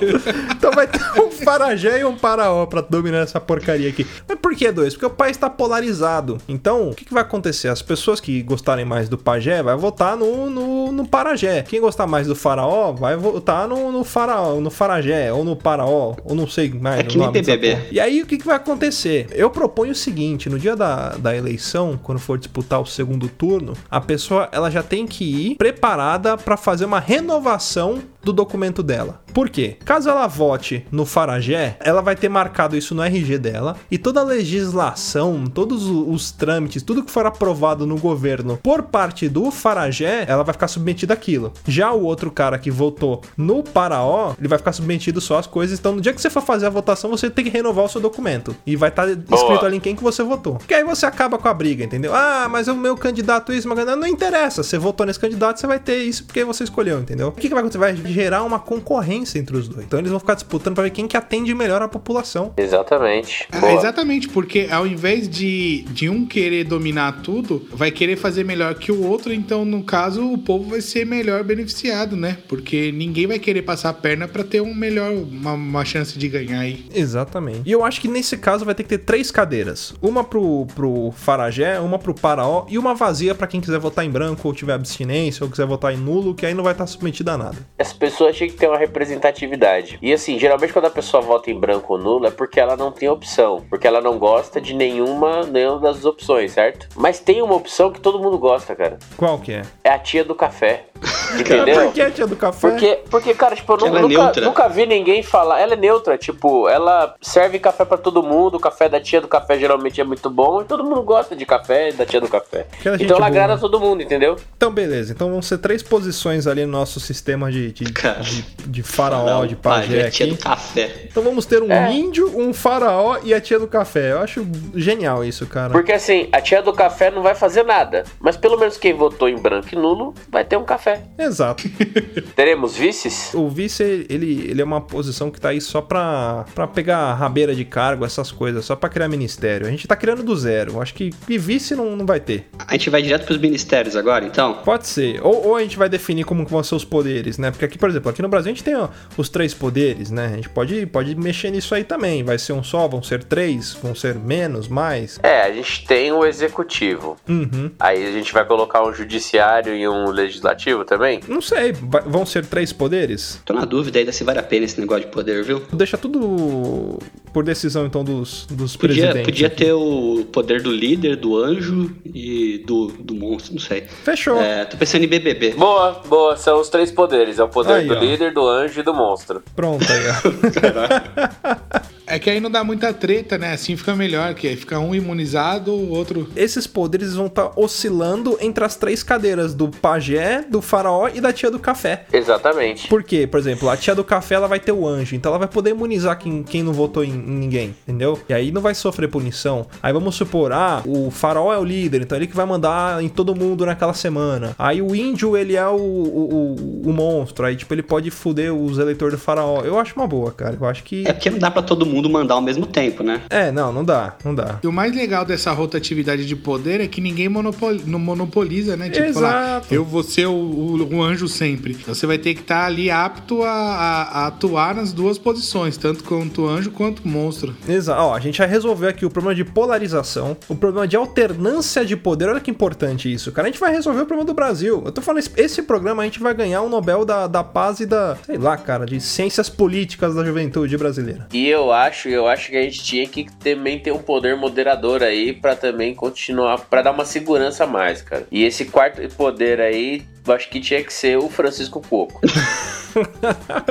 Então 0.60 0.70
vai 0.72 0.86
ter 0.86 1.00
um 1.20 1.30
farajé 1.30 2.00
e 2.00 2.04
um 2.04 2.14
paraó 2.16 2.66
pra 2.66 2.80
dominar 2.82 3.18
essa 3.20 3.40
porcaria 3.40 3.88
aqui. 3.88 4.06
Mas 4.28 4.38
por 4.38 4.54
que 4.54 4.70
dois? 4.70 4.92
Porque 4.94 5.06
o 5.06 5.10
país 5.10 5.36
tá 5.36 5.48
polarizado. 5.48 6.38
Então, 6.48 6.90
o 6.90 6.94
que, 6.94 7.04
que 7.04 7.14
vai 7.14 7.22
acontecer? 7.22 7.68
As 7.68 7.80
pessoas 7.82 8.20
que 8.20 8.42
gostarem 8.42 8.84
mais 8.90 9.08
do 9.08 9.16
pajé 9.16 9.62
vai 9.62 9.76
votar 9.76 10.16
no, 10.16 10.50
no, 10.50 10.90
no 10.90 11.06
parajé. 11.06 11.62
Quem 11.62 11.80
gostar 11.80 12.08
mais 12.08 12.26
do 12.26 12.34
faraó 12.34 12.92
vai 12.92 13.16
votar 13.16 13.68
no, 13.68 13.92
no 13.92 14.02
faraó, 14.02 14.60
no 14.60 14.68
farajé, 14.68 15.32
ou 15.32 15.44
no 15.44 15.54
paraó, 15.54 16.16
ou 16.24 16.34
não 16.34 16.48
sei 16.48 16.68
mais. 16.70 16.98
É 16.98 17.02
que 17.04 17.16
nem 17.16 17.30
porra. 17.76 17.86
E 17.92 18.00
aí, 18.00 18.20
o 18.20 18.26
que, 18.26 18.36
que 18.36 18.44
vai 18.44 18.56
acontecer? 18.56 19.28
Eu 19.30 19.48
proponho 19.48 19.92
o 19.92 19.94
seguinte: 19.94 20.50
no 20.50 20.58
dia 20.58 20.74
da, 20.74 21.10
da 21.10 21.36
eleição, 21.36 21.98
quando 22.02 22.18
for 22.18 22.36
disputar 22.36 22.80
o 22.80 22.86
segundo 22.86 23.28
turno, 23.28 23.74
a 23.88 24.00
pessoa 24.00 24.48
ela 24.50 24.68
já 24.68 24.82
tem 24.82 25.06
que 25.06 25.24
ir 25.24 25.54
preparada 25.54 26.36
pra 26.36 26.56
fazer 26.56 26.84
uma 26.84 26.98
renovação 26.98 28.02
do 28.22 28.32
documento 28.32 28.82
dela. 28.82 29.20
Por 29.32 29.48
quê? 29.48 29.76
Caso 29.84 30.10
ela 30.10 30.26
vote 30.26 30.86
no 30.90 31.06
Faragé, 31.06 31.76
ela 31.80 32.00
vai 32.00 32.16
ter 32.16 32.28
marcado 32.28 32.76
isso 32.76 32.94
no 32.94 33.02
RG 33.02 33.38
dela 33.38 33.76
e 33.90 33.96
toda 33.96 34.20
a 34.20 34.24
legislação, 34.24 35.44
todos 35.46 35.86
os 35.86 36.32
trâmites, 36.32 36.82
tudo 36.82 37.02
que 37.02 37.10
for 37.10 37.26
aprovado 37.26 37.86
no 37.86 37.96
governo 37.96 38.58
por 38.62 38.82
parte 38.82 39.28
do 39.28 39.50
Faragé, 39.50 40.24
ela 40.26 40.42
vai 40.42 40.52
ficar 40.52 40.68
submetida 40.68 41.14
àquilo. 41.14 41.52
Já 41.66 41.92
o 41.92 42.02
outro 42.02 42.30
cara 42.30 42.58
que 42.58 42.70
votou 42.70 43.22
no 43.36 43.62
Paraó, 43.62 44.34
ele 44.38 44.48
vai 44.48 44.58
ficar 44.58 44.72
submetido 44.72 45.20
só 45.20 45.38
às 45.38 45.46
coisas. 45.46 45.78
Então, 45.78 45.92
no 45.94 46.00
dia 46.00 46.12
que 46.12 46.20
você 46.20 46.30
for 46.30 46.42
fazer 46.42 46.66
a 46.66 46.70
votação, 46.70 47.10
você 47.10 47.30
tem 47.30 47.44
que 47.44 47.50
renovar 47.50 47.84
o 47.84 47.88
seu 47.88 48.00
documento 48.00 48.54
e 48.66 48.76
vai 48.76 48.88
estar 48.88 49.08
escrito 49.08 49.64
ali 49.64 49.76
em 49.76 49.80
quem 49.80 49.94
que 49.94 50.02
você 50.02 50.22
votou. 50.22 50.54
Porque 50.54 50.74
aí 50.74 50.84
você 50.84 51.06
acaba 51.06 51.38
com 51.38 51.48
a 51.48 51.54
briga, 51.54 51.84
entendeu? 51.84 52.14
Ah, 52.14 52.48
mas 52.50 52.68
o 52.68 52.74
meu 52.74 52.96
candidato 52.96 53.52
isso, 53.52 53.68
mas 53.68 53.78
não 53.84 54.06
interessa. 54.06 54.62
Você 54.62 54.78
votou 54.78 55.06
nesse 55.06 55.18
candidato, 55.18 55.58
você 55.58 55.66
vai 55.66 55.78
ter 55.78 55.98
isso 55.98 56.24
porque 56.24 56.44
você 56.44 56.64
escolheu, 56.64 57.00
entendeu? 57.00 57.28
O 57.28 57.32
que, 57.32 57.48
que 57.48 57.54
vai 57.54 57.60
acontecer? 57.60 57.78
Vai 57.78 57.94
gerar 58.12 58.42
uma 58.42 58.58
concorrência 58.58 59.38
entre 59.38 59.56
os 59.56 59.68
dois. 59.68 59.84
Então 59.84 59.98
eles 59.98 60.10
vão 60.10 60.20
ficar 60.20 60.34
disputando 60.34 60.74
pra 60.74 60.84
ver 60.84 60.90
quem 60.90 61.06
que 61.06 61.16
atende 61.16 61.54
melhor 61.54 61.82
a 61.82 61.88
população. 61.88 62.52
Exatamente. 62.56 63.48
Boa. 63.58 63.72
exatamente, 63.72 64.28
porque 64.28 64.68
ao 64.70 64.86
invés 64.86 65.28
de, 65.28 65.82
de 65.90 66.08
um 66.08 66.26
querer 66.26 66.64
dominar 66.64 67.22
tudo, 67.22 67.66
vai 67.72 67.90
querer 67.90 68.16
fazer 68.16 68.44
melhor 68.44 68.74
que 68.74 68.92
o 68.92 69.06
outro, 69.06 69.32
então 69.32 69.64
no 69.64 69.82
caso 69.82 70.32
o 70.32 70.38
povo 70.38 70.70
vai 70.70 70.80
ser 70.80 71.04
melhor 71.06 71.44
beneficiado, 71.44 72.16
né? 72.16 72.38
Porque 72.48 72.92
ninguém 72.92 73.26
vai 73.26 73.38
querer 73.38 73.62
passar 73.62 73.90
a 73.90 73.94
perna 73.94 74.28
pra 74.28 74.44
ter 74.44 74.60
um 74.60 74.74
melhor, 74.74 75.12
uma, 75.12 75.52
uma 75.52 75.84
chance 75.84 76.18
de 76.18 76.28
ganhar 76.28 76.60
aí. 76.60 76.86
Exatamente. 76.94 77.62
E 77.64 77.72
eu 77.72 77.84
acho 77.84 78.00
que 78.00 78.08
nesse 78.08 78.36
caso 78.36 78.64
vai 78.64 78.74
ter 78.74 78.82
que 78.82 78.88
ter 78.90 78.98
três 78.98 79.30
cadeiras. 79.30 79.94
Uma 80.00 80.24
pro, 80.24 80.66
pro 80.74 81.12
Faragé, 81.12 81.78
uma 81.80 81.98
pro 81.98 82.14
Paraó 82.14 82.66
e 82.68 82.78
uma 82.78 82.94
vazia 82.94 83.34
pra 83.34 83.46
quem 83.46 83.60
quiser 83.60 83.78
votar 83.78 84.04
em 84.04 84.10
branco 84.10 84.46
ou 84.46 84.54
tiver 84.54 84.74
abstinência 84.74 85.44
ou 85.44 85.50
quiser 85.50 85.66
votar 85.66 85.92
em 85.92 85.96
nulo, 85.96 86.34
que 86.34 86.46
aí 86.46 86.54
não 86.54 86.64
vai 86.64 86.72
estar 86.72 86.86
submetido 86.86 87.30
a 87.30 87.38
nada. 87.38 87.58
As 87.78 87.92
pessoas 88.00 88.34
tinham 88.34 88.50
que 88.50 88.56
ter 88.56 88.66
uma 88.66 88.78
representatividade. 88.78 89.98
E 90.00 90.12
assim, 90.12 90.38
geralmente 90.38 90.72
quando 90.72 90.86
a 90.86 90.90
pessoa 90.90 91.20
vota 91.20 91.50
em 91.50 91.60
branco 91.60 91.92
ou 91.92 91.98
nulo 91.98 92.26
é 92.26 92.30
porque 92.30 92.58
ela 92.58 92.76
não 92.76 92.90
tem 92.90 93.08
opção. 93.08 93.64
Porque 93.68 93.86
ela 93.86 94.00
não 94.00 94.18
gosta 94.18 94.60
de 94.60 94.74
nenhuma, 94.74 95.42
nenhuma 95.42 95.78
das 95.78 96.04
opções, 96.06 96.52
certo? 96.52 96.88
Mas 96.96 97.20
tem 97.20 97.42
uma 97.42 97.54
opção 97.54 97.92
que 97.92 98.00
todo 98.00 98.18
mundo 98.18 98.38
gosta, 98.38 98.74
cara. 98.74 98.98
Qual 99.16 99.38
que 99.38 99.52
é? 99.52 99.62
É 99.84 99.90
a 99.90 99.98
tia 99.98 100.24
do 100.24 100.34
café. 100.34 100.86
Entendeu? 101.38 101.84
Por 101.84 101.92
que, 101.92 102.10
tia 102.10 102.26
do 102.26 102.36
café? 102.36 102.68
Porque, 102.68 102.98
porque, 103.10 103.34
cara, 103.34 103.54
tipo, 103.54 103.72
eu 103.72 103.86
é 103.86 104.00
nunca, 104.02 104.40
nunca 104.40 104.68
vi 104.68 104.86
ninguém 104.86 105.22
falar. 105.22 105.60
Ela 105.60 105.74
é 105.74 105.76
neutra, 105.76 106.18
tipo, 106.18 106.68
ela 106.68 107.14
serve 107.20 107.58
café 107.58 107.84
pra 107.84 107.96
todo 107.96 108.22
mundo. 108.22 108.56
O 108.56 108.60
café 108.60 108.88
da 108.88 109.00
tia 109.00 109.20
do 109.20 109.28
café 109.28 109.58
geralmente 109.58 110.00
é 110.00 110.04
muito 110.04 110.28
bom. 110.28 110.62
E 110.62 110.64
todo 110.64 110.84
mundo 110.84 111.02
gosta 111.02 111.36
de 111.36 111.46
café 111.46 111.92
da 111.92 112.04
tia 112.04 112.20
do 112.20 112.28
café. 112.28 112.66
Aquela 112.78 112.96
Então 112.96 113.16
ela 113.16 113.18
boa. 113.18 113.26
agrada 113.26 113.58
todo 113.58 113.78
mundo, 113.78 114.02
entendeu? 114.02 114.36
Então, 114.56 114.72
beleza. 114.72 115.12
Então 115.12 115.30
vão 115.30 115.40
ser 115.40 115.58
três 115.58 115.82
posições 115.82 116.46
ali 116.46 116.66
no 116.66 116.72
nosso 116.72 116.98
sistema 117.00 117.50
de, 117.50 117.72
de, 117.72 117.89
Cara. 118.00 118.20
de, 118.20 118.42
de 118.66 118.82
faraó, 118.82 119.26
Não, 119.40 119.46
de 119.46 119.56
pajé 119.56 120.10
tia 120.10 120.26
aqui. 120.26 120.34
do 120.36 120.42
café. 120.42 121.06
Então 121.10 121.22
vamos 121.22 121.46
ter 121.46 121.62
um 121.62 121.70
É. 121.72 121.92
índio, 121.92 122.38
um 122.38 122.52
faraó 122.52 123.18
e 123.22 123.32
a 123.34 123.40
tia 123.40 123.58
do 123.58 123.66
café. 123.66 124.12
Eu 124.12 124.20
acho 124.20 124.46
genial 124.74 125.24
isso, 125.24 125.46
cara. 125.46 125.70
Porque 125.72 125.92
assim, 125.92 126.28
a 126.32 126.40
tia 126.40 126.62
do 126.62 126.72
café 126.72 127.10
não 127.10 127.22
vai 127.22 127.34
fazer 127.34 127.62
nada. 127.64 128.04
Mas 128.20 128.36
pelo 128.36 128.58
menos 128.58 128.76
quem 128.76 128.92
votou 128.94 129.28
em 129.28 129.36
branco 129.36 129.68
e 129.72 129.76
nulo 129.76 130.14
vai 130.30 130.44
ter 130.44 130.56
um 130.56 130.64
café. 130.64 131.02
Exato. 131.18 131.64
Teremos 132.36 132.76
vices? 132.76 133.32
O 133.34 133.48
vice, 133.48 134.06
ele, 134.08 134.46
ele 134.48 134.60
é 134.60 134.64
uma 134.64 134.80
posição 134.80 135.30
que 135.30 135.40
tá 135.40 135.50
aí 135.50 135.60
só 135.60 135.80
pra, 135.80 136.44
pra 136.54 136.66
pegar 136.66 137.14
rabeira 137.14 137.54
de 137.54 137.64
cargo, 137.64 138.04
essas 138.04 138.30
coisas, 138.30 138.64
só 138.64 138.76
pra 138.76 138.88
criar 138.88 139.08
ministério. 139.08 139.66
A 139.66 139.70
gente 139.70 139.86
tá 139.86 139.96
criando 139.96 140.22
do 140.22 140.36
zero. 140.36 140.72
Eu 140.74 140.82
Acho 140.82 140.94
que 140.94 141.10
e 141.28 141.38
vice 141.38 141.74
não, 141.74 141.94
não 141.96 142.06
vai 142.06 142.20
ter. 142.20 142.48
A 142.66 142.72
gente 142.72 142.88
vai 142.90 143.02
direto 143.02 143.24
pros 143.26 143.38
ministérios 143.38 143.96
agora, 143.96 144.24
então? 144.24 144.54
Pode 144.64 144.86
ser. 144.86 145.20
Ou, 145.24 145.48
ou 145.48 145.56
a 145.56 145.60
gente 145.62 145.76
vai 145.76 145.88
definir 145.88 146.24
como 146.24 146.44
que 146.44 146.50
vão 146.52 146.62
ser 146.62 146.74
os 146.74 146.84
poderes, 146.84 147.38
né? 147.38 147.50
Porque 147.50 147.64
aqui, 147.64 147.78
por 147.80 147.88
exemplo, 147.88 148.10
aqui 148.10 148.22
no 148.22 148.28
Brasil 148.28 148.52
a 148.52 148.54
gente 148.54 148.62
tem 148.62 148.76
ó, 148.76 148.88
os 149.16 149.28
três 149.28 149.52
poderes, 149.54 150.10
né? 150.10 150.26
A 150.26 150.36
gente 150.36 150.48
pode, 150.50 150.86
pode 150.86 151.14
mexer 151.16 151.50
nisso 151.50 151.74
aí 151.74 151.82
também. 151.82 152.22
Vai 152.22 152.38
ser 152.38 152.52
um 152.52 152.62
só, 152.62 152.86
vão 152.86 153.02
ser 153.02 153.24
três, 153.24 153.72
vão 153.82 153.94
ser 153.94 154.14
menos, 154.14 154.68
mais. 154.68 155.18
É, 155.22 155.42
a 155.42 155.52
gente 155.52 155.86
tem 155.86 156.12
o 156.12 156.24
executivo. 156.24 157.16
Uhum. 157.28 157.70
Aí 157.80 158.06
a 158.06 158.12
gente 158.12 158.32
vai 158.32 158.44
colocar 158.44 158.86
um 158.86 158.92
judiciário 158.92 159.74
e 159.74 159.88
um 159.88 160.10
legislativo 160.10 160.84
também? 160.84 161.20
Não 161.26 161.40
sei, 161.40 161.72
vai- 161.72 162.02
vão 162.02 162.26
ser 162.26 162.44
três 162.46 162.72
poderes? 162.72 163.40
Tô 163.44 163.52
na 163.54 163.64
dúvida 163.64 163.98
ainda 163.98 164.12
se 164.12 164.22
vale 164.22 164.38
a 164.38 164.42
pena 164.42 164.64
esse 164.66 164.78
negócio 164.80 165.04
de 165.06 165.10
poder, 165.10 165.42
viu? 165.42 165.62
Deixa 165.72 165.96
tudo 165.96 166.98
por 167.32 167.44
decisão, 167.44 167.86
então, 167.86 168.02
dos, 168.04 168.46
dos 168.50 168.76
Podia, 168.76 169.02
presidentes. 169.04 169.24
podia 169.24 169.46
aqui. 169.46 169.56
ter 169.64 169.72
o 169.72 170.24
poder 170.32 170.60
do 170.62 170.70
líder, 170.70 171.16
do 171.16 171.36
anjo 171.36 171.90
e 172.04 172.62
do, 172.66 172.88
do 172.88 173.14
monstro, 173.14 173.52
não 173.54 173.60
sei. 173.60 173.84
Fechou. 174.04 174.40
É, 174.40 174.64
tô 174.64 174.76
pensando 174.76 175.04
em 175.04 175.08
BBB. 175.08 175.50
Boa, 175.52 175.92
boa, 176.06 176.36
são 176.36 176.60
os 176.60 176.68
três 176.68 176.90
poderes: 176.90 177.38
é 177.38 177.44
o 177.44 177.48
poder 177.48 177.69
Aí, 177.74 177.86
do 177.88 177.96
ó. 177.96 177.98
líder, 177.98 178.32
do 178.32 178.48
anjo 178.48 178.80
e 178.80 178.82
do 178.82 178.94
monstro. 178.94 179.42
Pronto 179.54 179.84
aí, 179.90 180.02
ó. 180.08 181.90
É 182.10 182.18
que 182.18 182.28
aí 182.28 182.40
não 182.40 182.50
dá 182.50 182.62
muita 182.64 182.92
treta, 182.92 183.38
né? 183.38 183.52
Assim 183.52 183.76
fica 183.76 183.94
melhor, 183.94 184.34
que 184.34 184.48
aí 184.48 184.56
fica 184.56 184.78
um 184.78 184.94
imunizado, 184.94 185.72
o 185.72 185.90
outro. 185.90 186.28
Esses 186.36 186.66
poderes 186.66 187.14
vão 187.14 187.26
estar 187.26 187.52
oscilando 187.56 188.36
entre 188.40 188.64
as 188.64 188.76
três 188.76 189.02
cadeiras 189.02 189.54
do 189.54 189.68
pajé, 189.68 190.44
do 190.48 190.60
faraó 190.60 191.08
e 191.12 191.20
da 191.20 191.32
tia 191.32 191.50
do 191.50 191.58
café. 191.58 192.04
Exatamente. 192.12 192.88
Por 192.88 193.02
quê? 193.02 193.26
Por 193.26 193.38
exemplo, 193.38 193.68
a 193.68 193.76
tia 193.76 193.94
do 193.94 194.02
café 194.04 194.34
ela 194.34 194.48
vai 194.48 194.58
ter 194.60 194.72
o 194.72 194.86
anjo, 194.86 195.14
então 195.14 195.30
ela 195.30 195.38
vai 195.38 195.48
poder 195.48 195.70
imunizar 195.70 196.18
quem, 196.18 196.42
quem 196.42 196.62
não 196.62 196.72
votou 196.72 197.04
em, 197.04 197.10
em 197.10 197.38
ninguém, 197.38 197.74
entendeu? 197.86 198.18
E 198.28 198.34
aí 198.34 198.50
não 198.50 198.60
vai 198.60 198.74
sofrer 198.74 199.08
punição. 199.08 199.66
Aí 199.82 199.92
vamos 199.92 200.14
supor, 200.14 200.52
ah, 200.52 200.82
o 200.86 201.10
faraó 201.10 201.52
é 201.52 201.58
o 201.58 201.64
líder, 201.64 202.02
então 202.02 202.16
ele 202.16 202.26
que 202.26 202.36
vai 202.36 202.46
mandar 202.46 203.02
em 203.02 203.08
todo 203.08 203.34
mundo 203.34 203.64
naquela 203.66 203.94
semana. 203.94 204.54
Aí 204.58 204.80
o 204.82 204.94
índio, 204.94 205.36
ele 205.36 205.54
é 205.56 205.66
o, 205.66 205.74
o, 205.76 206.54
o- 206.84 206.90
o 206.90 206.92
monstro, 206.92 207.44
aí 207.46 207.56
tipo, 207.56 207.72
ele 207.74 207.82
pode 207.82 208.10
fuder 208.10 208.52
os 208.54 208.78
eleitores 208.78 209.14
do 209.14 209.20
faraó. 209.20 209.60
Eu 209.62 209.78
acho 209.78 209.94
uma 209.96 210.06
boa, 210.06 210.32
cara. 210.32 210.56
Eu 210.60 210.66
acho 210.66 210.82
que. 210.82 211.06
É 211.06 211.12
porque 211.12 211.28
não 211.30 211.38
dá 211.38 211.50
pra 211.50 211.62
todo 211.62 211.84
mundo 211.84 211.99
mundo 212.00 212.10
mandar 212.10 212.34
ao 212.34 212.42
mesmo 212.42 212.66
tempo, 212.66 213.02
né? 213.02 213.20
É, 213.30 213.50
não, 213.52 213.72
não 213.72 213.84
dá, 213.84 214.14
não 214.24 214.34
dá. 214.34 214.58
E 214.62 214.66
o 214.66 214.72
mais 214.72 214.94
legal 214.94 215.24
dessa 215.24 215.52
rotatividade 215.52 216.24
de 216.26 216.34
poder 216.36 216.80
é 216.80 216.86
que 216.86 217.00
ninguém 217.00 217.28
monopoli- 217.28 217.82
monopoliza, 217.84 218.76
né? 218.76 218.88
Tipo, 218.88 219.12
falar, 219.12 219.28
Exato. 219.58 219.74
eu 219.74 219.84
vou 219.84 220.02
ser 220.02 220.26
o, 220.26 220.32
o- 220.32 220.94
o 220.96 221.02
anjo 221.02 221.28
sempre. 221.28 221.74
Você 221.86 222.06
vai 222.06 222.18
ter 222.18 222.34
que 222.34 222.40
estar 222.40 222.64
ali 222.64 222.90
apto 222.90 223.42
a, 223.42 223.50
a- 223.50 224.02
a 224.02 224.26
atuar 224.28 224.74
nas 224.74 224.92
duas 224.92 225.18
posições, 225.18 225.76
tanto 225.76 226.02
quanto 226.04 226.46
anjo 226.48 226.70
quanto 226.70 227.06
monstro. 227.06 227.54
Exato. 227.68 228.00
Ó, 228.00 228.14
a 228.14 228.20
gente 228.20 228.38
já 228.38 228.46
resolveu 228.46 228.88
aqui 228.88 229.04
o 229.04 229.10
problema 229.10 229.34
de 229.34 229.44
polarização, 229.44 230.36
o 230.48 230.54
problema 230.54 230.86
de 230.86 230.96
alternância 230.96 231.84
de 231.84 231.96
poder. 231.96 232.28
Olha 232.28 232.40
que 232.40 232.50
importante 232.50 233.12
isso, 233.12 233.30
cara. 233.32 233.48
A 233.48 233.50
gente 233.50 233.60
vai 233.60 233.72
resolver 233.72 234.00
o 234.02 234.06
problema 234.06 234.26
do 234.26 234.34
Brasil. 234.34 234.82
Eu 234.84 234.92
tô 234.92 235.00
falando, 235.00 235.22
esse, 235.36 235.62
programa 235.62 236.02
a 236.02 236.04
gente 236.04 236.20
vai 236.20 236.34
ganhar 236.34 236.62
o 236.62 236.68
Nobel 236.68 237.04
da, 237.04 237.26
da 237.26 237.44
Paz 237.44 237.80
e 237.80 237.86
da, 237.86 238.16
sei 238.24 238.38
lá, 238.38 238.56
cara, 238.56 238.86
de 238.86 239.00
ciências 239.00 239.48
políticas 239.48 240.14
da 240.14 240.24
juventude 240.24 240.76
brasileira. 240.76 241.26
E 241.32 241.46
eu 241.48 241.72
acho, 241.72 241.79
eu 242.14 242.26
acho 242.26 242.50
que 242.50 242.56
a 242.56 242.62
gente 242.62 242.82
tinha 242.82 243.06
que 243.06 243.24
também 243.38 243.78
ter 243.78 243.92
um 243.92 244.02
poder 244.02 244.36
moderador 244.36 245.02
aí 245.02 245.32
pra 245.32 245.56
também 245.56 245.94
continuar, 245.94 246.58
pra 246.58 246.82
dar 246.82 246.90
uma 246.90 247.04
segurança 247.04 247.64
a 247.64 247.66
mais, 247.66 248.02
cara. 248.02 248.26
E 248.30 248.44
esse 248.44 248.66
quarto 248.66 249.00
poder 249.16 249.60
aí, 249.60 250.02
eu 250.26 250.34
acho 250.34 250.48
que 250.50 250.60
tinha 250.60 250.82
que 250.84 250.92
ser 250.92 251.16
o 251.18 251.28
Francisco 251.28 251.80
Coco. 251.88 252.20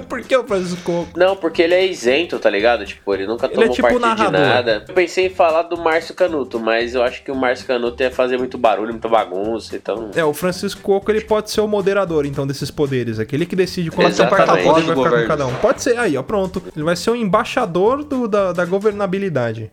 Por 0.07 0.21
que 0.21 0.35
o 0.35 0.47
Francisco 0.47 0.81
Coco? 0.83 1.09
Não, 1.19 1.35
porque 1.35 1.61
ele 1.61 1.73
é 1.73 1.85
isento, 1.85 2.39
tá 2.39 2.49
ligado? 2.49 2.85
Tipo, 2.85 3.13
ele 3.13 3.27
nunca 3.27 3.47
Ele 3.47 3.55
tomou 3.55 3.69
é 3.69 3.73
tipo 3.73 3.81
partido 3.87 4.01
narrador. 4.01 4.31
de 4.41 4.47
nada. 4.47 4.85
Eu 4.87 4.93
pensei 4.93 5.25
em 5.25 5.29
falar 5.29 5.63
do 5.63 5.77
Márcio 5.77 6.15
Canuto, 6.15 6.57
mas 6.59 6.95
eu 6.95 7.03
acho 7.03 7.21
que 7.23 7.29
o 7.29 7.35
Márcio 7.35 7.67
Canuto 7.67 8.01
ia 8.01 8.09
fazer 8.09 8.37
muito 8.37 8.57
barulho, 8.57 8.91
muita 8.91 9.09
bagunça, 9.09 9.75
então... 9.75 10.09
É, 10.15 10.23
o 10.23 10.33
Francisco 10.33 10.81
Coco, 10.81 11.11
ele 11.11 11.21
pode 11.21 11.51
ser 11.51 11.59
o 11.61 11.67
moderador, 11.67 12.25
então, 12.25 12.47
desses 12.47 12.71
poderes. 12.71 13.19
Aquele 13.19 13.45
que 13.45 13.55
decide 13.57 13.91
qual 13.91 14.03
é 14.07 14.09
o 14.09 14.13
Exatamente. 14.13 14.63
poder 14.63 14.95
vai 14.95 14.95
ficar 15.09 15.21
com 15.21 15.27
cada 15.27 15.47
um. 15.47 15.53
Pode 15.55 15.81
ser, 15.83 15.97
aí, 15.99 16.15
ó, 16.15 16.23
pronto. 16.23 16.63
Ele 16.73 16.85
vai 16.85 16.95
ser 16.95 17.09
o 17.11 17.15
embaixador 17.15 18.03
do- 18.05 18.27
da, 18.27 18.53
da 18.53 18.63
governabilidade. 18.65 19.69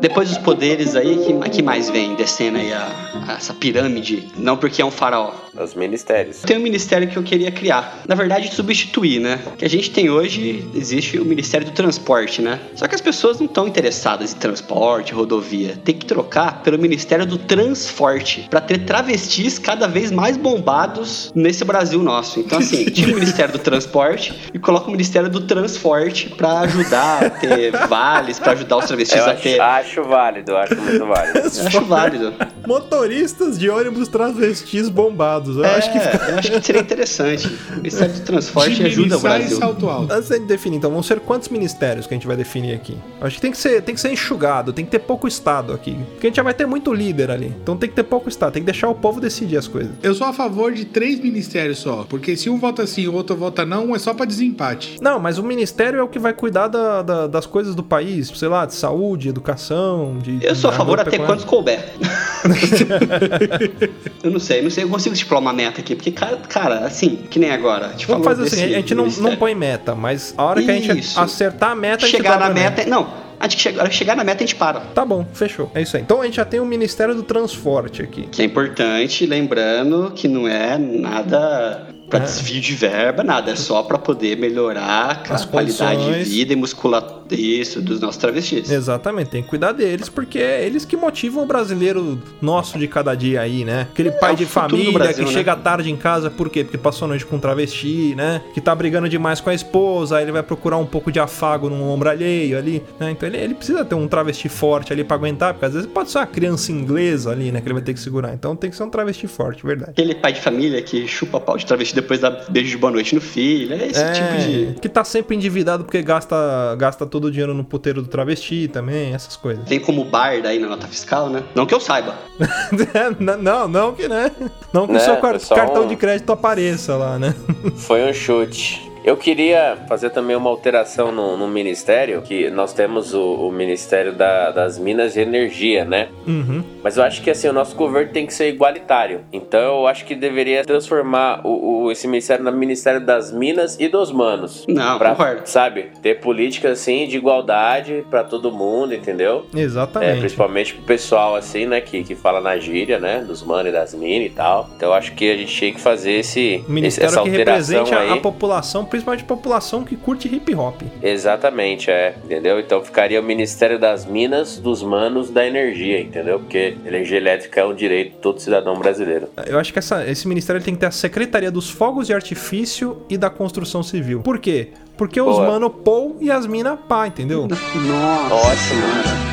Depois 0.00 0.28
dos 0.28 0.38
poderes 0.38 0.94
aí, 0.94 1.16
que, 1.24 1.50
que 1.50 1.62
mais 1.62 1.88
vem 1.88 2.14
descendo 2.14 2.58
aí 2.58 2.72
a, 2.72 2.90
a 3.26 3.32
essa 3.32 3.54
pirâmide? 3.54 4.30
Não 4.36 4.56
porque 4.56 4.82
é 4.82 4.84
um 4.84 4.90
faraó. 4.90 5.43
Os 5.58 5.74
ministérios. 5.74 6.42
Tem 6.42 6.56
um 6.56 6.60
ministério 6.60 7.08
que 7.08 7.16
eu 7.16 7.22
queria 7.22 7.50
criar. 7.50 8.02
Na 8.08 8.14
verdade, 8.14 8.52
substituir, 8.54 9.20
né? 9.20 9.40
O 9.46 9.56
que 9.56 9.64
a 9.64 9.70
gente 9.70 9.90
tem 9.90 10.10
hoje, 10.10 10.68
existe 10.74 11.18
o 11.18 11.24
Ministério 11.24 11.66
do 11.66 11.72
Transporte, 11.72 12.42
né? 12.42 12.60
Só 12.74 12.88
que 12.88 12.94
as 12.94 13.00
pessoas 13.00 13.38
não 13.38 13.46
estão 13.46 13.66
interessadas 13.68 14.32
em 14.32 14.36
transporte, 14.36 15.12
rodovia. 15.12 15.78
Tem 15.84 15.94
que 15.94 16.06
trocar 16.06 16.62
pelo 16.62 16.78
Ministério 16.78 17.24
do 17.24 17.38
Transforte 17.38 18.46
para 18.50 18.60
ter 18.60 18.78
travestis 18.78 19.58
cada 19.58 19.86
vez 19.86 20.10
mais 20.10 20.36
bombados 20.36 21.30
nesse 21.34 21.64
Brasil 21.64 22.02
nosso. 22.02 22.40
Então, 22.40 22.58
assim, 22.58 22.84
tira 22.90 23.12
o 23.12 23.14
Ministério 23.14 23.52
do 23.52 23.58
Transporte 23.58 24.34
e 24.52 24.58
coloca 24.58 24.88
o 24.88 24.90
Ministério 24.90 25.28
do 25.28 25.40
Transporte 25.40 26.30
para 26.30 26.60
ajudar 26.60 27.24
a 27.24 27.30
ter 27.30 27.70
vales, 27.88 28.38
para 28.38 28.52
ajudar 28.52 28.78
os 28.78 28.86
travestis 28.86 29.18
Eu 29.18 29.24
a 29.24 29.30
acho, 29.32 29.42
ter. 29.42 29.60
acho 29.60 30.02
válido, 30.04 30.56
acho 30.56 30.76
muito 30.76 31.06
válido. 31.06 31.38
Eu 31.38 31.66
acho 31.66 31.80
válido. 31.82 32.34
Motoristas 32.66 33.58
de 33.58 33.68
ônibus 33.68 34.08
travestis 34.08 34.88
bombados. 34.88 35.56
Eu 35.56 35.64
é, 35.64 35.76
acho 35.76 35.92
que 35.92 36.00
fica 36.00 36.24
eu 36.30 36.38
acho 36.38 36.50
que 36.52 36.60
seria 36.62 36.80
interessante. 36.80 37.46
O 37.72 37.76
Ministério 37.76 38.14
do 38.14 38.20
Transporte 38.20 38.82
ajuda 38.82 39.16
o 39.16 39.20
Brasil. 39.20 39.58
salto 39.58 39.88
alto. 39.88 40.12
Antes 40.12 40.28
de 40.28 40.38
definir, 40.40 40.76
então, 40.78 40.90
vão 40.90 41.02
ser 41.02 41.20
quantos 41.20 41.48
ministérios 41.48 42.06
que 42.06 42.14
a 42.14 42.16
gente 42.16 42.26
vai 42.26 42.36
definir 42.36 42.74
aqui? 42.74 42.96
Acho 43.20 43.36
que 43.36 43.42
tem 43.42 43.50
que 43.50 43.58
ser, 43.58 43.82
tem 43.82 43.94
que 43.94 44.00
ser 44.00 44.10
enxugado, 44.12 44.72
tem 44.72 44.84
que 44.84 44.90
ter 44.90 44.98
pouco 45.00 45.26
Estado 45.28 45.72
aqui. 45.72 45.96
Porque 46.12 46.26
a 46.26 46.30
gente 46.30 46.36
já 46.36 46.42
vai 46.42 46.54
ter 46.54 46.66
muito 46.66 46.92
líder 46.92 47.30
ali. 47.30 47.52
Então 47.62 47.76
tem 47.76 47.88
que 47.88 47.94
ter 47.94 48.02
pouco 48.04 48.28
Estado, 48.28 48.52
tem 48.52 48.62
que 48.62 48.66
deixar 48.70 48.88
o 48.88 48.94
povo 48.94 49.20
decidir 49.20 49.56
as 49.56 49.66
coisas. 49.68 49.92
Eu 50.02 50.14
sou 50.14 50.26
a 50.26 50.32
favor 50.32 50.72
de 50.72 50.84
três 50.84 51.20
ministérios 51.20 51.78
só, 51.78 52.04
porque 52.08 52.36
se 52.36 52.48
um 52.50 52.58
vota 52.58 52.86
sim 52.86 53.02
e 53.02 53.08
o 53.08 53.14
outro 53.14 53.36
vota 53.36 53.64
não, 53.64 53.94
é 53.94 53.98
só 53.98 54.14
pra 54.14 54.24
desempate. 54.26 54.96
Não, 55.00 55.18
mas 55.18 55.38
o 55.38 55.42
ministério 55.42 55.98
é 55.98 56.02
o 56.02 56.08
que 56.08 56.18
vai 56.18 56.32
cuidar 56.32 56.68
da- 56.68 57.02
da- 57.02 57.26
das 57.26 57.46
coisas 57.46 57.74
do 57.74 57.82
país, 57.82 58.28
sei 58.34 58.48
lá, 58.48 58.64
de 58.66 58.74
saúde, 58.74 59.28
educação, 59.28 60.18
de. 60.22 60.38
Eu 60.42 60.54
sou 60.54 60.70
a 60.70 60.72
favor 60.72 60.98
até 61.00 61.18
quantos 61.18 61.44
couber. 61.44 61.84
eu 64.22 64.30
não 64.30 64.40
sei, 64.40 64.62
não 64.62 64.70
sei, 64.70 64.84
eu 64.84 64.88
consigo 64.88 65.14
estipular 65.14 65.40
uma 65.40 65.52
meta 65.52 65.80
aqui, 65.80 65.94
porque, 65.94 66.10
cara, 66.10 66.36
cara 66.48 66.78
assim, 66.80 67.16
que 67.30 67.38
nem 67.38 67.50
agora. 67.50 67.88
Te 67.90 68.06
Vamos 68.06 68.24
falou 68.24 68.38
fazer 68.38 68.54
assim, 68.54 68.64
a 68.74 68.78
gente 68.78 68.94
não, 68.94 69.06
não 69.06 69.36
põe 69.36 69.54
meta, 69.54 69.94
mas 69.94 70.34
a 70.36 70.44
hora 70.44 70.62
que 70.62 70.70
a 70.70 70.74
gente 70.74 70.98
Isso. 70.98 71.20
acertar 71.20 71.70
a 71.70 71.74
meta, 71.74 72.04
a 72.04 72.08
gente 72.08 72.16
Chegar 72.16 72.38
na 72.38 72.46
a 72.46 72.50
meta. 72.50 72.84
Não, 72.86 73.12
a 73.38 73.48
gente 73.48 73.60
chegar, 73.60 73.90
chegar 73.90 74.16
na 74.16 74.24
meta 74.24 74.42
a 74.42 74.46
gente 74.46 74.56
para. 74.56 74.80
Tá 74.80 75.04
bom, 75.04 75.26
fechou. 75.32 75.70
É 75.74 75.82
isso 75.82 75.96
aí. 75.96 76.02
Então 76.02 76.20
a 76.20 76.24
gente 76.24 76.36
já 76.36 76.44
tem 76.44 76.60
o 76.60 76.66
Ministério 76.66 77.14
do 77.14 77.22
Transporte 77.22 78.02
aqui. 78.02 78.26
Que 78.28 78.42
é 78.42 78.44
importante, 78.44 79.26
lembrando 79.26 80.12
que 80.14 80.28
não 80.28 80.48
é 80.48 80.78
nada 80.78 81.93
pra 82.14 82.24
É. 82.24 82.26
desvio 82.26 82.60
de 82.60 82.74
verba, 82.74 83.22
nada. 83.24 83.50
É 83.50 83.56
só 83.56 83.82
pra 83.82 83.98
poder 83.98 84.36
melhorar 84.36 85.22
a 85.28 85.34
As 85.34 85.44
qualidade 85.44 86.04
de 86.04 86.24
vida 86.24 86.52
e 86.52 86.56
musculatura 86.56 87.14
isso, 87.30 87.80
dos 87.80 88.00
nossos 88.00 88.18
travestis. 88.18 88.70
Exatamente, 88.70 89.30
tem 89.30 89.42
que 89.42 89.48
cuidar 89.48 89.72
deles, 89.72 90.10
porque 90.10 90.38
é 90.38 90.64
eles 90.64 90.84
que 90.84 90.94
motivam 90.94 91.42
o 91.42 91.46
brasileiro 91.46 92.20
nosso 92.40 92.78
de 92.78 92.86
cada 92.86 93.14
dia 93.14 93.40
aí, 93.40 93.64
né? 93.64 93.88
Aquele 93.90 94.10
pai 94.12 94.32
É 94.32 94.36
de 94.36 94.44
família 94.46 94.92
Brasil, 94.92 95.24
que 95.24 95.30
né? 95.30 95.36
chega 95.38 95.56
tarde 95.56 95.90
em 95.90 95.96
casa, 95.96 96.30
por 96.30 96.50
quê? 96.50 96.62
Porque 96.62 96.76
passou 96.76 97.06
a 97.06 97.08
noite 97.08 97.24
com 97.24 97.36
um 97.36 97.38
travesti, 97.38 98.14
né? 98.14 98.42
Que 98.52 98.60
tá 98.60 98.74
brigando 98.74 99.08
demais 99.08 99.40
com 99.40 99.48
a 99.48 99.54
esposa, 99.54 100.18
aí 100.18 100.24
ele 100.24 100.32
vai 100.32 100.42
procurar 100.42 100.76
um 100.76 100.84
pouco 100.84 101.10
de 101.10 101.18
afago 101.18 101.70
num 101.70 101.88
ombro 101.88 102.10
alheio 102.10 102.58
ali, 102.58 102.82
né? 103.00 103.10
Então 103.10 103.26
ele, 103.26 103.38
ele 103.38 103.54
precisa 103.54 103.84
ter 103.86 103.94
um 103.94 104.06
travesti 104.06 104.48
forte 104.50 104.92
ali 104.92 105.02
pra 105.02 105.16
aguentar, 105.16 105.54
porque 105.54 105.64
às 105.64 105.72
vezes 105.72 105.88
pode 105.88 106.10
ser 106.10 106.18
uma 106.18 106.26
criança 106.26 106.70
inglesa 106.72 107.30
ali, 107.30 107.50
né? 107.50 107.60
Que 107.62 107.66
ele 107.68 107.74
vai 107.74 107.82
ter 107.82 107.94
que 107.94 108.00
segurar. 108.00 108.34
Então 108.34 108.54
tem 108.54 108.68
que 108.68 108.76
ser 108.76 108.82
um 108.82 108.90
travesti 108.90 109.26
forte, 109.26 109.64
verdade. 109.64 109.92
Aquele 109.92 110.14
pai 110.14 110.34
de 110.34 110.40
família 110.42 110.82
que 110.82 111.08
chupa 111.08 111.40
pau 111.40 111.56
de 111.56 111.64
travesti 111.64 111.94
depois 112.04 112.20
dá 112.20 112.30
beijo 112.30 112.70
de 112.70 112.76
boa 112.78 112.92
noite 112.92 113.14
no 113.14 113.20
filho. 113.20 113.74
É 113.74 113.86
esse 113.88 114.00
É, 114.00 114.12
tipo 114.12 114.36
de. 114.74 114.80
que 114.80 114.88
tá 114.88 115.02
sempre 115.04 115.34
endividado 115.34 115.84
porque 115.84 116.00
gasta, 116.02 116.36
gasta 116.78 117.04
todo 117.04 117.24
o 117.26 117.30
dinheiro 117.30 117.52
no 117.54 117.64
puteiro 117.64 118.00
do 118.02 118.08
travesti 118.08 118.68
também, 118.68 119.12
essas 119.14 119.36
coisas. 119.36 119.68
Vem 119.68 119.80
como 119.80 120.04
barda 120.04 120.48
aí 120.50 120.58
na 120.58 120.68
nota 120.68 120.86
fiscal, 120.86 121.28
né? 121.28 121.42
Não 121.54 121.66
que 121.66 121.74
eu 121.74 121.80
saiba. 121.80 122.14
Não, 123.40 123.68
não 123.68 123.94
que, 123.94 124.08
né? 124.08 124.30
Não 124.72 124.86
que 124.86 124.92
o 124.92 124.94
Né, 124.94 125.00
seu 125.00 125.16
car- 125.16 125.38
cartão 125.48 125.84
um- 125.84 125.88
de 125.88 125.96
crédito 125.96 126.30
apareça 126.32 126.96
lá, 126.96 127.18
né? 127.18 127.34
Foi 127.76 128.08
um 128.08 128.12
chute. 128.12 128.90
Eu 129.04 129.18
queria 129.18 129.76
fazer 129.86 130.08
também 130.10 130.34
uma 130.34 130.48
alteração 130.48 131.12
no, 131.12 131.36
no 131.36 131.46
ministério, 131.46 132.22
que 132.22 132.48
nós 132.50 132.72
temos 132.72 133.12
o, 133.12 133.20
o 133.48 133.52
Ministério 133.52 134.14
da- 134.14 134.50
das 134.50 134.78
Minas 134.78 135.14
e 135.14 135.20
Energia, 135.20 135.84
né? 135.84 136.08
Uhum. 136.26 136.64
Mas 136.82 136.96
eu 136.96 137.04
acho 137.04 137.20
que 137.20 137.30
assim, 137.30 137.46
o 137.48 137.52
nosso 137.52 137.76
governo 137.76 138.10
tem 138.12 138.24
que 138.26 138.32
ser 138.32 138.48
igualitário. 138.48 139.20
Então 139.30 139.60
eu 139.80 139.86
acho 139.86 140.06
que 140.06 140.14
deveria 140.14 140.64
transformar 140.64 141.42
o, 141.44 141.84
o- 141.84 141.92
esse 141.92 142.08
ministério 142.08 142.42
no 142.42 142.50
Ministério 142.52 142.98
das 143.04 143.30
Minas 143.30 143.76
e 143.78 143.88
dos 143.88 144.10
Manos. 144.10 144.64
Não, 144.66 144.96
pra, 144.96 145.10
concordo. 145.10 145.42
sabe, 145.44 145.90
ter 146.00 146.20
política 146.20 146.70
assim 146.70 147.06
de 147.06 147.18
igualdade 147.18 148.06
pra 148.08 148.24
todo 148.24 148.50
mundo, 148.50 148.94
entendeu? 148.94 149.44
É, 149.54 149.60
Exatamente. 149.60 150.20
principalmente 150.20 150.74
pro 150.74 150.84
pessoal 150.84 151.36
assim, 151.36 151.66
né, 151.66 151.80
que, 151.82 152.02
que 152.04 152.14
fala 152.14 152.40
na 152.40 152.56
gíria, 152.56 152.98
né, 152.98 153.18
dos 153.20 153.42
manos 153.42 153.68
e 153.68 153.72
das 153.72 153.92
minas 153.92 154.28
e 154.28 154.30
tal. 154.30 154.70
Então 154.76 154.88
eu 154.88 154.94
acho 154.94 155.12
que 155.14 155.30
a 155.30 155.36
gente 155.36 155.54
tinha 155.54 155.72
que 155.74 155.80
fazer 155.80 156.12
esse, 156.12 156.54
esse 156.54 156.64
Ministério 156.70 157.08
essa 157.08 157.22
que 157.22 157.28
alteração 157.28 157.84
represente 157.84 157.94
a, 157.94 158.00
aí. 158.00 158.10
a 158.10 158.16
população, 158.16 158.84
principalmente 158.94 159.22
a 159.24 159.26
população 159.26 159.82
que 159.82 159.96
curte 159.96 160.28
hip 160.32 160.54
hop. 160.54 160.80
Exatamente, 161.02 161.90
é, 161.90 162.14
entendeu? 162.24 162.60
Então 162.60 162.80
ficaria 162.84 163.20
o 163.20 163.24
Ministério 163.24 163.76
das 163.76 164.06
Minas, 164.06 164.56
dos 164.58 164.84
Manos, 164.84 165.30
da 165.30 165.44
Energia, 165.44 166.00
entendeu? 166.00 166.38
Porque 166.38 166.76
energia 166.86 167.16
elétrica 167.16 167.60
é 167.60 167.64
um 167.64 167.74
direito 167.74 168.12
de 168.12 168.18
todo 168.18 168.38
cidadão 168.40 168.74
brasileiro. 168.78 169.28
Eu 169.48 169.58
acho 169.58 169.72
que 169.72 169.80
essa- 169.80 170.08
esse 170.08 170.28
ministério 170.28 170.62
tem 170.62 170.74
que 170.74 170.80
ter 170.80 170.86
a 170.86 170.90
Secretaria 170.92 171.50
dos 171.50 171.68
Fogos 171.68 172.06
de 172.06 172.14
Artifício 172.14 173.02
e 173.10 173.18
da 173.18 173.28
Construção 173.28 173.82
Civil. 173.82 174.20
Por 174.20 174.38
quê? 174.38 174.68
Porque 174.96 175.20
os 175.20 175.34
Boa. 175.34 175.46
mano 175.50 175.68
Paul 175.68 176.16
e 176.20 176.30
as 176.30 176.46
mina 176.46 176.76
pá, 176.76 177.08
entendeu? 177.08 177.48
Nossa. 177.48 178.32
Ótimo. 178.32 178.82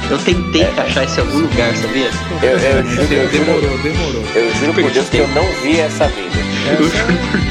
Eu 0.10 0.18
tentei 0.26 0.64
encaixar 0.64 1.04
isso 1.06 1.20
em 1.20 1.24
algum 1.24 1.40
lugar, 1.40 1.76
sabia? 1.76 2.10
Eu, 2.42 2.50
eu 2.50 2.84
juro, 2.84 3.14
eu 3.14 3.30
juro, 3.30 3.46
Demorou, 3.46 3.78
demorou. 3.84 4.24
eu 4.34 4.52
juro 4.56 4.74
por 4.74 4.90
Deus 4.92 5.08
que 5.08 5.18
eu 5.18 5.28
não 5.28 5.46
vi 5.62 5.80
essa 5.80 6.08
vinda. 6.08 6.32
É, 6.68 7.51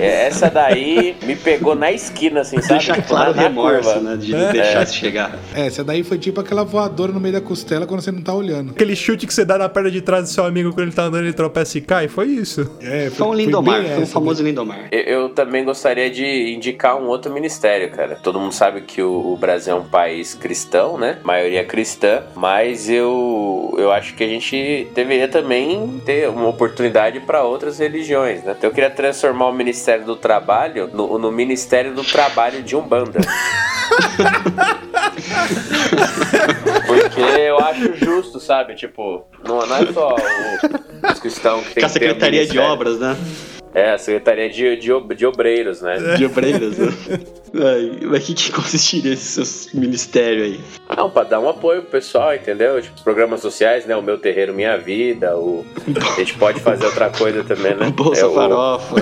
Essa 0.00 0.48
daí 0.50 1.16
me 1.24 1.36
pegou 1.36 1.74
na 1.74 1.90
esquina, 1.92 2.40
assim, 2.40 2.60
sabe? 2.60 2.74
Deixa 2.84 3.00
claro 3.02 3.30
o 3.32 3.34
remorso, 3.34 3.92
curva. 3.92 4.10
né? 4.10 4.16
De 4.16 4.32
não 4.32 4.52
deixar 4.52 4.82
isso 4.84 4.94
chegar. 4.94 5.38
É, 5.54 5.66
essa 5.66 5.82
daí 5.84 6.02
foi 6.02 6.18
tipo 6.18 6.40
aquela 6.40 6.64
voadora 6.64 7.12
no 7.12 7.20
meio 7.20 7.34
da 7.34 7.40
costela 7.40 7.86
quando 7.86 8.00
você 8.00 8.12
não 8.12 8.22
tá 8.22 8.34
olhando. 8.34 8.70
Aquele 8.72 8.94
chute 8.96 9.26
que 9.26 9.34
você 9.34 9.44
dá 9.44 9.58
na 9.58 9.68
perna 9.68 9.90
de 9.90 10.00
trás 10.00 10.24
do 10.24 10.28
seu 10.30 10.44
amigo 10.44 10.70
quando 10.72 10.82
ele 10.86 10.92
tá 10.92 11.04
andando, 11.04 11.24
ele 11.24 11.32
tropeça 11.32 11.78
e 11.78 11.80
cai, 11.80 12.08
foi 12.08 12.26
isso. 12.28 12.70
É, 12.80 13.10
Foi 13.10 13.26
um 13.26 13.30
bem 13.36 13.46
Lindomar, 13.46 13.82
foi 13.84 13.90
um 13.98 14.02
essa, 14.02 14.12
famoso 14.12 14.42
Lindomar. 14.42 14.88
Eu- 14.90 15.20
Eu 15.20 15.28
também 15.30 15.64
gostaria 15.64 16.10
de 16.10 16.52
indicar 16.54 16.96
um 16.96 17.06
outro 17.06 17.32
ministério, 17.32 17.90
cara. 17.90 18.16
Todo 18.22 18.38
mundo 18.40 18.52
sabe 18.52 18.82
que 18.82 19.02
o, 19.02 19.32
o 19.32 19.36
Brasil 19.36 19.74
é 19.74 19.76
um 19.76 19.84
país 19.84 20.34
cristão, 20.34 20.96
né? 20.98 21.18
Maioria 21.24 21.64
cristã, 21.64 22.22
mas 22.34 22.88
eu, 22.88 23.74
eu 23.78 23.90
acho 23.92 24.14
que 24.14 24.22
a 24.24 24.28
gente 24.28 24.88
deveria 24.94 25.28
também 25.28 26.00
ter 26.04 26.28
uma 26.28 26.48
oportunidade 26.48 27.20
para 27.20 27.42
outras 27.44 27.78
religiões, 27.78 28.42
né? 28.44 28.54
Então 28.56 28.70
eu 28.70 28.74
queria 28.74 28.90
transformar 29.00 29.46
o 29.46 29.52
Ministério 29.52 30.04
do 30.04 30.14
Trabalho 30.14 30.90
no, 30.92 31.18
no 31.18 31.32
Ministério 31.32 31.94
do 31.94 32.04
Trabalho 32.04 32.62
de 32.62 32.76
Umbanda. 32.76 33.20
Porque 36.86 37.20
Porque 37.20 37.20
eu 37.20 37.58
acho 37.58 37.94
justo, 37.96 38.38
sabe? 38.38 38.74
Tipo, 38.74 39.26
não, 39.46 39.66
não 39.66 39.76
é 39.76 39.92
só 39.92 40.14
o, 40.14 41.12
os 41.12 41.18
cristãos 41.18 41.66
que 41.66 41.74
tem 41.74 41.82
Com 41.82 41.86
a 41.86 41.90
que 41.90 41.98
ter 41.98 42.06
um 42.06 42.08
Secretaria 42.08 42.46
de. 42.46 42.58
Obras, 42.58 42.98
né? 42.98 43.16
É, 43.72 43.92
a 43.92 43.98
Secretaria 43.98 44.48
de, 44.50 44.76
de, 44.76 45.14
de 45.14 45.26
Obreiros, 45.26 45.80
né? 45.80 45.96
De 46.16 46.24
obreiros, 46.26 46.76
né? 46.76 46.88
Ai, 47.54 47.98
Mas 48.02 48.22
o 48.22 48.26
que, 48.26 48.34
que 48.34 48.52
consistiria 48.52 49.12
esse 49.12 49.44
seu 49.44 49.80
ministério 49.80 50.42
aí? 50.44 50.60
Não, 50.96 51.08
pra 51.10 51.22
dar 51.24 51.38
um 51.40 51.48
apoio 51.48 51.82
pro 51.82 51.92
pessoal, 51.92 52.34
entendeu? 52.34 52.80
Tipo, 52.82 53.00
programas 53.02 53.40
sociais, 53.40 53.86
né? 53.86 53.94
O 53.96 54.02
Meu 54.02 54.18
Terreiro 54.18 54.52
Minha 54.54 54.76
Vida, 54.76 55.36
o... 55.36 55.64
a 56.16 56.18
gente 56.18 56.34
pode 56.34 56.60
fazer 56.60 56.84
outra 56.86 57.10
coisa 57.10 57.44
também, 57.44 57.74
né? 57.76 57.90
Bolsa 57.94 58.22
É 58.22 58.26
o- 58.26 58.34
Farofa. 58.34 58.94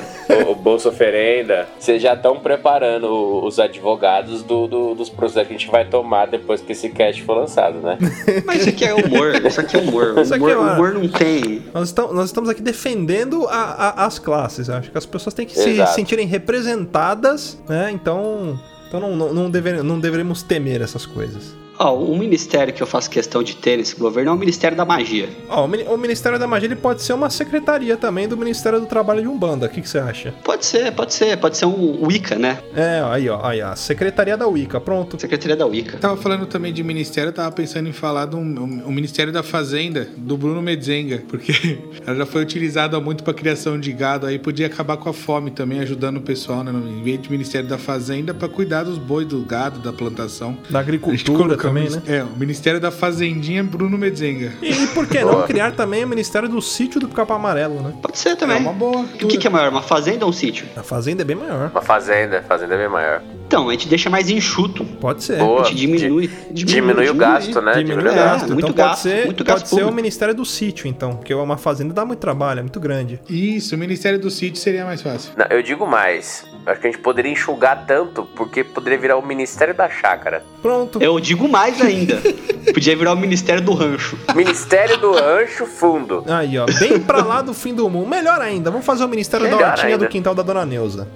o, 0.46 0.50
o 0.52 0.54
Bolsa 0.54 0.90
Oferenda. 0.90 1.66
Vocês 1.78 2.00
já 2.02 2.12
estão 2.14 2.38
preparando 2.38 3.04
o- 3.06 3.46
os 3.46 3.58
advogados 3.58 4.42
do, 4.42 4.66
do- 4.66 4.94
dos 4.94 5.08
processos 5.08 5.48
que 5.48 5.54
a 5.54 5.58
gente 5.58 5.70
vai 5.70 5.84
tomar 5.86 6.26
depois 6.26 6.60
que 6.60 6.72
esse 6.72 6.90
cast 6.90 7.22
for 7.22 7.36
lançado, 7.38 7.78
né? 7.80 7.96
Mas 8.46 8.60
isso 8.60 8.68
aqui 8.70 8.84
é 8.84 8.94
humor, 8.94 9.34
isso 9.46 9.60
aqui 9.60 9.76
é 9.76 9.80
humor. 9.80 10.18
Isso 10.18 10.34
aqui 10.34 10.42
Humor, 10.44 10.50
é 10.52 10.56
uma- 10.58 10.72
humor 10.74 10.92
não 10.94 11.08
tem. 11.08 11.62
Nós 11.72 11.88
estamos, 11.88 12.14
nós 12.14 12.26
estamos 12.26 12.50
aqui 12.50 12.60
defendendo 12.62 13.46
a- 13.48 13.94
a- 13.96 14.06
as 14.06 14.18
classes. 14.18 14.57
Acho 14.70 14.90
que 14.90 14.96
as 14.96 15.04
pessoas 15.04 15.34
têm 15.34 15.44
que 15.44 15.54
se 15.54 15.68
Exato. 15.70 15.94
sentirem 15.94 16.26
representadas, 16.26 17.58
né? 17.68 17.90
Então, 17.92 18.58
então 18.88 18.98
não, 19.00 19.14
não, 19.14 19.34
não, 19.34 19.50
dever- 19.50 19.82
não 19.84 20.00
deveremos 20.00 20.42
temer 20.42 20.80
essas 20.80 21.04
coisas. 21.04 21.54
Ó, 21.78 21.96
um 21.96 22.18
ministério 22.18 22.72
que 22.74 22.82
eu 22.82 22.86
faço 22.86 23.08
questão 23.08 23.42
de 23.42 23.54
ter 23.56 23.76
nesse 23.76 23.94
governo 23.96 24.30
é 24.30 24.34
o 24.34 24.36
Ministério 24.38 24.76
da 24.76 24.84
Magia. 24.84 25.28
Ó, 25.48 25.64
o, 25.64 25.68
Mini- 25.68 25.84
o 25.84 25.96
Ministério 25.96 26.38
da 26.38 26.46
Magia 26.46 26.66
ele 26.66 26.76
pode 26.76 27.02
ser 27.02 27.12
uma 27.12 27.30
secretaria 27.30 27.96
também 27.96 28.26
do 28.26 28.36
Ministério 28.36 28.80
do 28.80 28.86
Trabalho 28.86 29.22
de 29.22 29.28
Umbanda. 29.28 29.66
O 29.66 29.68
que, 29.68 29.80
que 29.80 29.88
você 29.88 29.98
acha? 29.98 30.34
Pode 30.44 30.66
ser, 30.66 30.92
pode 30.92 31.14
ser, 31.14 31.36
pode 31.38 31.56
ser 31.56 31.66
um 31.66 32.04
Wicca, 32.04 32.36
né? 32.36 32.58
É, 32.74 33.00
aí, 33.08 33.28
ó, 33.28 33.44
aí, 33.46 33.60
a 33.60 33.76
Secretaria 33.76 34.36
da 34.36 34.46
Wicca, 34.46 34.80
pronto. 34.80 35.20
Secretaria 35.20 35.56
da 35.56 35.66
Wicca. 35.66 35.98
Tava 35.98 36.16
falando 36.16 36.46
também 36.46 36.72
de 36.72 36.82
ministério, 36.82 37.28
eu 37.28 37.32
tava 37.34 37.52
pensando 37.52 37.88
em 37.88 37.92
falar 37.92 38.26
do 38.26 38.36
um, 38.38 38.82
um 38.86 38.92
Ministério 38.92 39.32
da 39.32 39.42
Fazenda, 39.42 40.08
do 40.16 40.36
Bruno 40.36 40.60
Medzenga, 40.60 41.22
porque 41.28 41.78
ela 42.04 42.16
já 42.16 42.26
foi 42.26 42.42
utilizada 42.42 42.98
muito 43.00 43.22
pra 43.22 43.32
criação 43.32 43.78
de 43.78 43.92
gado, 43.92 44.26
aí 44.26 44.38
podia 44.38 44.66
acabar 44.66 44.96
com 44.96 45.08
a 45.08 45.12
fome 45.12 45.50
também, 45.52 45.78
ajudando 45.80 46.16
o 46.16 46.20
pessoal, 46.22 46.64
né? 46.64 46.72
Em 46.72 47.02
vez 47.02 47.22
de 47.22 47.30
Ministério 47.30 47.68
da 47.68 47.78
Fazenda, 47.78 48.34
pra 48.34 48.48
cuidar 48.48 48.82
dos 48.82 48.98
bois, 48.98 49.26
do 49.28 49.40
gado, 49.42 49.78
da 49.78 49.92
plantação. 49.92 50.56
Da 50.68 50.80
agricultura 50.80 51.56
também, 51.68 51.88
o 51.88 51.90
né? 51.96 52.02
É, 52.06 52.22
o 52.22 52.38
Ministério 52.38 52.80
da 52.80 52.90
Fazendinha 52.90 53.62
Bruno 53.64 53.96
Medzenga. 53.96 54.52
E, 54.62 54.70
e 54.70 54.86
por 54.88 55.06
que 55.06 55.22
não 55.24 55.42
criar 55.42 55.72
também 55.72 56.04
o 56.04 56.08
Ministério 56.08 56.48
do 56.48 56.60
Sítio 56.60 57.00
do 57.00 57.08
Capa 57.08 57.34
Amarelo, 57.34 57.80
né? 57.80 57.92
Pode 58.02 58.18
ser 58.18 58.30
É 58.30 58.36
também. 58.36 58.58
uma 58.58 58.72
boa. 58.72 59.00
O 59.02 59.26
que, 59.28 59.38
que 59.38 59.46
é 59.46 59.50
maior, 59.50 59.70
uma 59.70 59.82
fazenda 59.82 60.24
ou 60.24 60.30
um 60.30 60.32
sítio? 60.32 60.66
A 60.76 60.82
fazenda 60.82 61.22
é 61.22 61.24
bem 61.24 61.36
maior. 61.36 61.70
Uma 61.70 61.82
fazenda, 61.82 62.42
fazenda 62.46 62.74
é 62.74 62.78
bem 62.78 62.88
maior. 62.88 63.22
Então, 63.46 63.68
a 63.68 63.72
gente 63.72 63.88
deixa 63.88 64.10
mais 64.10 64.28
enxuto. 64.28 64.84
Pode 64.84 65.24
ser. 65.24 65.38
Boa. 65.38 65.62
A 65.62 65.64
gente 65.64 65.76
diminui. 65.76 66.28
Di- 66.50 66.64
diminui 66.64 67.08
o 67.08 67.14
gasto, 67.14 67.60
né? 67.62 67.72
Diminui 67.74 68.04
o 68.04 68.08
É, 68.08 68.14
gasto. 68.14 68.52
muito 68.52 68.70
então 68.70 68.74
gasto, 68.74 69.02
pode 69.04 69.14
ser, 69.16 69.24
muito 69.26 69.44
pode 69.44 69.60
gasto 69.62 69.74
ser 69.74 69.84
o. 69.84 69.92
Ministério 69.92 70.34
do 70.34 70.44
Sítio, 70.44 70.86
então. 70.86 71.16
Porque 71.16 71.32
uma 71.34 71.56
fazenda 71.56 71.94
dá 71.94 72.04
muito 72.04 72.18
trabalho, 72.20 72.58
é 72.60 72.62
muito 72.62 72.78
grande. 72.78 73.18
Isso, 73.28 73.74
o 73.74 73.78
Ministério 73.78 74.18
do 74.18 74.30
Sítio 74.30 74.60
seria 74.60 74.84
mais 74.84 75.00
fácil. 75.02 75.32
Não, 75.36 75.46
eu 75.50 75.62
digo 75.62 75.86
mais. 75.86 76.44
Acho 76.66 76.80
que 76.80 76.86
a 76.86 76.90
gente 76.90 77.00
poderia 77.00 77.32
enxugar 77.32 77.84
tanto, 77.86 78.24
porque 78.36 78.62
poderia 78.62 78.98
virar 78.98 79.16
o 79.16 79.24
Ministério 79.26 79.74
da 79.74 79.88
Chácara. 79.88 80.42
Pronto. 80.60 81.00
Eu 81.02 81.18
digo 81.18 81.48
mais 81.48 81.80
ainda. 81.80 82.20
Podia 82.74 82.94
virar 82.94 83.14
o 83.14 83.16
Ministério 83.16 83.62
do 83.62 83.72
Rancho. 83.72 84.18
Ministério 84.34 84.98
do 84.98 85.12
Rancho 85.12 85.64
Fundo. 85.64 86.22
Aí, 86.28 86.58
ó, 86.58 86.66
bem 86.78 87.00
pra 87.00 87.22
lá 87.24 87.40
do 87.40 87.54
fim 87.54 87.72
do 87.74 87.88
mundo. 87.88 88.06
Melhor 88.06 88.40
ainda, 88.42 88.70
vamos 88.70 88.84
fazer 88.84 89.04
o 89.04 89.08
Ministério 89.08 89.48
da 89.48 89.56
Melhor 89.56 89.70
Hortinha 89.70 89.96
do 89.96 90.06
quintal 90.08 90.34
da 90.34 90.42
Dona 90.42 90.66
Neuza. 90.66 91.08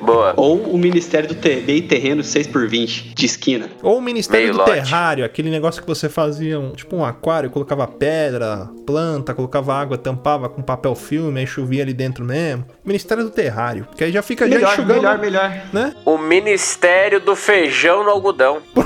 Boa. 0.00 0.34
Ou 0.36 0.58
o 0.70 0.76
Ministério 0.78 1.28
do 1.28 1.34
Te- 1.36 1.62
Meio 1.64 1.86
Terreno 1.86 2.22
6x20, 2.22 3.14
de 3.14 3.26
esquina. 3.26 3.68
Ou 3.82 3.98
o 3.98 4.00
Ministério 4.00 4.46
Meio 4.46 4.52
do 4.54 4.58
lote. 4.58 4.72
Terrário, 4.72 5.24
aquele 5.24 5.50
negócio 5.50 5.80
que 5.80 5.86
você 5.88 6.08
fazia, 6.08 6.58
um, 6.58 6.72
tipo 6.72 6.96
um 6.96 7.04
aquário, 7.04 7.50
colocava 7.50 7.86
pedra, 7.86 8.68
planta, 8.84 9.34
colocava 9.34 9.74
água, 9.74 9.96
tampava 9.96 10.48
com 10.48 10.62
papel 10.62 10.94
filme, 10.94 11.40
aí 11.40 11.46
chovia 11.46 11.82
ali 11.82 11.92
dentro 11.92 12.24
mesmo. 12.24 12.64
Ministério 12.84 13.22
do 13.24 13.30
Terrário, 13.30 13.86
que 13.96 14.02
aí 14.04 14.10
já 14.12 14.22
fica 14.22 14.44
Melhor, 14.56 14.72
enxugando, 14.72 14.96
melhor, 15.00 15.18
melhor. 15.18 15.52
né? 15.72 15.94
O 16.04 16.18
Ministério 16.18 17.20
do 17.20 17.36
Feijão 17.36 18.04
no 18.04 18.10
Algodão. 18.10 18.58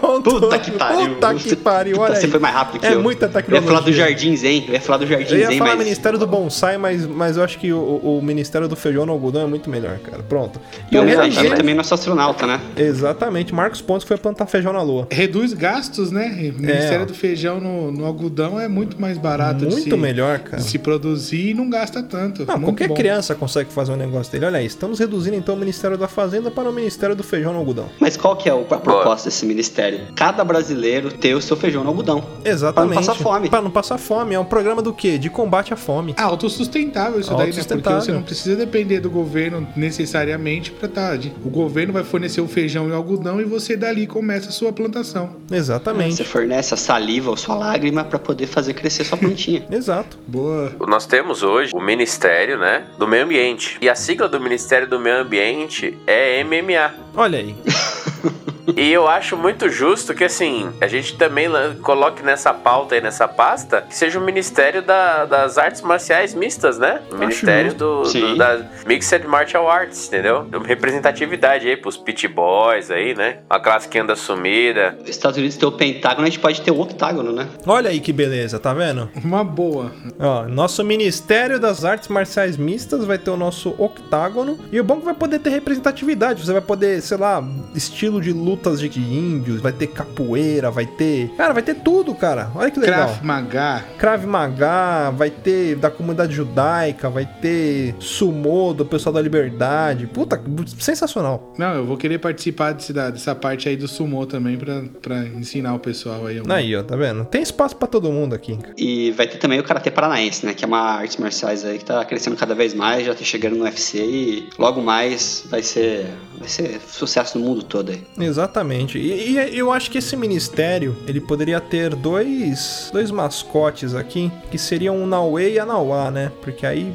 Pronto. 0.00 0.40
Puta 0.40 0.58
que 0.58 0.70
pariu. 0.72 1.14
Puta 1.14 1.34
que 1.34 1.56
pariu, 1.56 1.98
olha 2.00 2.14
Você 2.14 2.26
aí. 2.26 2.30
foi 2.30 2.40
mais 2.40 2.54
rápido 2.54 2.80
que 2.80 2.86
É 2.86 2.94
eu. 2.94 3.02
muita 3.02 3.26
Eu 3.26 3.28
ia 3.28 3.34
tecnologia. 3.34 3.68
falar 3.68 3.80
do 3.84 3.92
Jardim 3.92 4.36
Zen. 4.36 4.64
Eu 4.68 4.74
ia 4.74 4.80
falar 4.80 4.98
do 4.98 5.06
Jardim 5.06 5.34
Eu 5.34 5.38
ia 5.52 5.58
falar 5.58 5.70
mas... 5.76 5.78
Ministério 5.78 6.18
do 6.18 6.26
Bonsai, 6.26 6.76
mas, 6.78 7.06
mas 7.06 7.36
eu 7.36 7.44
acho 7.44 7.58
que 7.58 7.72
o, 7.72 7.78
o 8.18 8.20
Ministério 8.22 8.68
do 8.68 8.76
Feijão 8.76 9.06
no 9.06 9.12
Algodão 9.12 9.42
é 9.42 9.46
muito 9.46 9.70
melhor, 9.70 9.98
cara. 9.98 10.22
Pronto. 10.22 10.60
E 10.90 10.98
o 10.98 11.02
Então, 11.02 11.04
RG 11.04 11.28
Exatamente. 11.30 11.56
também 11.56 11.74
nosso 11.74 11.94
astronauta, 11.94 12.46
né? 12.46 12.60
Exatamente. 12.76 13.54
Marcos 13.54 13.80
Pontes 13.80 14.06
foi 14.06 14.16
plantar 14.16 14.46
feijão 14.46 14.72
na 14.72 14.82
lua. 14.82 15.06
Reduz 15.10 15.52
gastos, 15.52 16.10
né? 16.10 16.26
O 16.56 16.60
Ministério 16.60 17.02
ó. 17.02 17.06
do 17.06 17.14
Feijão 17.14 17.60
no, 17.60 17.90
no 17.92 18.04
algodão 18.04 18.60
é 18.60 18.68
muito 18.68 19.00
mais 19.00 19.16
barato 19.18 19.60
de 19.66 19.66
Muito 19.66 19.90
se, 19.90 19.96
melhor, 19.96 20.38
cara. 20.40 20.62
de 20.62 20.68
se 20.68 20.78
produzir 20.78 21.50
e 21.50 21.54
não 21.54 21.68
gasta 21.70 22.02
tanto. 22.02 22.44
Não, 22.46 22.54
Muito 22.54 22.64
qualquer 22.66 22.88
bom. 22.88 22.94
criança 22.94 23.34
consegue 23.34 23.72
fazer 23.72 23.92
um 23.92 23.96
negócio 23.96 24.30
dele. 24.32 24.46
Olha 24.46 24.58
aí, 24.58 24.66
estamos 24.66 24.99
reduzindo 25.00 25.36
então 25.36 25.54
o 25.54 25.58
Ministério 25.58 25.96
da 25.98 26.06
Fazenda 26.08 26.50
para 26.50 26.68
o 26.68 26.72
Ministério 26.72 27.14
do 27.16 27.22
Feijão 27.22 27.52
no 27.52 27.58
Algodão. 27.58 27.86
Mas 27.98 28.16
qual 28.16 28.36
que 28.36 28.48
é 28.48 28.54
o- 28.54 28.66
a 28.70 28.76
proposta 28.78 29.28
desse 29.28 29.44
ministério? 29.46 30.00
Cada 30.14 30.44
brasileiro 30.44 31.10
ter 31.12 31.34
o 31.34 31.40
seu 31.40 31.56
feijão 31.56 31.82
no 31.82 31.90
algodão. 31.90 32.22
Exatamente. 32.44 32.74
Pra 32.92 33.00
não 33.00 33.06
passar 33.06 33.14
fome. 33.22 33.50
Pra 33.50 33.62
não 33.62 33.70
passar 33.70 33.98
fome. 33.98 34.34
É 34.34 34.38
um 34.40 34.44
programa 34.44 34.80
do 34.82 34.92
quê? 34.92 35.18
De 35.18 35.28
combate 35.28 35.72
à 35.72 35.76
fome. 35.76 36.14
Ah, 36.16 36.24
autossustentável 36.24 37.18
isso 37.20 37.30
daí, 37.36 37.52
né? 37.52 37.62
Porque 37.66 37.90
você 37.94 38.12
não 38.12 38.22
precisa 38.22 38.56
depender 38.56 39.00
do 39.00 39.10
governo 39.10 39.66
necessariamente 39.76 40.70
pra 40.70 40.88
tarde. 40.88 41.32
O 41.44 41.50
governo 41.50 41.92
vai 41.92 42.04
fornecer 42.04 42.40
o 42.40 42.48
feijão 42.48 42.88
e 42.88 42.92
o 42.92 42.94
algodão 42.94 43.40
e 43.40 43.44
você 43.44 43.76
dali 43.76 44.06
começa 44.06 44.48
a 44.48 44.52
sua 44.52 44.72
plantação. 44.72 45.30
Você 45.48 45.56
Exatamente. 45.56 46.24
fornece 46.24 46.74
a 46.74 46.76
saliva 46.76 47.30
ou 47.30 47.36
sua 47.36 47.54
lágrima 47.54 48.04
pra 48.04 48.18
poder 48.18 48.46
fazer 48.46 48.74
crescer 48.74 49.04
sua 49.04 49.18
plantinha. 49.18 49.64
Exato. 49.70 50.18
Boa. 50.26 50.72
Nós 50.88 51.06
temos 51.06 51.42
hoje 51.42 51.72
o 51.74 51.80
Ministério, 51.80 52.58
né, 52.58 52.84
do 52.98 53.06
Meio 53.06 53.24
Ambiente. 53.24 53.78
E 53.80 53.88
a 53.88 53.94
sigla 53.94 54.28
do 54.28 54.40
Ministério 54.40 54.88
do 54.90 54.98
Meio 54.98 55.20
Ambiente 55.20 55.96
é 56.06 56.42
MMA. 56.42 56.92
Olha 57.14 57.38
aí. 57.38 57.54
E 58.76 58.92
eu 58.92 59.08
acho 59.08 59.36
muito 59.36 59.68
justo 59.68 60.14
que, 60.14 60.24
assim, 60.24 60.70
a 60.80 60.86
gente 60.86 61.16
também 61.16 61.48
coloque 61.82 62.22
nessa 62.22 62.52
pauta 62.52 62.94
aí, 62.94 63.00
nessa 63.00 63.26
pasta, 63.28 63.82
que 63.82 63.94
seja 63.96 64.18
o 64.18 64.22
Ministério 64.22 64.82
da- 64.82 65.24
das 65.24 65.58
Artes 65.58 65.80
Marciais 65.82 66.34
Mistas, 66.34 66.78
né? 66.78 67.00
O 67.10 67.16
Ministério 67.16 67.74
do, 67.74 68.02
do- 68.02 68.36
da 68.36 68.60
Mixed 68.86 69.26
Martial 69.26 69.68
Arts, 69.70 70.08
entendeu? 70.08 70.46
Uma 70.52 70.66
Representatividade 70.66 71.68
aí 71.68 71.76
pros 71.76 71.96
pit 71.96 72.26
boys 72.28 72.90
aí, 72.90 73.14
né? 73.14 73.38
Uma 73.50 73.60
classe 73.60 73.88
que 73.88 73.98
anda 73.98 74.14
sumida. 74.16 74.96
Estados 75.06 75.38
Unidos 75.38 75.56
tem 75.56 75.68
o 75.68 75.72
pentágono, 75.72 76.22
a 76.26 76.30
gente 76.30 76.38
pode 76.40 76.60
ter 76.60 76.70
o 76.70 76.80
octágono, 76.80 77.32
né? 77.32 77.48
Olha 77.66 77.90
aí 77.90 78.00
que 78.00 78.12
beleza, 78.12 78.58
tá 78.58 78.72
vendo? 78.74 79.08
Uma 79.24 79.42
boa. 79.44 79.90
Ó, 80.18 80.42
nosso 80.48 80.84
Ministério 80.84 81.58
das 81.58 81.84
Artes 81.84 82.08
Marciais 82.08 82.56
Mistas 82.56 83.04
vai 83.04 83.18
ter 83.18 83.30
o 83.30 83.36
nosso 83.36 83.74
octágono. 83.78 84.58
E 84.72 84.80
o 84.80 84.84
bom 84.84 84.94
é 84.94 84.98
que 84.98 85.04
vai 85.04 85.14
poder 85.14 85.38
ter 85.38 85.50
representatividade. 85.50 86.44
Você 86.44 86.52
vai 86.52 86.60
poder, 86.60 87.00
sei 87.02 87.16
lá, 87.16 87.42
estilo 87.74 88.20
de 88.20 88.32
lutas 88.60 88.80
de 88.80 89.00
índios, 89.00 89.60
vai 89.60 89.72
ter 89.72 89.86
capoeira, 89.86 90.70
vai 90.70 90.84
ter. 90.84 91.30
Cara, 91.36 91.54
vai 91.54 91.62
ter 91.62 91.76
tudo, 91.76 92.14
cara. 92.14 92.50
Olha 92.54 92.70
que 92.70 92.78
legal. 92.78 93.06
Krav 93.08 93.24
Maga. 93.24 93.84
Krav 93.98 94.24
Maga, 94.26 95.10
vai 95.10 95.30
ter 95.30 95.76
da 95.76 95.90
comunidade 95.90 96.34
judaica, 96.34 97.08
vai 97.08 97.24
ter 97.24 97.94
sumô 97.98 98.74
do 98.74 98.84
pessoal 98.84 99.14
da 99.14 99.20
liberdade. 99.22 100.06
Puta, 100.06 100.40
sensacional. 100.78 101.54
Não, 101.56 101.74
eu 101.74 101.86
vou 101.86 101.96
querer 101.96 102.18
participar 102.18 102.72
desse, 102.72 102.92
da- 102.92 103.08
dessa 103.10 103.34
parte 103.34 103.66
aí 103.68 103.76
do 103.76 103.88
sumô 103.88 104.26
também 104.26 104.58
pra, 104.58 104.82
pra 105.00 105.24
ensinar 105.26 105.74
o 105.74 105.78
pessoal 105.78 106.26
aí. 106.26 106.42
Aí, 106.48 106.76
ó, 106.76 106.82
tá 106.82 106.96
vendo? 106.96 107.24
Tem 107.24 107.40
espaço 107.42 107.74
pra 107.76 107.88
todo 107.88 108.12
mundo 108.12 108.34
aqui. 108.34 108.58
E 108.76 109.10
vai 109.12 109.26
ter 109.26 109.38
também 109.38 109.58
o 109.58 109.64
Karatê 109.64 109.90
Paranaense, 109.90 110.44
né? 110.44 110.52
Que 110.52 110.64
é 110.64 110.68
uma 110.68 110.80
artes 110.80 111.16
marciais 111.16 111.64
aí 111.64 111.78
que 111.78 111.84
tá 111.84 112.04
crescendo 112.04 112.36
cada 112.36 112.54
vez 112.54 112.74
mais, 112.74 113.06
já 113.06 113.14
tá 113.14 113.24
chegando 113.24 113.56
no 113.56 113.64
UFC 113.64 113.98
e 113.98 114.48
logo 114.58 114.82
mais 114.82 115.44
vai 115.50 115.62
ser, 115.62 116.06
vai 116.40 116.48
ser 116.48 116.80
sucesso 116.80 117.38
no 117.38 117.44
mundo 117.44 117.62
todo 117.62 117.90
aí. 117.90 118.02
Exatamente. 118.18 118.98
E, 118.98 119.36
e 119.36 119.58
eu 119.58 119.70
acho 119.70 119.90
que 119.90 119.98
esse 119.98 120.16
ministério, 120.16 120.96
ele 121.06 121.20
poderia 121.20 121.60
ter 121.60 121.94
dois, 121.94 122.90
dois 122.92 123.10
mascotes 123.10 123.94
aqui, 123.94 124.32
que 124.50 124.58
seriam 124.58 125.02
o 125.02 125.06
Naue 125.06 125.52
e 125.52 125.58
a 125.58 125.66
Nauá, 125.66 126.10
né? 126.10 126.32
Porque 126.40 126.66
aí 126.66 126.92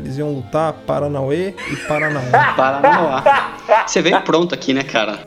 eles 0.00 0.16
iam 0.18 0.32
lutar 0.32 0.72
Paranauê 0.86 1.54
e 1.70 1.76
Paranauá. 1.86 2.54
Paranauá. 2.56 3.84
Você 3.86 4.00
veio 4.02 4.20
pronto 4.22 4.54
aqui, 4.54 4.72
né, 4.74 4.82
cara? 4.82 5.18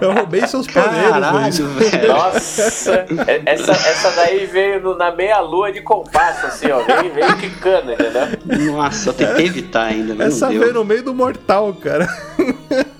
Eu 0.00 0.12
roubei 0.12 0.46
seus 0.46 0.66
poderes, 0.66 1.58
velho. 1.58 2.08
Nossa! 2.08 3.06
É- 3.26 3.42
essa, 3.46 3.72
essa 3.72 4.10
daí 4.12 4.46
veio 4.46 4.80
no- 4.80 4.96
na 4.96 5.10
meia-lua 5.10 5.72
de 5.72 5.80
compasso, 5.80 6.46
assim, 6.46 6.70
ó. 6.70 6.82
Veio, 6.82 7.12
veio 7.14 7.36
quicando, 7.38 7.92
entendeu? 7.92 8.72
Nossa, 8.72 9.10
eu 9.10 9.14
tentei 9.14 9.46
evitar 9.46 9.84
ainda, 9.84 10.14
mas 10.14 10.34
Essa 10.36 10.50
não 10.50 10.58
veio 10.58 10.74
no 10.74 10.84
meio 10.84 11.02
do 11.02 11.14
mortal, 11.14 11.72
cara. 11.74 12.06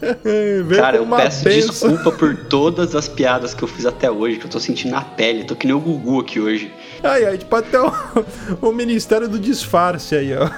veio 0.64 0.80
Cara, 0.80 0.96
eu 0.96 1.06
peço 1.06 1.44
benção. 1.44 1.70
desculpa 1.90 2.12
por 2.12 2.36
todas 2.36 2.94
as 2.94 3.08
piadas 3.08 3.54
que 3.54 3.62
eu 3.62 3.68
fiz 3.68 3.86
até 3.86 4.10
hoje, 4.10 4.36
que 4.38 4.46
eu 4.46 4.50
tô 4.50 4.60
sentindo 4.60 4.92
na 4.92 5.02
pele. 5.02 5.44
Tô 5.44 5.54
que 5.54 5.66
nem 5.66 5.74
o 5.74 5.80
Gugu 5.80 6.20
aqui 6.20 6.40
hoje. 6.40 6.72
Aí, 7.02 7.26
a 7.26 7.32
gente 7.32 7.44
pode 7.46 7.68
ter 7.68 7.78
o, 7.78 7.92
o 8.60 8.72
Ministério 8.72 9.28
do 9.28 9.38
Disfarce 9.38 10.14
aí, 10.14 10.32
ó. 10.34 10.48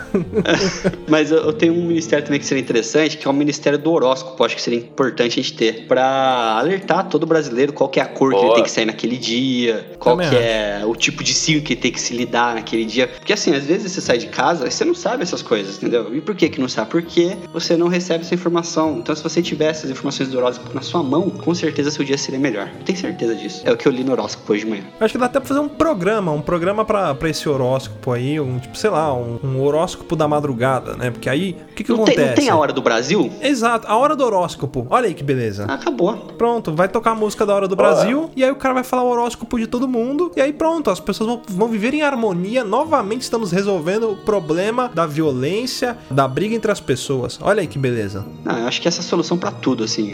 Mas 1.09 1.31
eu, 1.31 1.39
eu 1.39 1.53
tenho 1.53 1.75
um 1.75 1.87
ministério 1.87 2.25
também 2.25 2.39
que 2.39 2.47
seria 2.47 2.63
interessante, 2.63 3.17
que 3.17 3.27
é 3.27 3.31
o 3.31 3.35
Ministério 3.35 3.79
do 3.79 3.91
Horóscopo. 3.93 4.45
Acho 4.45 4.55
que 4.55 4.63
seria 4.63 4.79
importante 4.79 5.39
a 5.41 5.43
gente 5.43 5.55
ter. 5.55 5.87
Pra 5.87 6.57
alertar 6.59 7.09
todo 7.09 7.27
brasileiro 7.27 7.73
qual 7.73 7.89
que 7.89 7.99
é 7.99 8.03
a 8.03 8.07
cor 8.07 8.31
que 8.31 8.37
Boa. 8.37 8.47
ele 8.47 8.55
tem 8.57 8.65
que 8.65 8.71
sair 8.71 8.85
naquele 8.85 9.17
dia, 9.17 9.87
qual 9.99 10.17
Também 10.17 10.31
que 10.31 10.37
é 10.37 10.83
o 10.85 10.95
tipo 10.95 11.25
de 11.25 11.33
signo 11.33 11.63
que 11.63 11.73
ele 11.73 11.81
tem 11.81 11.93
que 11.93 12.01
se 12.01 12.15
lidar 12.15 12.55
naquele 12.55 12.85
dia. 12.85 13.09
Porque 13.09 13.33
assim, 13.33 13.55
às 13.55 13.65
vezes 13.65 13.93
você 13.93 14.01
sai 14.01 14.19
de 14.19 14.27
casa 14.27 14.67
e 14.67 14.71
você 14.71 14.85
não 14.85 14.95
sabe 14.95 15.23
essas 15.23 15.43
coisas, 15.43 15.77
entendeu? 15.77 16.15
E 16.15 16.21
por 16.21 16.35
que 16.35 16.49
que 16.49 16.61
não 16.61 16.69
sabe? 16.69 16.91
Porque 16.91 17.37
você 17.53 17.77
não 17.77 17.89
recebe 17.89 18.25
essa 18.25 18.35
informação. 18.35 18.99
Então 18.99 19.15
se 19.15 19.23
você 19.23 19.43
tivesse 19.43 19.87
as 19.87 19.93
informações 19.93 20.29
do 20.29 20.39
horóscopo 20.39 20.75
na 20.75 20.83
sua 20.83 21.03
mão, 21.03 21.31
com 21.31 21.55
certeza 21.55 21.91
seu 21.91 22.05
dia 22.05 22.19
seria 22.19 22.41
melhor. 22.41 22.71
Eu 22.79 22.85
tenho 22.85 22.99
certeza 22.99 23.35
disso. 23.35 23.63
É 23.65 23.73
o 23.73 23.77
que 23.77 23.87
eu 23.87 23.93
li 23.93 24.05
no 24.05 24.13
horóscopo 24.13 24.53
hoje 24.53 24.65
de 24.65 24.71
manhã. 24.71 24.85
Acho 25.01 25.13
que 25.13 25.19
dá 25.19 25.27
até 25.27 25.39
pra 25.39 25.49
fazer 25.49 25.61
um 25.61 25.69
programa, 25.69 26.33
um 26.35 26.43
programa 26.43 26.85
pra, 26.85 27.15
pra 27.15 27.29
esse 27.29 27.49
horóscopo 27.49 28.13
aí, 28.13 28.39
um 28.41 28.59
tipo, 28.59 28.77
sei 28.77 28.91
lá, 28.91 29.13
um, 29.15 29.39
um 29.43 29.63
horóscopo 29.63 30.15
da 30.17 30.27
madrugada, 30.29 30.95
né? 30.95 31.11
Porque 31.11 31.29
aí, 31.29 31.57
o 31.71 31.75
que 31.75 31.85
que 31.85 31.91
Não 31.91 31.97
acontece? 32.03 32.17
tem, 32.19 32.27
não 32.27 32.35
tem 32.35 32.49
a 32.51 32.57
hora 32.57 32.73
do 32.73 32.83
Brasil? 32.83 33.31
Exato, 33.41 33.87
a 33.89 33.97
hora 33.97 34.15
do 34.15 34.25
horóscopo. 34.25 34.87
Olha 34.91 35.07
aí 35.07 35.15
que 35.15 35.23
beleza. 35.25 35.65
Acabou. 35.65 36.15
Pronto, 36.39 36.73
vai 36.75 36.89
tocar 36.89 37.13
a 37.13 37.15
música 37.15 37.47
da 37.47 37.55
hora 37.55 37.69
do 37.69 37.77
Brasil, 37.77 38.31
e 38.37 38.45
aí 38.45 38.51
o 38.51 38.57
cara 38.57 38.75
vai 38.75 38.85
falar 38.85 39.03
o 39.05 39.09
horóscopo 39.09 39.59
de 39.59 39.67
todo 39.67 39.89
mundo, 39.89 40.31
e 40.37 40.41
aí 40.41 40.53
pronto, 40.53 40.91
as 40.91 41.01
pessoas 41.01 41.29
vão, 41.29 41.43
vão 41.49 41.69
viver 41.69 41.95
em 41.95 42.03
harmonia. 42.03 42.65
Novamente 42.65 43.23
estamos 43.23 43.51
resolvendo 43.53 44.11
o 44.11 44.17
problema 44.17 44.91
da 44.93 45.07
violência, 45.07 45.97
da 46.11 46.27
briga 46.27 46.55
entre 46.55 46.71
as 46.71 46.81
pessoas. 46.81 47.39
Olha 47.41 47.61
aí 47.61 47.67
que 47.67 47.79
beleza. 47.79 48.25
Não, 48.45 48.59
eu 48.59 48.67
acho 48.67 48.81
que 48.81 48.89
essa 48.89 49.01
é 49.01 49.05
a 49.05 49.05
solução 49.05 49.39
pra 49.39 49.51
tudo, 49.51 49.85
assim. 49.85 50.13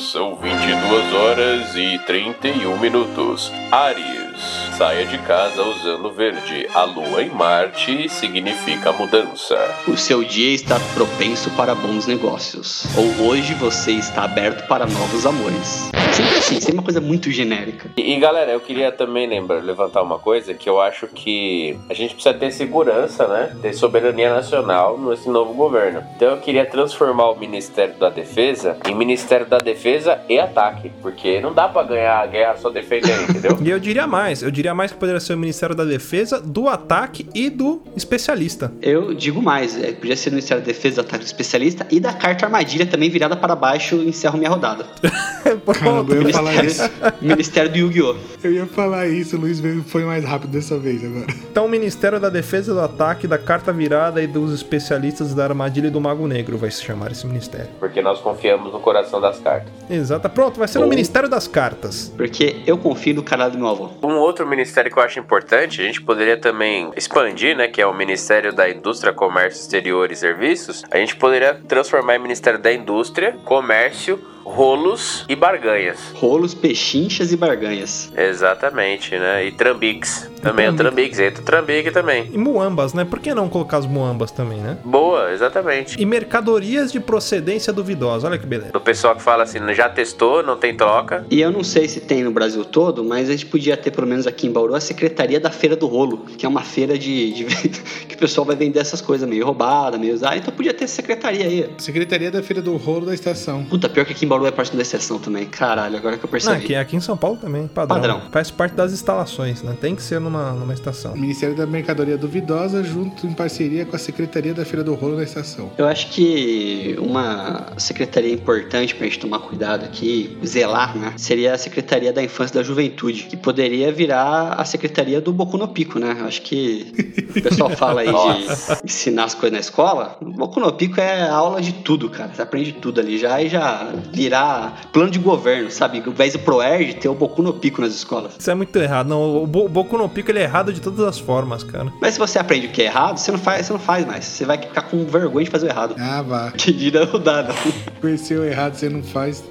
São 0.00 0.34
22 0.34 1.14
horas 1.14 1.76
e 1.76 1.98
31 2.06 2.78
minutos. 2.78 3.52
Ares, 3.70 4.69
saia 4.80 5.04
de 5.04 5.18
casa 5.18 5.62
usando 5.62 6.10
verde. 6.10 6.66
A 6.72 6.84
lua 6.84 7.22
em 7.22 7.28
Marte 7.28 8.08
significa 8.08 8.90
mudança. 8.90 9.58
O 9.86 9.94
seu 9.94 10.24
dia 10.24 10.54
está 10.54 10.80
propenso 10.94 11.50
para 11.50 11.74
bons 11.74 12.06
negócios. 12.06 12.86
Ou 12.96 13.28
hoje 13.28 13.52
você 13.52 13.92
está 13.92 14.24
aberto 14.24 14.66
para 14.66 14.86
novos 14.86 15.26
amores. 15.26 15.90
Sempre 16.14 16.38
assim, 16.38 16.60
sempre 16.60 16.78
uma 16.78 16.82
coisa 16.82 17.00
muito 17.00 17.30
genérica. 17.30 17.90
E, 17.96 18.14
e, 18.14 18.18
galera, 18.18 18.52
eu 18.52 18.60
queria 18.60 18.90
também 18.90 19.26
lembrar, 19.26 19.62
levantar 19.62 20.02
uma 20.02 20.18
coisa 20.18 20.54
que 20.54 20.68
eu 20.68 20.80
acho 20.80 21.06
que 21.08 21.78
a 21.88 21.94
gente 21.94 22.14
precisa 22.14 22.34
ter 22.34 22.50
segurança, 22.50 23.28
né? 23.28 23.54
Ter 23.60 23.74
soberania 23.74 24.34
nacional 24.34 24.98
nesse 24.98 25.28
novo 25.28 25.52
governo. 25.52 26.02
Então 26.16 26.30
eu 26.30 26.38
queria 26.38 26.64
transformar 26.64 27.30
o 27.30 27.38
Ministério 27.38 27.94
da 27.96 28.08
Defesa 28.08 28.78
em 28.88 28.94
Ministério 28.94 29.46
da 29.46 29.58
Defesa 29.58 30.20
e 30.28 30.38
Ataque. 30.38 30.90
Porque 31.02 31.38
não 31.40 31.52
dá 31.52 31.68
pra 31.68 31.82
ganhar 31.82 32.18
a 32.18 32.26
guerra 32.26 32.56
só 32.56 32.70
defendendo, 32.70 33.30
entendeu? 33.30 33.58
E 33.70 33.70
eu 33.70 33.78
diria 33.78 34.06
mais, 34.06 34.42
eu 34.42 34.50
diria 34.50 34.69
mais 34.74 34.92
que 34.92 34.98
poderia 34.98 35.20
ser 35.20 35.34
o 35.34 35.38
Ministério 35.38 35.74
da 35.74 35.84
Defesa, 35.84 36.40
do 36.40 36.68
ataque 36.68 37.26
e 37.34 37.48
do 37.50 37.82
especialista. 37.96 38.72
Eu 38.82 39.14
digo 39.14 39.40
mais, 39.42 39.76
é, 39.82 39.92
podia 39.92 40.16
ser 40.16 40.30
o 40.30 40.32
Ministério 40.32 40.62
da 40.62 40.66
Defesa, 40.66 41.00
ataque 41.00 41.24
do 41.24 41.26
especialista 41.26 41.86
e 41.90 41.98
da 42.00 42.12
carta 42.12 42.46
armadilha 42.46 42.86
também 42.86 43.10
virada 43.10 43.36
para 43.36 43.54
baixo 43.56 43.96
encerro 43.96 44.38
minha 44.38 44.50
rodada. 44.50 44.86
Caramba, 45.80 46.14
eu 46.14 46.22
ia 46.22 46.32
falar 46.32 46.64
isso. 46.64 46.82
Ministério 47.20 47.70
do 47.70 47.78
Yu-Gi-Oh! 47.78 48.16
Eu 48.42 48.52
ia 48.52 48.66
falar 48.66 49.06
isso, 49.08 49.36
o 49.36 49.40
Luiz 49.40 49.60
veio- 49.60 49.82
foi 49.84 50.04
mais 50.04 50.24
rápido 50.24 50.50
dessa 50.50 50.78
vez 50.78 51.04
agora. 51.04 51.26
Então, 51.50 51.66
o 51.66 51.68
Ministério 51.68 52.18
da 52.20 52.28
Defesa, 52.28 52.72
do 52.72 52.80
Ataque, 52.80 53.26
da 53.26 53.38
Carta 53.38 53.72
Virada 53.72 54.22
e 54.22 54.26
dos 54.26 54.52
especialistas 54.54 55.34
da 55.34 55.44
Armadilha 55.44 55.88
e 55.88 55.90
do 55.90 56.00
Mago 56.00 56.26
Negro 56.26 56.56
vai 56.56 56.70
se 56.70 56.82
chamar 56.82 57.10
esse 57.12 57.26
ministério. 57.26 57.68
Porque 57.78 58.00
nós 58.02 58.20
confiamos 58.20 58.72
no 58.72 58.80
coração 58.80 59.20
das 59.20 59.38
cartas. 59.38 59.72
Exato. 59.88 60.28
Pronto, 60.30 60.58
vai 60.58 60.68
ser 60.68 60.78
o 60.78 60.82
Ou- 60.82 60.88
Ministério 60.88 61.28
das 61.28 61.46
Cartas. 61.48 62.12
Porque 62.16 62.56
eu 62.66 62.78
confio 62.78 63.14
no 63.14 63.22
canal 63.22 63.50
do 63.50 63.58
meu 63.58 63.68
avô. 63.68 63.88
Um 64.02 64.14
outro 64.18 64.46
ministério 64.46 64.59
que 64.90 64.98
eu 64.98 65.02
acho 65.02 65.18
importante, 65.18 65.80
a 65.80 65.84
gente 65.84 66.02
poderia 66.02 66.36
também 66.36 66.90
expandir, 66.96 67.56
né? 67.56 67.68
Que 67.68 67.80
é 67.80 67.86
o 67.86 67.94
Ministério 67.94 68.52
da 68.52 68.68
Indústria, 68.68 69.12
Comércio 69.12 69.60
Exterior 69.60 70.10
e 70.10 70.16
Serviços. 70.16 70.84
A 70.90 70.98
gente 70.98 71.16
poderia 71.16 71.54
transformar 71.54 72.16
em 72.16 72.18
Ministério 72.18 72.58
da 72.58 72.72
Indústria, 72.72 73.32
Comércio, 73.44 74.20
Rolos 74.54 75.24
e 75.28 75.36
Barganhas. 75.36 75.98
Rolos, 76.14 76.54
pechinchas 76.54 77.32
e 77.32 77.36
barganhas. 77.36 78.10
Exatamente, 78.16 79.16
né? 79.18 79.46
E 79.46 79.52
Trambiques. 79.52 80.28
Também 80.42 80.68
o 80.68 80.74
Trambiques, 80.74 81.18
entra 81.18 81.42
o 81.42 81.44
Trambique 81.44 81.90
também. 81.90 82.28
E 82.32 82.38
muambas, 82.38 82.92
né? 82.94 83.04
Por 83.04 83.20
que 83.20 83.32
não 83.34 83.48
colocar 83.48 83.76
as 83.78 83.86
muambas 83.86 84.30
também, 84.30 84.58
né? 84.58 84.76
Boa, 84.84 85.32
exatamente. 85.32 86.00
E 86.00 86.04
mercadorias 86.06 86.90
de 86.90 86.98
procedência 86.98 87.72
duvidosa. 87.72 88.26
Olha 88.26 88.38
que 88.38 88.46
beleza. 88.46 88.72
Do 88.72 88.80
pessoal 88.80 89.14
que 89.14 89.22
fala 89.22 89.42
assim, 89.44 89.58
já 89.74 89.88
testou, 89.88 90.42
não 90.42 90.56
tem 90.56 90.74
troca. 90.74 91.24
E 91.30 91.40
eu 91.40 91.50
não 91.52 91.62
sei 91.62 91.86
se 91.86 92.00
tem 92.00 92.22
no 92.24 92.30
Brasil 92.32 92.64
todo, 92.64 93.04
mas 93.04 93.28
a 93.28 93.32
gente 93.32 93.46
podia 93.46 93.76
ter, 93.76 93.90
pelo 93.90 94.06
menos 94.06 94.26
aqui 94.26 94.46
em 94.46 94.50
Bauru, 94.52 94.74
a 94.74 94.80
Secretaria 94.80 95.38
da 95.38 95.50
Feira 95.50 95.76
do 95.76 95.86
Rolo, 95.86 96.24
que 96.36 96.44
é 96.44 96.48
uma 96.48 96.62
feira 96.62 96.98
de, 96.98 97.32
de- 97.32 97.44
que 98.08 98.14
o 98.14 98.18
pessoal 98.18 98.44
vai 98.46 98.56
vender 98.56 98.80
essas 98.80 99.00
coisas 99.00 99.28
meio 99.28 99.44
roubada, 99.44 99.96
meio 99.98 100.14
usada. 100.14 100.36
Então 100.36 100.52
podia 100.52 100.72
ter 100.74 100.84
essa 100.84 100.96
secretaria 100.96 101.44
aí. 101.46 101.70
Secretaria 101.78 102.30
da 102.30 102.42
Feira 102.42 102.62
do 102.62 102.76
Rolo 102.76 103.06
da 103.06 103.14
Estação. 103.14 103.64
Puta, 103.64 103.88
pior 103.88 104.04
que 104.06 104.12
aqui 104.12 104.24
em 104.24 104.28
Bauru 104.28 104.39
é 104.46 104.50
parte 104.50 104.74
da 104.76 104.82
exceção 104.82 105.18
também. 105.18 105.46
Caralho, 105.46 105.96
agora 105.96 106.16
que 106.16 106.24
eu 106.24 106.28
Não, 106.28 106.32
percebi. 106.32 106.56
aqui, 106.56 106.74
aqui 106.74 106.96
em 106.96 107.00
São 107.00 107.16
Paulo 107.16 107.36
também, 107.36 107.66
padrão. 107.68 107.96
Padrão. 108.00 108.22
Faz 108.30 108.50
parte 108.50 108.74
das 108.74 108.92
instalações, 108.92 109.62
né? 109.62 109.76
Tem 109.80 109.94
que 109.94 110.02
ser 110.02 110.20
numa, 110.20 110.52
numa 110.52 110.72
estação. 110.74 111.14
Ministério 111.14 111.54
da 111.56 111.66
Mercadoria 111.66 112.16
Duvidosa, 112.16 112.82
junto 112.82 113.26
em 113.26 113.32
parceria 113.32 113.84
com 113.84 113.96
a 113.96 113.98
Secretaria 113.98 114.54
da 114.54 114.64
Feira 114.64 114.84
do 114.84 114.94
Rolo 114.94 115.16
da 115.16 115.22
Estação. 115.24 115.70
Eu 115.78 115.86
acho 115.86 116.08
que 116.10 116.96
uma 116.98 117.66
secretaria 117.78 118.32
importante 118.32 118.94
pra 118.94 119.06
gente 119.06 119.18
tomar 119.18 119.40
cuidado 119.40 119.84
aqui, 119.84 120.38
zelar, 120.44 120.96
né? 120.96 121.14
Seria 121.16 121.54
a 121.54 121.58
Secretaria 121.58 122.12
da 122.12 122.22
Infância 122.22 122.54
e 122.54 122.58
da 122.58 122.62
Juventude, 122.62 123.24
que 123.24 123.36
poderia 123.36 123.92
virar 123.92 124.54
a 124.58 124.64
Secretaria 124.64 125.20
do 125.20 125.32
Boku 125.32 125.56
no 125.56 125.68
Pico, 125.68 125.98
né? 125.98 126.16
Eu 126.20 126.26
acho 126.26 126.42
que 126.42 126.92
o 127.36 127.42
pessoal 127.42 127.70
fala 127.70 128.00
aí 128.02 128.08
de 128.08 128.84
ensinar 128.84 129.24
as 129.24 129.34
coisas 129.34 129.52
na 129.52 129.60
escola. 129.60 130.16
O 130.20 130.26
Boku 130.26 130.60
no 130.60 130.72
Pico 130.72 131.00
é 131.00 131.28
aula 131.28 131.60
de 131.60 131.72
tudo, 131.72 132.08
cara. 132.08 132.30
Você 132.34 132.42
aprende 132.42 132.72
tudo 132.72 133.00
ali 133.00 133.18
já 133.18 133.40
e 133.42 133.48
já 133.48 133.92
virar 134.34 134.82
plano 134.92 135.10
de 135.10 135.18
governo, 135.18 135.70
sabe? 135.70 136.00
Ao 136.04 136.12
invés 136.12 136.32
do 136.34 136.38
Proerd, 136.38 136.94
ter 136.94 137.08
o 137.08 137.14
Boku 137.14 137.42
no 137.42 137.52
Pico 137.52 137.80
nas 137.82 137.92
escolas. 137.94 138.32
Isso 138.38 138.50
é 138.50 138.54
muito 138.54 138.76
errado. 138.78 139.08
Não, 139.08 139.42
o 139.42 139.46
Bo- 139.46 139.68
Boku 139.68 139.98
no 139.98 140.08
Pico 140.08 140.30
ele 140.30 140.38
é 140.38 140.44
errado 140.44 140.72
de 140.72 140.80
todas 140.80 141.00
as 141.04 141.18
formas, 141.18 141.64
cara. 141.64 141.92
Mas 142.00 142.14
se 142.14 142.20
você 142.20 142.38
aprende 142.38 142.66
o 142.68 142.70
que 142.70 142.82
é 142.82 142.84
errado, 142.86 143.18
você 143.18 143.32
não 143.32 143.38
faz, 143.38 143.66
você 143.66 143.72
não 143.72 143.80
faz 143.80 144.06
mais. 144.06 144.24
Você 144.24 144.44
vai 144.44 144.56
ficar 144.58 144.82
com 144.82 145.04
vergonha 145.04 145.44
de 145.44 145.50
fazer 145.50 145.66
o 145.66 145.70
errado. 145.70 145.96
Ah, 145.98 146.22
vá. 146.22 146.52
Que 146.52 146.72
dirá 146.72 147.02
o 147.12 147.18
dado. 147.18 147.52
Conheceu 148.00 148.44
errado, 148.44 148.74
você 148.74 148.88
não 148.88 149.02
faz. 149.02 149.42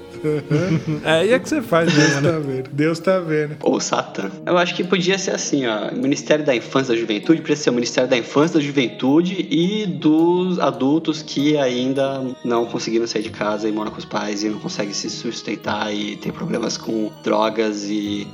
É, 1.04 1.26
e 1.26 1.32
é 1.32 1.38
que 1.38 1.48
você 1.48 1.62
faz 1.62 1.92
Deus 1.92 2.08
mesmo, 2.08 2.20
né? 2.20 2.32
tá 2.32 2.38
vendo. 2.38 2.70
Deus 2.70 2.98
tá 2.98 3.18
vendo. 3.18 3.56
Ou 3.62 3.80
Satã. 3.80 4.30
Eu 4.44 4.58
acho 4.58 4.74
que 4.74 4.84
podia 4.84 5.18
ser 5.18 5.32
assim, 5.32 5.66
ó. 5.66 5.90
Ministério 5.92 6.44
da 6.44 6.54
Infância 6.54 6.92
e 6.92 6.96
da 6.96 7.00
Juventude 7.00 7.40
podia 7.40 7.56
ser 7.56 7.70
o 7.70 7.72
Ministério 7.72 8.08
da 8.08 8.16
Infância 8.16 8.56
e 8.56 8.60
da 8.60 8.66
Juventude 8.66 9.46
e 9.50 9.86
dos 9.86 10.58
adultos 10.58 11.22
que 11.22 11.56
ainda 11.56 12.22
não 12.44 12.66
conseguiram 12.66 13.06
sair 13.06 13.22
de 13.22 13.30
casa 13.30 13.68
e 13.68 13.72
moram 13.72 13.90
com 13.90 13.98
os 13.98 14.04
pais 14.04 14.42
e 14.42 14.48
não 14.48 14.58
conseguem 14.58 14.92
se 14.92 15.08
sustentar 15.08 15.92
e 15.94 16.16
tem 16.16 16.32
problemas 16.32 16.76
com 16.76 17.10
drogas 17.22 17.84
e. 17.88 18.26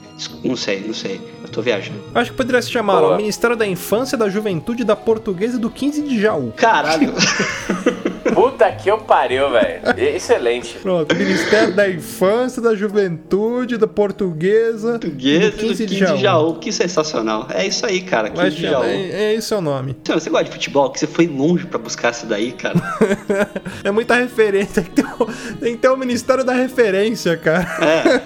Não 0.43 0.57
sei, 0.57 0.81
não 0.87 0.95
sei. 0.95 1.21
Eu 1.43 1.49
tô 1.49 1.63
viajando. 1.63 1.99
Eu 2.15 2.21
acho 2.21 2.31
que 2.31 2.37
poderia 2.37 2.63
se 2.63 2.71
chamar 2.71 3.03
ó, 3.03 3.17
Ministério 3.17 3.57
da 3.57 3.67
Infância, 3.67 4.17
da 4.17 4.29
Juventude, 4.29 4.85
da 4.85 4.97
Portuguesa 4.97 5.57
e 5.57 5.61
do 5.61 5.71
15 5.71 6.03
de 6.03 6.21
Jaú. 6.21 6.53
Caralho! 6.57 7.13
Puta 8.35 8.71
que 8.73 8.91
eu 8.91 8.99
pariu, 8.99 9.51
velho. 9.51 9.81
Excelente. 9.97 10.79
Pronto, 10.79 11.15
Ministério 11.15 11.75
da 11.75 11.89
Infância, 11.89 12.61
da 12.61 12.75
Juventude, 12.75 13.77
da 13.77 13.87
Portuguesa, 13.87 14.93
Português 14.93 15.45
e 15.47 15.51
do 15.51 15.57
15 15.57 15.87
de 15.87 15.97
Jaú. 16.17 16.55
Que 16.57 16.73
sensacional. 16.73 17.47
É 17.53 17.67
isso 17.67 17.85
aí, 17.87 18.01
cara. 18.01 18.29
15 18.31 18.41
Vai 18.41 18.51
de 18.51 18.63
Jaú. 18.63 18.85
é, 18.85 19.11
é 19.11 19.35
esse 19.35 19.53
é 19.53 19.57
o 19.57 19.61
nome. 19.61 19.97
Então, 20.01 20.19
Você 20.19 20.31
gosta 20.31 20.45
de 20.45 20.51
futebol? 20.53 20.91
Que 20.91 20.99
você 21.01 21.07
foi 21.07 21.27
longe 21.27 21.67
pra 21.67 21.79
buscar 21.79 22.11
isso 22.11 22.27
daí, 22.27 22.53
cara. 22.53 22.77
É 23.85 23.91
muita 23.91 24.15
referência. 24.15 24.83
Tem 24.83 24.85
que, 24.85 24.91
ter 24.91 25.07
o, 25.19 25.27
tem 25.61 25.75
que 25.75 25.79
ter 25.81 25.89
o 25.89 25.97
Ministério 25.97 26.45
da 26.45 26.53
Referência, 26.53 27.37
cara. 27.37 27.67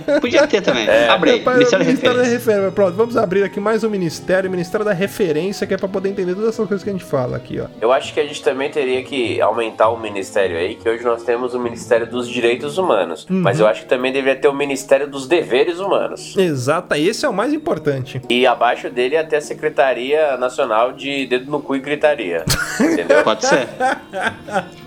É, 0.09 0.21
podia 0.21 0.47
ter 0.47 0.63
também. 0.63 0.89
Abre 1.09 1.31
aí, 1.31 1.39
Rapaz, 1.39 1.59
Ministério 1.59 1.83
o 1.83 1.87
da 1.87 1.91
Ministério 1.91 2.17
da 2.17 2.23
Referência. 2.23 2.39
Referência. 2.53 2.73
Pronto, 2.73 2.97
vamos 2.97 3.17
abrir 3.17 3.43
aqui 3.43 3.61
mais 3.61 3.85
um 3.85 3.91
Ministério, 3.91 4.51
Ministério 4.51 4.85
da 4.85 4.93
Referência, 4.93 5.67
que 5.67 5.75
é 5.75 5.77
pra 5.77 5.89
poder 5.89 6.09
entender 6.09 6.35
todas 6.35 6.51
essas 6.51 6.67
coisas 6.67 6.83
que 6.83 6.91
a 6.91 6.93
gente 6.93 7.05
fala 7.05 7.37
aqui, 7.37 7.61
ó. 7.61 7.67
Eu 7.81 7.93
acho 7.93 8.15
que 8.15 8.21
a 8.21 8.25
gente 8.25 8.43
também 8.43 8.71
teria 8.71 9.03
que 9.03 9.41
aumentar 9.41 9.90
o 9.95 9.99
ministério 10.01 10.57
aí, 10.57 10.75
que 10.75 10.89
hoje 10.89 11.05
nós 11.05 11.23
temos 11.23 11.55
o 11.55 11.59
Ministério 11.61 12.07
dos 12.07 12.29
Direitos 12.29 12.79
Humanos. 12.79 13.27
Mas 13.29 13.61
eu 13.61 13.67
acho 13.67 13.83
que 13.83 13.89
também 13.89 14.13
deveria 14.13 14.41
ter 14.41 14.49
o 14.49 14.55
Ministério 14.55 15.09
dos 15.09 15.27
Deveres 15.27 15.79
Humanos. 15.79 16.37
Exata, 16.37 16.99
esse 16.99 17.25
é 17.25 17.29
o 17.29 17.33
mais 17.33 17.53
importante. 17.53 18.21
E 18.29 18.47
abaixo 18.47 18.89
dele 18.91 19.17
até 19.17 19.37
a 19.37 19.41
Secretaria 19.41 20.37
Nacional 20.37 20.93
de 20.93 21.27
Dedo 21.27 21.51
no 21.51 21.61
Cu 21.61 21.77
e 21.77 21.81
Gritaria. 21.81 22.45
Entendeu? 22.81 23.23
Pode 23.23 23.45
ser. 23.47 23.69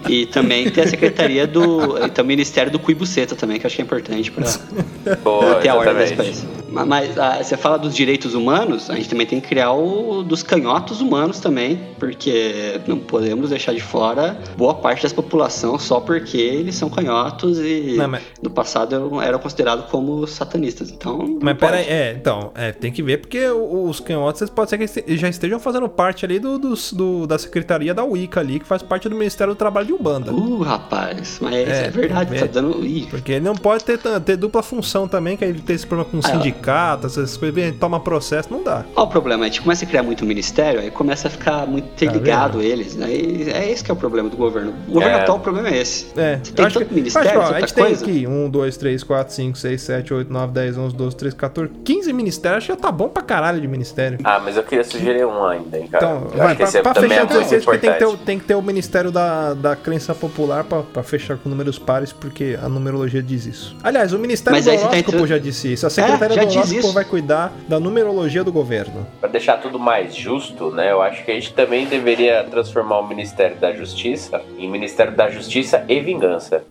E 0.10 0.26
também 0.26 0.70
tem 0.70 0.84
a 0.84 0.88
secretaria 0.88 1.47
do. 1.47 2.10
Tem 2.10 2.24
o 2.24 2.28
Ministério 2.28 2.72
do 2.72 2.78
Cu 2.80 2.91
e 2.91 2.95
Buceta 2.95 3.36
também, 3.36 3.60
que 3.60 3.66
eu 3.66 3.68
acho 3.68 3.76
que 3.76 3.82
é 3.82 3.86
importante 3.86 4.32
pra 4.32 4.43
Boa, 5.24 5.56
ter 5.56 5.70
a 5.70 5.76
ordem 5.76 5.95
desse 5.95 6.16
país. 6.16 6.45
Ma- 6.70 6.86
Mas 6.86 7.18
ah, 7.18 7.41
você 7.41 7.56
fala 7.56 7.78
dos 7.78 7.95
direitos 7.95 8.34
humanos, 8.34 8.89
a 8.89 8.95
gente 8.95 9.08
também 9.10 9.26
tem 9.26 9.39
que 9.39 9.47
criar 9.47 9.72
o 9.74 10.24
dos 10.24 10.43
canhotos 10.43 11.01
humanos 11.01 11.39
também, 11.39 11.80
porque 11.99 12.80
não 12.88 12.97
podemos 12.97 13.49
deixar 13.51 13.74
de 13.74 13.80
fora 13.82 14.38
boa 14.58 14.74
parte 14.74 14.92
parte 14.93 15.07
da 15.07 15.15
população 15.15 15.77
só 15.79 15.99
porque 15.99 16.37
eles 16.37 16.75
são 16.75 16.89
canhotos 16.89 17.57
e 17.59 17.95
Não, 17.97 18.07
mas- 18.07 18.23
no 18.41 18.49
passado 18.49 18.95
eram, 19.21 19.39
considerados 19.39 19.85
como 19.89 20.25
satanistas. 20.27 20.91
Então. 20.91 21.37
Mas 21.41 21.57
pera 21.57 21.77
aí, 21.77 21.83
pode. 21.83 21.95
é, 21.95 22.11
então, 22.13 22.51
é, 22.55 22.71
tem 22.71 22.91
que 22.91 23.01
ver 23.01 23.17
porque 23.19 23.47
o- 23.49 23.89
os 23.89 23.99
canhotos 23.99 24.49
pode 24.49 24.69
ser 24.69 24.77
que 24.77 25.17
já 25.17 25.27
estejam 25.29 25.59
fazendo 25.59 25.87
parte 25.89 26.25
ali 26.25 26.39
do, 26.39 26.57
dos- 26.59 26.93
do- 26.93 27.25
da 27.27 27.37
secretaria 27.37 27.93
da 27.93 28.03
Wicca 28.03 28.39
ali, 28.39 28.59
que 28.59 28.65
faz 28.65 28.81
parte 28.81 29.09
do 29.09 29.15
Ministério 29.15 29.53
do 29.53 29.57
Trabalho 29.57 29.87
de 29.87 29.93
Umbanda. 29.93 30.31
Uh, 30.33 30.61
rapaz, 30.61 31.39
mas 31.41 31.53
É, 31.67 31.85
é, 31.87 31.89
verdade, 31.89 32.29
tem 32.29 32.39
tá 32.39 32.45
ver. 32.45 32.51
dando. 32.51 32.85
Ih, 32.85 33.07
Porque 33.09 33.33
ele 33.33 33.45
não 33.45 33.55
pode 33.55 33.83
ter, 33.83 33.97
ter 33.97 34.37
dupla 34.37 34.61
função 34.63 35.07
também, 35.07 35.35
que 35.37 35.43
ele 35.43 35.59
tem 35.61 35.75
esse 35.75 35.85
problema 35.87 36.09
com 36.11 36.19
Ah, 36.19 36.31
sindicato, 36.31 37.07
essas 37.07 37.35
coisas, 37.37 37.57
ele 37.57 37.71
toma 37.73 37.99
processo, 37.99 38.49
não 38.51 38.63
dá. 38.63 38.85
Qual 38.93 39.05
o 39.05 39.09
problema? 39.09 39.43
A 39.43 39.47
gente 39.47 39.61
começa 39.61 39.83
a 39.85 39.87
criar 39.87 40.03
muito 40.03 40.25
ministério, 40.25 40.79
aí 40.79 40.91
começa 40.91 41.27
a 41.27 41.31
ficar 41.31 41.65
muito 41.67 41.85
Tá 41.85 42.05
interligado 42.05 42.61
eles. 42.61 42.99
Aí 43.01 43.49
é 43.49 43.69
esse 43.71 43.83
que 43.83 43.91
é 43.91 43.93
o 43.93 43.97
problema 43.97 44.29
do 44.29 44.37
governo. 44.37 44.73
O 44.88 44.93
governo 44.93 45.17
É. 45.17 45.21
atual, 45.21 45.38
o 45.38 45.39
problema 45.41 45.69
é 45.69 45.77
esse. 45.77 46.07
É, 46.17 46.38
Você 46.43 46.51
tem 46.51 46.65
tanto 46.65 46.86
que- 46.86 46.93
ministério, 46.93 47.29
acho 47.29 47.39
ó, 47.39 47.43
tanta 47.43 47.55
a 47.55 47.59
gente 47.61 47.73
tem 47.73 47.86
coisa. 47.86 48.05
aqui 48.05 48.27
1, 48.27 48.49
2, 48.49 48.77
3, 48.77 49.03
4, 49.03 49.34
5, 49.34 49.57
6, 49.57 49.81
7, 49.81 50.13
8, 50.13 50.31
9, 50.31 50.53
10, 50.53 50.77
11, 50.77 50.95
12, 50.95 51.15
13, 51.15 51.36
14, 51.36 51.71
15 51.84 52.13
ministérios. 52.13 52.57
Acho 52.57 52.67
que 52.67 52.73
já 52.73 52.77
tá 52.79 52.91
bom 52.91 53.07
pra 53.09 53.23
caralho 53.23 53.59
de 53.61 53.67
ministério. 53.67 54.19
Ah, 54.23 54.39
mas 54.43 54.57
eu 54.57 54.63
queria 54.63 54.84
sugerir 54.84 55.25
um 55.25 55.45
ainda, 55.45 55.77
hein, 55.77 55.88
cara. 55.88 56.05
Então, 56.05 56.21
eu 56.31 56.38
vai, 56.38 56.47
acho 56.47 56.55
que 56.57 56.63
pra, 56.71 56.79
é- 56.79 56.81
pra 56.81 56.91
é 56.91 56.93
fechar 57.07 57.19
muito 57.19 57.34
16, 57.34 57.65
porque 57.65 57.79
tem 57.79 57.93
que, 57.93 57.99
ter, 57.99 58.17
tem 58.17 58.39
que 58.39 58.45
ter 58.45 58.55
o 58.55 58.61
Ministério 58.61 59.11
da, 59.11 59.53
da 59.53 59.75
Crença 59.75 60.13
Popular 60.13 60.63
pra, 60.63 60.81
pra 60.84 61.03
fechar 61.03 61.38
com 61.38 61.49
números 61.49 61.79
pares, 61.79 62.11
porque 62.13 62.57
a 62.61 62.67
numerologia 62.69 63.21
diz 63.23 63.45
isso. 63.45 63.75
Aliás, 63.84 64.13
o 64.13 64.19
Ministério 64.19 64.55
Mas 64.57 64.65
do 64.65 64.69
tá 64.71 64.75
Horóscopo 64.77 64.97
entrando- 64.97 65.27
já 65.27 65.38
disse 65.38 65.73
isso. 65.73 65.88
A 65.88 65.89
Secretaria 65.89 66.41
É, 66.41 66.45
do 66.45 66.51
Horóscopo 66.51 66.91
vai 66.91 67.05
cuidar 67.05 67.53
da 67.67 67.79
numerologia 67.79 68.43
do 68.43 68.51
governo. 68.51 69.05
Pra 69.19 69.29
deixar 69.29 69.57
tudo 69.57 69.79
mais 69.79 70.15
justo, 70.15 70.71
né? 70.71 70.91
Eu 70.91 71.01
acho 71.01 71.23
que 71.23 71.31
a 71.31 71.34
gente 71.34 71.53
também 71.53 71.86
deveria 71.86 72.43
transformar 72.49 72.99
o 72.99 73.07
Ministério 73.07 73.55
da 73.57 73.71
Justiça 73.73 74.41
em 74.57 74.69
Ministério 74.74 75.15
da 75.15 75.30
Justiça 75.30 75.86
e 75.88 75.99
Vingança. 76.01 76.63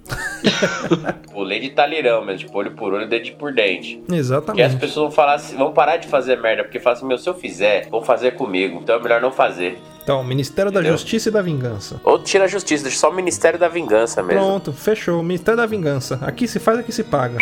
o 1.33 1.43
lei 1.43 1.61
de 1.61 1.71
talirão, 1.71 2.25
mesmo, 2.25 2.47
tipo 2.47 2.59
olho 2.59 2.73
por 2.73 2.93
olho, 2.93 3.09
dente 3.09 3.33
por 3.33 3.55
dente. 3.55 3.97
Porque 3.97 4.13
as 4.13 4.19
Exatamente. 4.19 4.77
pessoas 4.77 5.05
vão 5.05 5.11
falar 5.11 5.35
assim, 5.35 5.57
vão 5.57 5.73
parar 5.73 5.97
de 5.97 6.09
fazer 6.09 6.37
merda, 6.41 6.65
porque 6.65 6.81
falam 6.81 6.99
assim, 6.99 7.07
meu, 7.07 7.17
se 7.17 7.29
eu 7.29 7.35
fizer, 7.35 7.89
vão 7.89 8.03
fazer 8.03 8.33
comigo. 8.33 8.81
Então 8.83 8.97
é 8.97 9.03
melhor 9.03 9.21
não 9.21 9.31
fazer. 9.31 9.79
Então, 10.03 10.23
Ministério 10.25 10.73
da 10.73 10.81
Entendeu? 10.81 10.99
Justiça 10.99 11.29
e 11.29 11.33
da 11.33 11.41
Vingança. 11.41 12.01
Ou 12.03 12.19
tira 12.19 12.45
a 12.45 12.49
justiça, 12.49 12.83
deixa 12.83 12.99
só 12.99 13.11
o 13.11 13.15
Ministério 13.15 13.59
da 13.59 13.69
Vingança 13.69 14.21
mesmo. 14.23 14.43
Pronto, 14.43 14.73
fechou. 14.73 15.23
Ministério 15.23 15.57
da 15.57 15.67
Vingança. 15.67 16.19
Aqui 16.23 16.49
se 16.49 16.59
faz, 16.59 16.79
aqui 16.79 16.91
se 16.91 17.05
paga. 17.05 17.39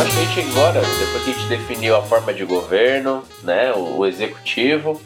Acho 0.00 0.10
que 0.12 0.18
a 0.18 0.24
gente 0.24 0.50
agora, 0.52 0.80
depois 0.80 1.24
que 1.24 1.30
a 1.30 1.34
gente 1.34 1.46
definiu 1.48 1.96
a 1.96 2.02
forma 2.02 2.32
de 2.32 2.44
governo, 2.44 3.24
né, 3.42 3.72
o, 3.72 3.98
o 3.98 4.06
executivo 4.06 5.00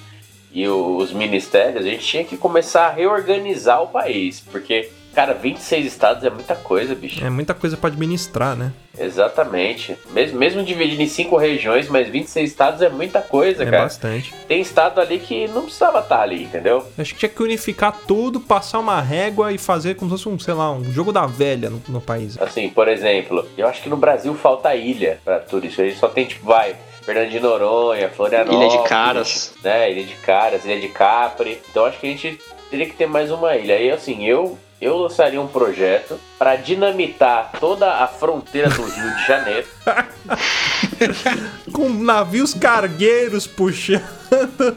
e 0.52 0.68
o- 0.68 0.96
os 0.98 1.12
ministérios, 1.12 1.84
a 1.86 1.88
gente 1.88 2.04
tinha 2.06 2.24
que 2.24 2.36
começar 2.36 2.88
a 2.88 2.90
reorganizar 2.90 3.82
o 3.82 3.88
país, 3.88 4.40
porque 4.40 4.90
cara, 5.14 5.34
26 5.34 5.86
estados 5.86 6.24
é 6.24 6.30
muita 6.30 6.54
coisa, 6.54 6.94
bicho. 6.94 7.24
É 7.24 7.30
muita 7.30 7.54
coisa 7.54 7.76
pra 7.76 7.88
administrar, 7.88 8.56
né? 8.56 8.72
Exatamente. 8.98 9.96
Mesmo, 10.10 10.38
mesmo 10.38 10.62
dividido 10.62 11.00
em 11.02 11.06
cinco 11.08 11.36
regiões, 11.36 11.88
mas 11.88 12.08
26 12.08 12.50
estados 12.50 12.82
é 12.82 12.88
muita 12.88 13.20
coisa, 13.22 13.62
É 13.62 13.66
cara. 13.70 13.82
bastante. 13.84 14.34
Tem 14.48 14.60
estado 14.60 15.00
ali 15.00 15.18
que 15.18 15.46
não 15.48 15.62
precisava 15.62 16.00
estar 16.00 16.20
ali, 16.20 16.44
entendeu? 16.44 16.86
Acho 16.98 17.14
que 17.14 17.20
tinha 17.20 17.28
que 17.28 17.42
unificar 17.42 17.96
tudo, 18.06 18.40
passar 18.40 18.78
uma 18.78 19.00
régua 19.00 19.52
e 19.52 19.58
fazer 19.58 19.94
como 19.94 20.10
se 20.10 20.22
fosse 20.24 20.28
um, 20.34 20.38
sei 20.38 20.54
lá, 20.54 20.70
um 20.72 20.84
jogo 20.92 21.12
da 21.12 21.26
velha 21.26 21.70
no, 21.70 21.82
no 21.88 22.00
país. 22.00 22.36
Assim, 22.40 22.68
por 22.68 22.88
exemplo, 22.88 23.46
eu 23.56 23.66
acho 23.66 23.82
que 23.82 23.88
no 23.88 23.96
Brasil 23.96 24.34
falta 24.34 24.74
ilha 24.74 25.18
pra 25.24 25.38
turistas. 25.40 25.84
A 25.84 25.88
gente 25.88 25.98
só 25.98 26.08
tem, 26.08 26.24
tipo, 26.26 26.44
vai, 26.46 26.76
Fernando 27.02 27.30
de 27.30 27.40
Noronha, 27.40 28.08
Florianópolis. 28.10 28.72
Ilha 28.74 28.82
de 28.82 28.88
Caras. 28.88 29.54
Né, 29.62 29.90
Ilha 29.92 30.04
de 30.04 30.14
Caras, 30.16 30.64
Ilha 30.64 30.80
de 30.80 30.88
Capri. 30.88 31.58
Então 31.70 31.84
acho 31.86 31.98
que 31.98 32.06
a 32.06 32.10
gente 32.10 32.38
teria 32.70 32.86
que 32.86 32.94
ter 32.94 33.06
mais 33.06 33.30
uma 33.30 33.56
ilha. 33.56 33.74
Aí, 33.74 33.90
assim, 33.90 34.24
eu, 34.26 34.58
eu 34.82 34.96
lançaria 34.98 35.40
um 35.40 35.46
projeto 35.46 36.18
pra 36.36 36.56
dinamitar 36.56 37.52
toda 37.60 37.88
a 37.88 38.08
fronteira 38.08 38.68
do 38.68 38.82
Rio 38.82 39.14
de 39.14 39.26
Janeiro. 39.28 39.66
Com 41.72 41.88
navios 41.88 42.52
cargueiros 42.52 43.46
puxando 43.46 44.76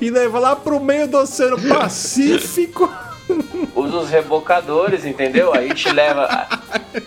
e 0.00 0.08
levar 0.08 0.38
lá 0.38 0.56
pro 0.56 0.80
meio 0.80 1.06
do 1.06 1.18
Oceano 1.18 1.60
Pacífico. 1.68 2.90
Usa 3.74 3.96
os 3.98 4.10
rebocadores, 4.10 5.04
entendeu? 5.04 5.52
Aí 5.54 5.66
a 5.66 5.68
gente 5.68 5.90
leva. 5.92 6.46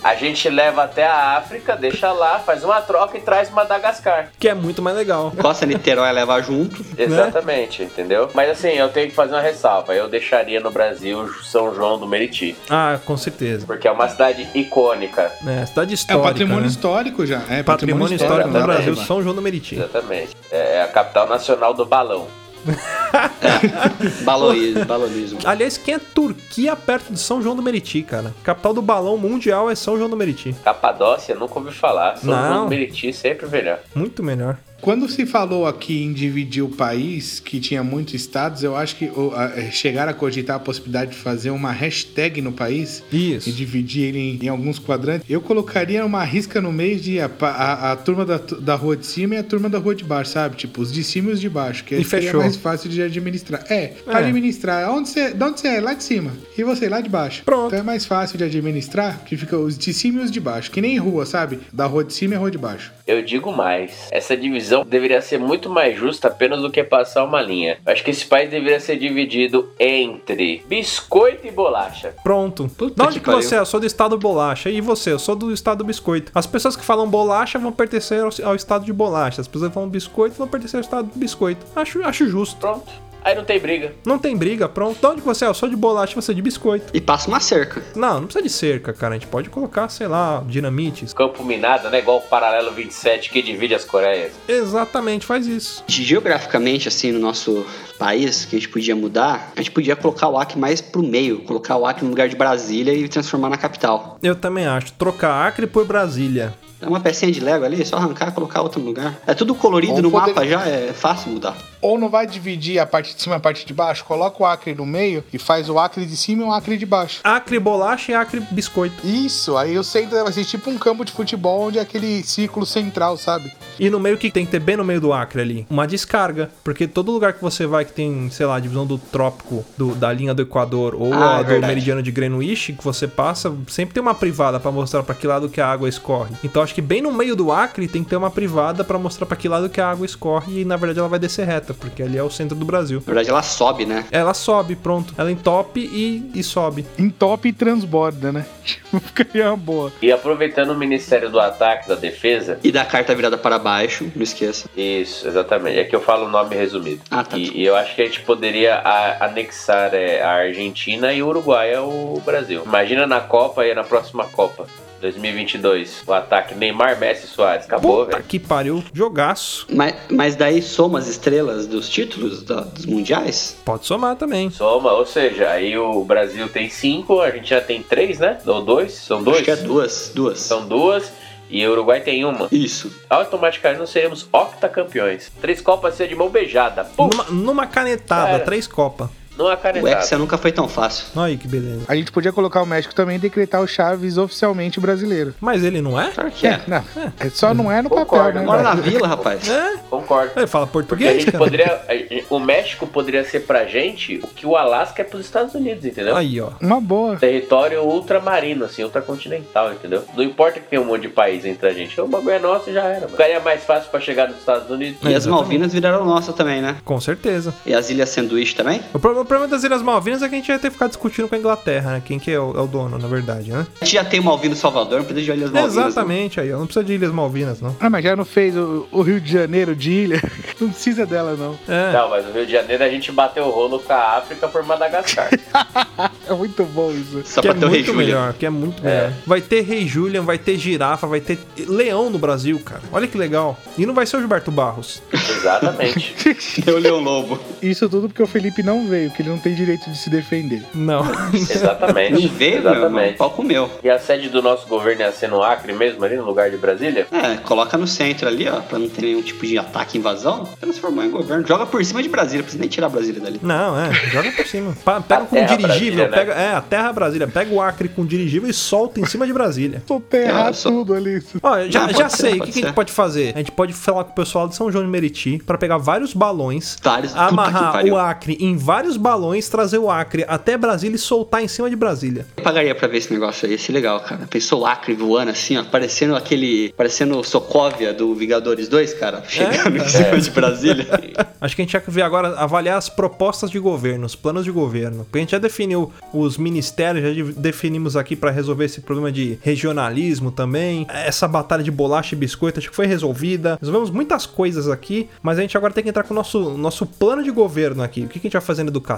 A, 0.03 0.15
gente 0.15 0.49
leva 0.49 0.83
até 0.83 1.05
a 1.07 1.37
África, 1.37 1.75
deixa 1.75 2.11
lá, 2.11 2.39
faz 2.39 2.63
uma 2.63 2.79
troca 2.81 3.17
e 3.17 3.21
traz 3.21 3.49
Madagascar. 3.49 4.29
que 4.37 4.47
é 4.47 4.53
muito 4.53 4.81
mais 4.81 4.95
legal. 4.95 5.33
Costa 5.39 5.65
Niterói 5.65 6.11
leva 6.11 6.39
junto. 6.41 6.85
Exatamente, 6.97 7.83
entendeu? 7.83 8.29
Mas 8.33 8.49
assim, 8.51 8.69
eu 8.69 8.89
tenho 8.89 9.09
que 9.09 9.15
fazer 9.15 9.33
uma 9.33 9.41
ressalva. 9.41 9.95
Eu 9.95 10.07
deixaria 10.07 10.59
no 10.59 10.69
Brasil 10.71 11.27
São 11.43 11.73
João 11.73 11.97
do 11.97 12.07
Meriti. 12.07 12.55
Ah, 12.69 12.99
com 13.05 13.17
certeza. 13.17 13.65
Porque 13.65 13.87
é 13.87 13.91
uma 13.91 14.07
cidade 14.07 14.47
icônica. 14.53 15.31
É, 15.47 15.65
cidade 15.65 15.91
É 15.91 15.95
histórica. 15.95 16.21
o 16.21 16.27
patrimônio 16.27 16.61
né? 16.61 16.67
histórico 16.67 17.25
já. 17.25 17.41
É 17.49 17.63
Patrimônio 17.63 18.15
histórico 18.15 18.49
do. 18.49 18.59
Brasil, 18.61 18.95
São 18.95 19.23
João 19.23 19.33
do 19.33 19.41
Meriti. 19.41 19.75
Exatamente. 19.75 20.35
É 20.51 20.81
a 20.83 20.87
capital 20.87 21.27
nacional 21.27 21.73
do 21.73 21.85
balão. 21.85 22.27
Balonismo, 24.23 24.85
balonismo. 24.85 25.39
Aliás, 25.43 25.77
quem 25.77 25.95
é 25.95 25.99
Turquia 25.99 26.75
perto 26.75 27.13
de 27.13 27.19
São 27.19 27.41
João 27.41 27.55
do 27.55 27.61
Meriti, 27.61 28.01
cara? 28.03 28.33
Capital 28.43 28.73
do 28.73 28.81
balão 28.81 29.17
mundial 29.17 29.69
é 29.69 29.75
São 29.75 29.97
João 29.97 30.09
do 30.09 30.15
Meriti. 30.17 30.55
Capadócia, 30.63 31.35
nunca 31.35 31.57
ouvi 31.59 31.71
falar. 31.71 32.17
São 32.17 32.29
Não. 32.29 32.47
João 32.47 32.63
do 32.65 32.69
Meriti, 32.69 33.11
sempre 33.13 33.47
melhor. 33.47 33.79
Muito 33.95 34.23
melhor. 34.23 34.57
Quando 34.81 35.07
se 35.09 35.25
falou 35.25 35.67
aqui 35.67 36.03
em 36.03 36.13
dividir 36.13 36.63
o 36.63 36.69
país, 36.69 37.39
que 37.39 37.59
tinha 37.59 37.83
muitos 37.83 38.13
estados, 38.13 38.63
eu 38.63 38.75
acho 38.75 38.95
que 38.95 39.05
o- 39.05 39.31
a- 39.35 39.51
é, 39.55 39.71
chegaram 39.71 40.11
a 40.11 40.13
cogitar 40.13 40.55
a 40.55 40.59
possibilidade 40.59 41.11
de 41.11 41.17
fazer 41.17 41.49
uma 41.49 41.71
hashtag 41.71 42.41
no 42.41 42.51
país 42.51 43.03
e 43.11 43.33
Isso. 43.35 43.51
dividir 43.51 44.03
ele 44.05 44.19
em, 44.19 44.39
em 44.45 44.47
alguns 44.47 44.79
quadrantes. 44.79 45.29
Eu 45.29 45.41
colocaria 45.41 46.05
uma 46.05 46.23
risca 46.23 46.61
no 46.61 46.71
meio 46.71 46.99
de 46.99 47.19
a, 47.19 47.29
a- 47.41 47.91
a 47.91 47.95
turma 47.95 48.25
da, 48.25 48.37
da 48.37 48.75
rua 48.75 48.95
de 48.95 49.05
cima 49.05 49.35
e 49.35 49.37
a 49.37 49.43
turma 49.43 49.69
da 49.69 49.77
rua 49.77 49.93
de 49.95 50.03
baixo, 50.03 50.31
sabe? 50.31 50.55
Tipo, 50.55 50.81
os 50.81 50.91
de 50.93 51.03
cima 51.03 51.29
e 51.31 51.33
os 51.33 51.41
de 51.41 51.49
baixo, 51.49 51.83
que 51.83 51.95
E 51.95 52.03
fechou. 52.03 52.39
mais 52.41 52.55
fácil 52.55 52.89
de 52.89 53.01
administrar. 53.01 53.65
É, 53.69 53.93
É. 54.07 54.15
administrar. 54.15 54.89
Onde 54.91 55.09
você, 55.09 55.33
de 55.33 55.43
onde 55.43 55.59
você 55.59 55.67
é? 55.67 55.81
Lá 55.81 55.93
de 55.93 56.03
cima. 56.03 56.31
E 56.57 56.63
você 56.63 56.87
lá 56.87 57.01
de 57.01 57.09
baixo. 57.09 57.43
Pronto. 57.43 57.67
Então 57.67 57.79
é 57.79 57.83
mais 57.83 58.05
fácil 58.05 58.37
de 58.37 58.43
administrar, 58.43 59.23
que 59.25 59.35
fica 59.35 59.57
os 59.57 59.77
de 59.77 59.93
cima 59.93 60.21
e 60.21 60.23
os 60.25 60.31
de 60.31 60.39
baixo. 60.39 60.71
Que 60.71 60.81
nem 60.81 60.97
rua, 60.97 61.25
sabe? 61.25 61.59
Da 61.73 61.85
rua 61.85 62.03
de 62.03 62.13
cima 62.13 62.33
e 62.33 62.37
a 62.37 62.39
rua 62.39 62.51
de 62.51 62.57
baixo. 62.57 62.91
Eu 63.05 63.21
digo 63.23 63.51
mais. 63.51 63.91
Essa 64.11 64.37
divisão 64.37 64.68
deveria 64.85 65.21
ser 65.21 65.37
muito 65.39 65.69
mais 65.69 65.97
justa 65.97 66.27
apenas 66.27 66.61
do 66.61 66.71
que 66.71 66.83
passar 66.83 67.23
uma 67.23 67.41
linha. 67.41 67.77
Eu 67.85 67.91
acho 67.93 68.03
que 68.03 68.11
esse 68.11 68.25
país 68.25 68.49
deveria 68.49 68.79
ser 68.79 68.97
dividido 68.97 69.69
entre 69.79 70.63
biscoito 70.67 71.47
e 71.47 71.51
bolacha. 71.51 72.13
Pronto. 72.23 72.69
Puta 72.77 72.95
de 72.95 73.01
onde 73.01 73.19
que 73.19 73.25
que, 73.25 73.31
você 73.31 73.55
é? 73.55 73.59
Eu 73.59 73.65
sou 73.65 73.79
do 73.79 73.85
estado 73.85 74.17
bolacha. 74.17 74.69
E 74.69 74.81
você? 74.81 75.11
Eu 75.11 75.19
sou 75.19 75.35
do 75.35 75.51
estado 75.51 75.83
biscoito. 75.83 76.31
As 76.33 76.45
pessoas 76.45 76.75
que 76.75 76.83
falam 76.83 77.09
bolacha 77.09 77.59
vão 77.59 77.71
pertencer 77.71 78.21
ao, 78.21 78.29
ao 78.49 78.55
estado 78.55 78.85
de 78.85 78.93
bolacha. 78.93 79.41
As 79.41 79.47
pessoas 79.47 79.69
que 79.69 79.73
falam 79.73 79.89
biscoito 79.89 80.35
vão 80.35 80.47
pertencer 80.47 80.77
ao 80.77 80.81
estado 80.81 81.07
do 81.07 81.19
biscoito. 81.19 81.65
Acho, 81.75 82.03
acho 82.03 82.27
justo. 82.27 82.57
Pronto. 82.57 83.08
Aí 83.23 83.35
não 83.35 83.43
tem 83.43 83.59
briga. 83.59 83.93
Não 84.05 84.17
tem 84.17 84.35
briga, 84.35 84.67
pronto. 84.69 84.99
De 84.99 85.05
onde 85.05 85.21
que 85.21 85.27
você 85.27 85.45
é? 85.45 85.47
Eu 85.47 85.53
sou 85.53 85.69
de 85.69 85.75
bolacha, 85.75 86.15
você 86.15 86.31
é 86.31 86.35
de 86.35 86.41
biscoito. 86.41 86.85
E 86.93 87.01
passa 87.01 87.27
uma 87.27 87.39
cerca. 87.39 87.81
Não, 87.95 88.15
não 88.21 88.23
precisa 88.23 88.43
de 88.43 88.49
cerca, 88.49 88.93
cara. 88.93 89.15
A 89.15 89.17
gente 89.17 89.27
pode 89.27 89.49
colocar, 89.49 89.89
sei 89.89 90.07
lá, 90.07 90.43
dinamites. 90.47 91.13
Campo 91.13 91.43
minado, 91.43 91.89
né? 91.89 91.99
Igual 91.99 92.17
o 92.17 92.21
paralelo 92.21 92.71
27 92.71 93.29
que 93.29 93.41
divide 93.41 93.75
as 93.75 93.83
Coreias. 93.85 94.31
Exatamente, 94.47 95.25
faz 95.25 95.45
isso. 95.47 95.83
Geograficamente, 95.87 96.87
assim, 96.87 97.11
no 97.11 97.19
nosso 97.19 97.65
país, 97.97 98.45
que 98.45 98.55
a 98.55 98.59
gente 98.59 98.69
podia 98.69 98.95
mudar, 98.95 99.51
a 99.55 99.59
gente 99.61 99.71
podia 99.71 99.95
colocar 99.95 100.27
o 100.29 100.37
Acre 100.37 100.57
mais 100.57 100.79
pro 100.81 101.03
meio, 101.03 101.39
colocar 101.43 101.75
o 101.77 101.85
Acre 101.85 102.03
no 102.03 102.09
lugar 102.09 102.27
de 102.29 102.35
Brasília 102.35 102.93
e 102.93 103.07
transformar 103.07 103.49
na 103.49 103.57
capital. 103.57 104.17
Eu 104.23 104.35
também 104.35 104.65
acho. 104.65 104.93
Trocar 104.93 105.47
Acre 105.47 105.67
por 105.67 105.85
Brasília. 105.85 106.53
É 106.81 106.87
uma 106.87 107.01
pecinha 107.01 107.29
de 107.29 107.41
Lego 107.41 107.65
ali, 107.65 107.85
só 107.85 107.97
arrancar 107.97 108.29
e 108.29 108.31
colocar 108.31 108.61
outro 108.61 108.79
no 108.79 108.85
lugar. 108.85 109.19
É 109.27 109.33
tudo 109.33 109.53
colorido 109.53 109.95
Ou 109.95 110.01
no 110.01 110.09
poder- 110.11 110.27
mapa 110.33 110.47
já, 110.47 110.65
é 110.65 110.93
fácil 110.93 111.31
mudar. 111.31 111.57
Ou 111.81 111.97
não 111.97 112.09
vai 112.09 112.27
dividir 112.27 112.77
a 112.79 112.85
parte 112.85 113.15
de 113.15 113.21
cima 113.21 113.35
e 113.35 113.37
a 113.37 113.39
parte 113.39 113.65
de 113.65 113.73
baixo? 113.73 114.03
Coloca 114.03 114.43
o 114.43 114.45
acre 114.45 114.75
no 114.75 114.85
meio 114.85 115.23
e 115.31 115.37
faz 115.37 115.69
o 115.69 115.79
acre 115.79 116.05
de 116.05 116.17
cima 116.17 116.43
e 116.43 116.45
o 116.45 116.51
acre 116.51 116.77
de 116.77 116.85
baixo. 116.85 117.21
Acre 117.23 117.57
bolacha 117.59 118.11
e 118.11 118.15
Acre 118.15 118.41
biscoito. 118.51 119.05
Isso, 119.07 119.55
aí 119.55 119.77
o 119.77 119.83
centro 119.83 120.21
vai 120.23 120.33
ser 120.33 120.43
tipo 120.43 120.69
um 120.69 120.77
campo 120.77 121.05
de 121.05 121.11
futebol 121.11 121.61
onde 121.67 121.77
é 121.79 121.81
aquele 121.81 122.21
círculo 122.23 122.65
central, 122.65 123.15
sabe? 123.17 123.51
E 123.79 123.89
no 123.89 123.99
meio, 123.99 124.15
o 124.15 124.17
que 124.19 124.29
tem 124.29 124.45
que 124.45 124.51
ter 124.51 124.59
bem 124.59 124.75
no 124.75 124.83
meio 124.83 124.99
do 124.99 125.13
Acre 125.13 125.41
ali? 125.41 125.65
Uma 125.69 125.87
descarga. 125.87 126.49
Porque 126.63 126.85
todo 126.87 127.11
lugar 127.11 127.33
que 127.33 127.41
você 127.41 127.65
vai 127.65 127.85
que 127.85 127.93
tem, 127.93 128.29
sei 128.29 128.45
lá, 128.45 128.55
a 128.57 128.59
divisão 128.59 128.85
do 128.85 128.97
trópico, 128.97 129.63
do- 129.77 129.95
da 129.95 130.11
linha 130.11 130.33
do 130.33 130.41
Equador, 130.41 130.93
ou 130.95 131.13
Ah, 131.13 131.37
a 131.37 131.39
é 131.41 131.43
do 131.59 131.65
meridiano 131.65 132.03
de 132.03 132.11
Greenwich, 132.11 132.73
que 132.73 132.83
você 132.83 133.07
passa, 133.07 133.53
sempre 133.67 133.93
tem 133.93 134.01
uma 134.03 134.13
privada 134.15 134.59
pra 134.59 134.71
mostrar 134.71 135.03
pra 135.03 135.15
que 135.15 135.25
lado 135.25 135.47
que 135.49 135.61
a 135.61 135.67
água 135.67 135.87
escorre. 135.87 136.35
Então 136.43 136.61
acho 136.61 136.75
que 136.75 136.81
bem 136.81 137.01
no 137.01 137.13
meio 137.13 137.35
do 137.35 137.51
Acre 137.51 137.87
tem 137.87 138.03
que 138.03 138.09
ter 138.09 138.17
uma 138.17 138.29
privada 138.29 138.83
pra 138.83 138.97
mostrar 138.99 139.25
pra 139.25 139.37
que 139.37 139.47
lado 139.47 139.69
que 139.69 139.79
a 139.79 139.89
água 139.89 140.05
escorre 140.05 140.61
e 140.61 140.65
na 140.65 140.75
verdade 140.75 140.99
ela 140.99 141.07
vai 141.07 141.19
descer 141.19 141.45
reta. 141.47 141.68
Certa, 141.69 141.73
porque 141.73 142.03
ali 142.03 142.17
é 142.17 142.23
o 142.23 142.29
centro 142.29 142.55
do 142.55 142.65
Brasil. 142.65 142.99
Na 142.99 143.05
verdade, 143.05 143.29
ela 143.29 143.41
sobe, 143.43 143.85
né? 143.85 144.05
Ela 144.11 144.33
sobe, 144.33 144.75
pronto. 144.75 145.13
Ela 145.17 145.31
entope 145.31 145.79
e, 145.79 146.31
e 146.33 146.43
sobe. 146.43 146.85
Entope 146.97 147.49
e 147.49 147.53
transborda, 147.53 148.31
né? 148.31 148.45
Tipo, 148.69 148.99
ficaria 148.99 149.47
uma 149.47 149.57
boa. 149.57 149.91
E 150.01 150.11
aproveitando 150.11 150.71
o 150.71 150.75
Ministério 150.75 151.29
do 151.29 151.39
Ataque 151.39 151.87
da 151.87 151.95
Defesa, 151.95 152.59
E 152.63 152.71
da 152.71 152.85
carta 152.85 153.13
virada 153.15 153.37
para 153.37 153.57
baixo, 153.57 154.11
não 154.15 154.21
esqueça. 154.23 154.67
isso, 154.75 155.27
exatamente. 155.27 155.79
É 155.79 155.83
que 155.83 155.95
eu 155.95 156.01
falo 156.01 156.25
o 156.25 156.29
nome 156.29 156.55
resumido. 156.55 157.01
Ah, 157.09 157.23
tá. 157.23 157.37
E, 157.37 157.49
e 157.61 157.65
eu 157.65 157.75
acho 157.75 157.95
que 157.95 158.01
a 158.01 158.05
gente 158.05 158.21
poderia 158.21 158.75
a- 158.75 159.25
anexar 159.25 159.93
é, 159.93 160.21
a 160.21 160.31
Argentina 160.31 161.11
e 161.13 161.21
o 161.23 161.27
Uruguai 161.27 161.73
ao 161.73 162.21
Brasil. 162.25 162.63
Imagina 162.65 163.05
na 163.07 163.19
Copa 163.19 163.65
e 163.65 163.73
na 163.73 163.83
próxima 163.83 164.25
Copa. 164.25 164.67
2022, 164.99 166.03
o 166.05 166.13
ataque 166.13 166.53
Neymar, 166.55 166.99
Messi 166.99 167.27
Soares. 167.27 167.65
Acabou, 167.65 168.05
Puta 168.05 168.17
velho. 168.17 168.27
que 168.27 168.39
pariu. 168.39 168.83
Jogaço. 168.93 169.65
Mas, 169.73 169.95
mas 170.09 170.35
daí 170.35 170.61
soma 170.61 170.99
as 170.99 171.07
estrelas 171.07 171.67
dos 171.67 171.89
títulos 171.89 172.43
da- 172.43 172.61
dos 172.61 172.85
mundiais? 172.85 173.57
Pode 173.65 173.85
somar 173.85 174.15
também. 174.15 174.49
Soma, 174.49 174.91
ou 174.93 175.05
seja, 175.05 175.49
aí 175.49 175.77
o 175.77 176.03
Brasil 176.03 176.47
tem 176.49 176.69
cinco, 176.69 177.19
a 177.21 177.25
Argentina 177.25 177.61
tem 177.61 177.81
três, 177.81 178.19
né? 178.19 178.37
Ou 178.45 178.61
dois? 178.61 178.93
São 178.93 179.23
dois? 179.23 179.37
Acho 179.37 179.45
que 179.45 179.51
é 179.51 179.55
duas. 179.55 180.11
Duas. 180.13 180.39
São 180.39 180.67
duas 180.67 181.11
e 181.49 181.65
o 181.65 181.71
Uruguai 181.71 182.01
tem 182.01 182.23
uma. 182.25 182.47
Isso. 182.51 182.91
Automaticamente 183.09 183.79
nós 183.79 183.89
seremos 183.89 184.27
octacampeões. 184.31 185.31
Três 185.41 185.61
copas 185.61 185.95
ser 185.95 186.07
de 186.07 186.15
mão 186.15 186.29
beijada. 186.29 186.83
Pum! 186.83 187.09
Numa, 187.11 187.23
numa 187.25 187.67
canetada, 187.67 188.31
Cara. 188.31 188.43
três 188.43 188.67
copas. 188.67 189.09
Numa 189.39 189.53
O 189.53 189.57
canetada. 189.57 189.89
Hexa 190.01 190.17
nunca 190.17 190.37
foi 190.37 190.51
tão 190.51 190.67
fácil. 190.67 191.05
Olha 191.15 191.27
aí 191.27 191.37
que 191.37 191.47
beleza. 191.47 191.81
A 191.87 191.95
gente 191.95 192.11
podia 192.11 192.31
colocar 192.33 192.61
o 192.61 192.65
México 192.65 192.93
também 192.93 193.15
e 193.15 193.19
decretar 193.19 193.61
o 193.61 193.67
Chaves 193.67 194.17
oficialmente 194.17 194.79
brasileiro. 194.81 195.33
Mas 195.39 195.63
ele 195.63 195.81
não 195.81 195.99
é? 195.99 196.09
Claro 196.11 196.29
que 196.29 196.45
é. 196.45 196.59
Não, 196.67 196.83
é 197.19 197.29
só 197.29 197.53
não 197.53 197.71
é 197.71 197.81
no 197.81 197.89
Concordo, 197.89 198.07
papel, 198.25 198.41
né? 198.41 198.45
Mora 198.45 198.61
na 198.61 198.75
vila, 198.75 199.07
rapaz. 199.07 199.49
É. 199.49 199.77
Concordo. 199.89 200.31
Ele 200.35 200.45
fala 200.45 200.67
Porque 200.67 200.79
a 200.79 200.87
português, 201.07 201.13
gente 201.21 201.31
cara. 201.31 201.43
poderia. 201.43 201.81
O 202.29 202.37
México 202.39 202.85
poderia 202.85 203.23
ser 203.23 203.41
pra 203.41 203.65
gente 203.65 204.19
o 204.21 204.27
que 204.27 204.45
o 204.45 204.55
Alasca 204.57 205.01
é 205.01 205.05
pros 205.05 205.25
Estados 205.25 205.55
Unidos, 205.55 205.85
entendeu? 205.85 206.15
Aí, 206.17 206.39
ó. 206.41 206.49
Uma 206.61 206.81
boa. 206.81 207.15
Território 207.15 207.81
ultramarino, 207.83 208.65
assim, 208.65 208.83
ultracontinental, 208.83 209.71
entendeu? 209.71 210.03
Não 210.15 210.23
importa 210.23 210.59
que 210.59 210.67
tenha 210.67 210.81
um 210.81 210.85
monte 210.85 211.03
de 211.03 211.09
país 211.09 211.45
entre 211.45 211.67
a 211.69 211.73
gente. 211.73 211.99
O 212.01 212.07
bagulho 212.07 212.31
é 212.31 212.39
nosso 212.39 212.69
e 212.69 212.73
já 212.73 212.83
era. 212.83 213.01
mano. 213.01 213.11
Ficaria 213.11 213.39
mais 213.39 213.63
fácil 213.63 213.89
pra 213.89 213.99
chegar 213.99 214.27
nos 214.27 214.37
Estados 214.37 214.69
Unidos. 214.69 214.97
E 215.03 215.13
as 215.13 215.25
Malvinas 215.25 215.71
viraram 215.73 216.05
nossa 216.05 216.33
também, 216.33 216.61
né? 216.61 216.75
Com 216.83 216.99
certeza. 216.99 217.53
E 217.65 217.73
as 217.73 217.89
Ilhas 217.89 218.09
Sanduíche 218.09 218.55
também? 218.55 218.81
O 218.93 218.99
pro- 218.99 219.19
o 219.21 219.25
problema 219.29 219.47
das 219.49 219.63
Ilhas 219.63 219.81
Malvinas 219.81 220.21
é 220.23 220.27
que 220.27 220.35
a 220.35 220.37
gente 220.37 220.49
ia 220.49 220.57
ter 220.59 220.67
que 220.67 220.73
ficar 220.73 220.87
discutindo 220.87 221.29
com 221.29 221.35
a 221.35 221.37
Inglaterra, 221.37 221.91
né? 221.93 222.01
Quem 222.03 222.17
que 222.19 222.31
é 222.31 222.39
o, 222.39 222.57
é 222.57 222.61
o 222.61 222.67
dono, 222.67 222.97
na 222.97 223.07
verdade, 223.07 223.51
né? 223.51 223.65
A 223.79 223.85
gente 223.85 223.93
já 223.93 224.03
tem 224.03 224.19
Malvino 224.19 224.55
Salvador, 224.55 224.99
não 224.99 225.05
precisa 225.05 225.31
de 225.33 225.39
Ilhas 225.39 225.51
Malvinas. 225.51 225.75
não. 225.75 225.87
Exatamente, 225.87 226.39
aí, 226.41 226.51
ó. 226.51 226.57
Não 226.57 226.65
precisa 226.65 226.83
de 226.83 226.93
Ilhas 226.93 227.11
Malvinas, 227.11 227.61
não. 227.61 227.75
Ah, 227.79 227.89
mas 227.89 228.03
já 228.03 228.15
não 228.15 228.25
fez 228.25 228.57
o, 228.57 228.87
o 228.91 229.01
Rio 229.01 229.21
de 229.21 229.31
Janeiro 229.31 229.75
de 229.75 229.91
ilha? 229.91 230.21
Não 230.59 230.69
precisa 230.71 231.05
dela, 231.05 231.37
não. 231.37 231.57
É. 231.73 231.93
Não, 231.93 232.09
mas 232.09 232.25
no 232.25 232.33
Rio 232.33 232.45
de 232.45 232.51
Janeiro 232.51 232.83
a 232.83 232.89
gente 232.89 233.13
bateu 233.13 233.45
o 233.45 233.49
rolo 233.49 233.79
com 233.79 233.93
a 233.93 234.17
África 234.17 234.45
por 234.49 234.61
Madagascar. 234.65 235.29
É 236.27 236.33
muito 236.33 236.63
bom 236.63 236.91
isso. 236.91 237.23
Só 237.25 237.41
que 237.41 237.47
pra 237.47 237.57
é 237.57 237.59
ter 237.59 237.65
o 237.65 237.69
Rei 237.69 237.79
muito 237.79 237.91
Júlio. 237.91 238.05
melhor, 238.05 238.33
que 238.33 238.45
é 238.45 238.49
muito 238.51 238.83
melhor. 238.83 239.11
Vai 239.25 239.41
ter 239.41 239.61
Rei 239.61 239.87
Julian, 239.87 240.21
vai 240.21 240.37
ter 240.37 240.57
girafa, 240.57 241.07
vai 241.07 241.19
ter 241.19 241.39
leão 241.67 242.09
no 242.11 242.19
Brasil, 242.19 242.59
cara. 242.63 242.81
Olha 242.91 243.07
que 243.07 243.17
legal. 243.17 243.57
E 243.75 243.83
não 243.85 243.95
vai 243.95 244.05
ser 244.05 244.17
o 244.17 244.19
Gilberto 244.19 244.51
Barros. 244.51 245.01
Exatamente. 245.11 246.15
Tem 246.63 246.71
o 246.73 246.77
Leão 246.77 246.99
Lobo. 246.99 247.39
Isso 247.61 247.89
tudo 247.89 248.07
porque 248.07 248.21
o 248.21 248.27
Felipe 248.27 248.61
não 248.61 248.87
veio, 248.87 249.09
que 249.19 249.23
ele 249.23 249.29
não 249.31 249.37
tem 249.37 249.53
direito 249.53 249.89
de 249.89 249.97
se 249.97 250.09
defender. 250.09 250.63
Não. 250.73 251.01
Exatamente. 251.33 252.13
Não 252.25 252.29
veio, 252.29 252.61
meu. 252.61 252.71
Exatamente. 252.71 253.17
Pau 253.17 253.29
comeu. 253.31 253.69
E 253.83 253.89
a 253.89 253.99
sede 253.99 254.29
do 254.29 254.41
nosso 254.41 254.65
governo 254.67 255.01
ia 255.01 255.11
ser 255.11 255.27
no 255.27 255.43
Acre 255.43 255.73
mesmo, 255.73 256.03
ali 256.05 256.15
no 256.15 256.23
lugar 256.23 256.49
de 256.49 256.55
Brasília? 256.55 257.05
É, 257.11 257.35
coloca 257.37 257.77
no 257.77 257.85
centro 257.85 258.27
ali, 258.29 258.47
ó, 258.47 258.61
pra 258.61 258.79
não 258.79 258.87
ter 258.87 259.01
nenhum 259.01 259.21
tipo 259.21 259.45
de 259.45 259.57
ataque, 259.57 259.97
invasão. 259.97 260.47
Transformou 260.61 261.03
em 261.03 261.09
governo. 261.11 261.45
Joga 261.45 261.65
por 261.65 261.83
cima 261.83 262.01
de 262.01 262.07
Brasília, 262.07 262.43
precisa 262.43 262.61
nem 262.61 262.69
tirar 262.69 262.87
Brasília 262.87 263.19
dali. 263.19 263.39
Não, 263.43 263.77
é. 263.77 263.91
Joga 264.09 264.31
por 264.31 264.45
cima. 264.47 264.73
Pa- 264.85 265.01
Pega 265.01 265.23
A 265.23 265.25
com 265.25 265.35
dirigível. 265.35 265.67
Brasília, 265.67 266.07
né? 266.07 266.17
pega, 266.17 266.33
É, 266.33 266.53
a 266.53 266.61
Terra 266.61 266.93
Brasília. 266.93 267.27
Pega 267.27 267.53
o 267.53 267.61
Acre 267.61 267.89
com 267.89 268.05
dirigível 268.05 268.49
e 268.49 268.53
solta 268.53 269.01
em 269.01 269.05
cima 269.05 269.27
de 269.27 269.33
Brasília. 269.33 269.83
Soterrar 269.85 270.53
só- 270.53 270.69
tudo 270.69 270.93
ali. 270.93 271.21
Ó, 271.43 271.67
já, 271.67 271.87
Não, 271.87 271.93
já 271.93 272.07
sei. 272.07 272.35
o 272.39 272.43
que, 272.43 272.51
que 272.53 272.59
a 272.59 272.63
gente 272.67 272.73
pode 272.73 272.91
fazer? 272.93 273.33
A 273.35 273.39
gente 273.39 273.51
pode 273.51 273.73
falar 273.73 274.05
com 274.05 274.11
o 274.11 274.15
pessoal 274.15 274.47
de 274.47 274.55
São 274.55 274.71
João 274.71 274.83
de 274.85 274.89
Meriti 274.89 275.41
pra 275.45 275.57
pegar 275.57 275.77
vários 275.77 276.13
balões, 276.13 276.77
amarrar 277.15 277.83
o 277.85 277.97
Acre 277.97 278.37
em 278.39 278.55
vários 278.55 278.95
balões, 278.99 279.49
trazer 279.49 279.77
o 279.77 279.89
Acre 279.89 280.25
até 280.27 280.57
Brasília 280.57 280.95
e 280.95 280.99
soltar 280.99 281.41
em 281.43 281.47
cima 281.47 281.69
de 281.69 281.75
Brasília. 281.75 282.25
Eu 282.37 282.43
pagaria 282.43 282.75
pra 282.75 282.87
ver 282.87 282.97
esse 282.97 283.11
negócio 283.11 283.45
aí, 283.45 283.53
ia 283.53 283.57
ser 283.57 283.71
legal, 283.71 283.99
cara. 284.01 284.27
Pensou 284.29 284.61
o 284.61 284.65
Acre 284.65 284.93
voando 284.93 285.31
assim, 285.31 285.57
ó, 285.57 285.63
parecendo 285.63 286.15
aquele. 286.15 286.73
Parecendo 286.75 287.23
Sokovia 287.23 287.93
do 287.93 288.13
Vingadores 288.13 288.67
2, 288.67 288.93
cara. 288.95 289.23
Chegando 289.27 289.77
em 289.77 289.87
cima 289.87 290.19
de 290.19 290.29
Brasília. 290.31 290.87
Acho 291.41 291.55
que 291.55 291.61
a 291.61 291.63
gente 291.63 291.69
tinha 291.71 291.81
que 291.81 291.89
ver 291.89 292.01
agora, 292.01 292.35
avaliar 292.37 292.77
as 292.77 292.89
propostas 292.89 293.49
de 293.49 293.57
governo, 293.59 294.05
os 294.05 294.15
planos 294.15 294.43
de 294.43 294.51
governo. 294.51 295.05
Porque 295.05 295.17
a 295.19 295.21
gente 295.21 295.31
já 295.31 295.37
definiu 295.39 295.91
os 296.13 296.37
ministérios, 296.37 297.03
já 297.03 297.13
de- 297.13 297.33
definimos 297.33 297.95
aqui 297.95 298.15
pra 298.15 298.29
resolver 298.29 298.65
esse 298.65 298.81
problema 298.81 299.09
de 299.11 299.39
regionalismo 299.41 300.31
também. 300.31 300.85
Essa 300.89 301.27
batalha 301.27 301.63
de 301.63 301.71
bolacha 301.71 302.13
e 302.15 302.17
biscoito 302.17 302.59
acho 302.59 302.69
que 302.69 302.75
foi 302.75 302.85
resolvida. 302.87 303.57
Resolvemos 303.61 303.89
muitas 303.89 304.25
coisas 304.25 304.67
aqui, 304.67 305.07
mas 305.21 305.37
a 305.37 305.41
gente 305.41 305.55
agora 305.55 305.73
tem 305.73 305.83
que 305.83 305.89
entrar 305.89 306.03
com 306.03 306.13
o 306.13 306.15
nosso, 306.15 306.51
nosso 306.57 306.85
plano 306.85 307.23
de 307.23 307.31
governo 307.31 307.83
aqui. 307.83 308.01
O 308.01 308.07
que 308.07 308.19
que 308.19 308.27
a 308.27 308.29
gente 308.29 308.33
vai 308.33 308.41
fazer 308.41 308.63
na 308.63 308.69
educação, 308.69 308.88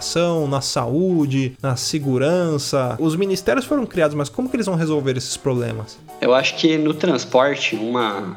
na 0.49 0.61
saúde, 0.61 1.53
na 1.61 1.75
segurança. 1.75 2.95
Os 2.99 3.15
ministérios 3.15 3.65
foram 3.65 3.85
criados, 3.85 4.15
mas 4.15 4.29
como 4.29 4.49
que 4.49 4.55
eles 4.55 4.65
vão 4.65 4.75
resolver 4.75 5.17
esses 5.17 5.35
problemas? 5.37 5.97
Eu 6.21 6.33
acho 6.33 6.55
que 6.55 6.77
no 6.77 6.93
transporte, 6.93 7.75
um 7.75 7.93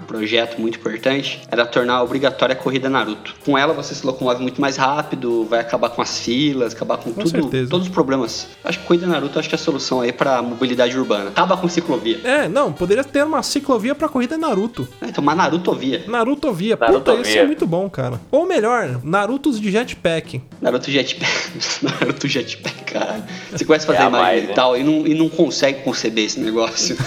projeto 0.07 0.61
muito 0.61 0.79
importante 0.79 1.41
era 1.51 1.67
tornar 1.67 2.03
obrigatória 2.03 2.55
a 2.55 2.57
corrida 2.57 2.89
Naruto. 2.89 3.35
Com 3.45 3.57
ela 3.59 3.73
você 3.75 3.95
se 3.95 4.05
locomove 4.07 4.43
muito 4.43 4.61
mais 4.61 4.77
rápido, 4.77 5.45
vai 5.45 5.61
acabar 5.61 5.91
com 5.91 6.01
as 6.01 6.19
filas, 6.19 6.75
acabar 6.75 6.97
com, 6.97 7.13
tudo, 7.13 7.29
certeza. 7.29 7.71
todos 7.71 7.87
os 7.87 7.93
problemas. 7.93 8.49
Acho 8.65 8.81
que 8.81 8.87
corrida 8.87 9.07
Naruto 9.07 9.39
acho 9.39 9.49
que 9.49 9.55
é 9.55 9.59
a 9.59 9.61
solução 9.61 10.01
aí 10.01 10.13
pra 10.13 10.41
mobilidade 10.43 10.99
urbana. 10.99 11.29
Acaba 11.31 11.57
com 11.57 11.69
ciclovia. 11.69 12.21
É, 12.25 12.49
não, 12.49 12.73
poderia 12.73 13.05
ter 13.05 13.25
uma 13.25 13.43
ciclovia 13.43 13.95
pra 13.95 14.09
corrida 14.09 14.37
Naruto. 14.39 14.89
É, 15.01 15.07
Então, 15.09 15.23
uma 15.23 15.35
Narutovia. 15.35 16.05
Narutovia, 16.09 16.77
puta, 16.77 16.91
Narutovia. 16.91 17.19
ia 17.27 17.33
ser 17.41 17.47
muito 17.47 17.67
bom, 17.67 17.89
cara. 17.91 18.21
Ou 18.31 18.47
melhor, 18.47 19.01
Narutos 19.05 19.61
de 19.61 19.71
jetpack. 19.71 20.43
Naruto 20.61 20.91
Jetpack. 20.91 21.44
Naruto 21.83 22.29
Jetpack, 22.29 22.85
cara. 22.85 23.25
Você 23.51 23.65
começa 23.65 23.85
a 23.85 23.87
fazer 23.87 23.99
É 23.99 24.07
a 24.07 24.09
imagem 24.09 24.27
mais, 24.27 24.45
e 24.45 24.47
né? 24.49 24.53
tal 24.55 24.77
e 24.77 24.83
não, 24.83 25.07
e 25.07 25.15
não 25.15 25.29
consegue 25.29 25.83
conceber 25.83 26.25
esse 26.25 26.41
negócio. 26.41 26.97